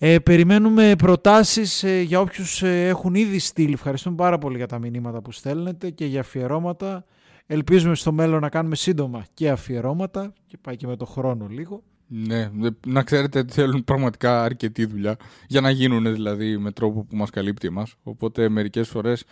Ε, 0.00 0.18
περιμένουμε 0.18 0.94
προτάσεις 0.98 1.82
ε, 1.82 2.00
για 2.00 2.20
όποιους 2.20 2.62
ε, 2.62 2.86
έχουν 2.86 3.14
ήδη 3.14 3.38
στείλει. 3.38 3.72
Ευχαριστούμε 3.72 4.16
πάρα 4.16 4.38
πολύ 4.38 4.56
για 4.56 4.66
τα 4.66 4.78
μηνύματα 4.78 5.20
που 5.22 5.32
στέλνετε 5.32 5.90
και 5.90 6.06
για 6.06 6.20
αφιερώματα. 6.20 7.04
Ελπίζουμε 7.46 7.94
στο 7.94 8.12
μέλλον 8.12 8.40
να 8.40 8.48
κάνουμε 8.48 8.76
σύντομα 8.76 9.24
και 9.34 9.50
αφιερώματα 9.50 10.32
και 10.46 10.56
πάει 10.60 10.76
και 10.76 10.86
με 10.86 10.96
το 10.96 11.04
χρόνο 11.04 11.46
λίγο. 11.50 11.82
Ναι, 12.06 12.50
δε- 12.58 12.70
να 12.86 13.02
ξέρετε 13.02 13.38
ότι 13.38 13.52
θέλουν 13.52 13.84
πραγματικά 13.84 14.42
αρκετή 14.42 14.84
δουλειά 14.84 15.16
για 15.46 15.60
να 15.60 15.70
γίνουν 15.70 16.12
δηλαδή 16.12 16.58
με 16.58 16.70
τρόπο 16.72 17.04
που 17.04 17.16
μας 17.16 17.30
καλύπτει 17.30 17.66
εμάς. 17.66 17.94
Οπότε 18.02 18.48
μερικές 18.48 18.88
φορές 18.88 19.24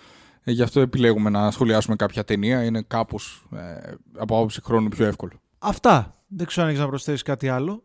ε, 0.45 0.53
γι' 0.53 0.63
αυτό 0.63 0.81
επιλέγουμε 0.81 1.31
να 1.31 1.51
σχολιάσουμε 1.51 1.97
κάποια 1.97 2.25
ταινία. 2.25 2.65
Είναι 2.65 2.83
κάπως 2.87 3.47
ε, 3.57 3.93
από 4.19 4.37
άποψη 4.37 4.61
χρόνου 4.63 4.89
πιο 4.89 5.07
εύκολο. 5.07 5.33
Αυτά. 5.59 6.15
Δεν 6.27 6.47
ξέρω 6.47 6.63
αν 6.67 6.73
έχεις 6.73 6.83
να 6.83 6.89
προσθέσεις 6.89 7.23
κάτι 7.23 7.49
άλλο. 7.49 7.83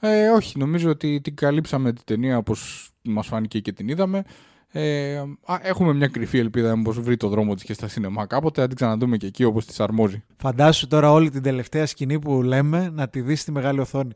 Ε, 0.00 0.28
όχι, 0.28 0.58
νομίζω 0.58 0.90
ότι 0.90 1.20
την 1.20 1.34
καλύψαμε 1.34 1.92
την 1.92 2.02
ταινία 2.04 2.36
όπως 2.38 2.90
μας 3.02 3.26
φάνηκε 3.26 3.60
και 3.60 3.72
την 3.72 3.88
είδαμε. 3.88 4.22
Ε, 4.72 5.16
α, 5.44 5.58
έχουμε 5.62 5.94
μια 5.94 6.08
κρυφή 6.08 6.38
ελπίδα 6.38 6.76
μήπως 6.76 7.00
βρει 7.00 7.16
το 7.16 7.28
δρόμο 7.28 7.54
της 7.54 7.64
και 7.64 7.72
στα 7.72 7.88
σινεμά 7.88 8.26
κάποτε, 8.26 8.60
να 8.60 8.66
την 8.66 8.76
ξαναδούμε 8.76 9.16
και 9.16 9.26
εκεί 9.26 9.44
όπως 9.44 9.66
της 9.66 9.80
αρμόζει. 9.80 10.22
Φαντάσου 10.36 10.86
τώρα 10.86 11.12
όλη 11.12 11.30
την 11.30 11.42
τελευταία 11.42 11.86
σκηνή 11.86 12.18
που 12.18 12.42
λέμε 12.42 12.90
να 12.92 13.08
τη 13.08 13.20
δεις 13.20 13.40
στη 13.40 13.52
μεγάλη 13.52 13.80
οθόνη. 13.80 14.12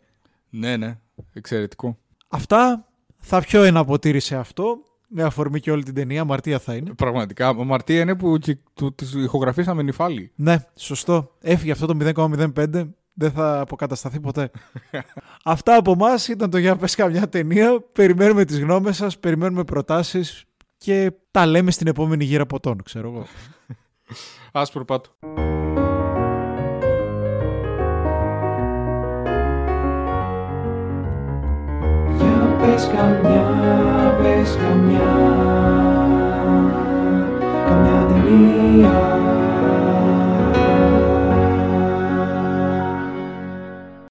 Ναι, 0.50 0.76
ναι, 0.76 0.98
εξαιρετικό. 1.32 1.98
Αυτά. 2.28 2.88
Θα 3.26 3.40
πιω 3.40 3.62
ένα 3.62 3.84
ποτήρι 3.84 4.20
σε 4.20 4.36
αυτό. 4.36 4.76
Με 5.08 5.22
αφορμή 5.22 5.60
και 5.60 5.70
όλη 5.70 5.82
την 5.82 5.94
ταινία. 5.94 6.20
Αμαρτία 6.20 6.58
θα 6.58 6.74
είναι. 6.74 6.92
Πραγματικά, 6.94 7.48
αμαρτία 7.48 8.00
είναι 8.00 8.14
που 8.14 8.38
και- 8.38 8.56
του, 8.74 8.94
τις 8.94 9.14
ηχογραφήσαμε 9.14 9.82
νυφάλι. 9.82 10.32
Ναι, 10.34 10.56
σωστό. 10.74 11.30
Έφυγε 11.40 11.72
αυτό 11.72 11.86
το 11.86 11.94
0,05 11.94 12.88
δεν 13.14 13.30
θα 13.30 13.60
αποκατασταθεί 13.60 14.20
ποτέ. 14.20 14.50
Αυτά 15.44 15.76
από 15.76 15.92
εμά 15.92 16.14
ήταν 16.28 16.50
το 16.50 16.58
για 16.58 16.70
να 16.70 17.28
ταινία. 17.28 17.80
Περιμένουμε 17.92 18.44
τις 18.44 18.60
γνώμες 18.60 18.96
σας, 18.96 19.18
περιμένουμε 19.18 19.64
προτάσεις 19.64 20.44
και 20.76 21.12
τα 21.30 21.46
λέμε 21.46 21.70
στην 21.70 21.86
επόμενη 21.86 22.24
γύρα 22.24 22.46
ποτών, 22.46 22.82
ξέρω 22.82 23.08
εγώ. 23.08 23.26
Άσπρο 24.52 24.84
πάτο. 24.84 25.10
Για 32.16 32.56
πες 32.60 32.86
καμιά, 32.86 34.16
πες 34.22 34.56
καμιά, 34.56 35.14
καμιά 37.68 38.06
ταινία. 38.06 39.43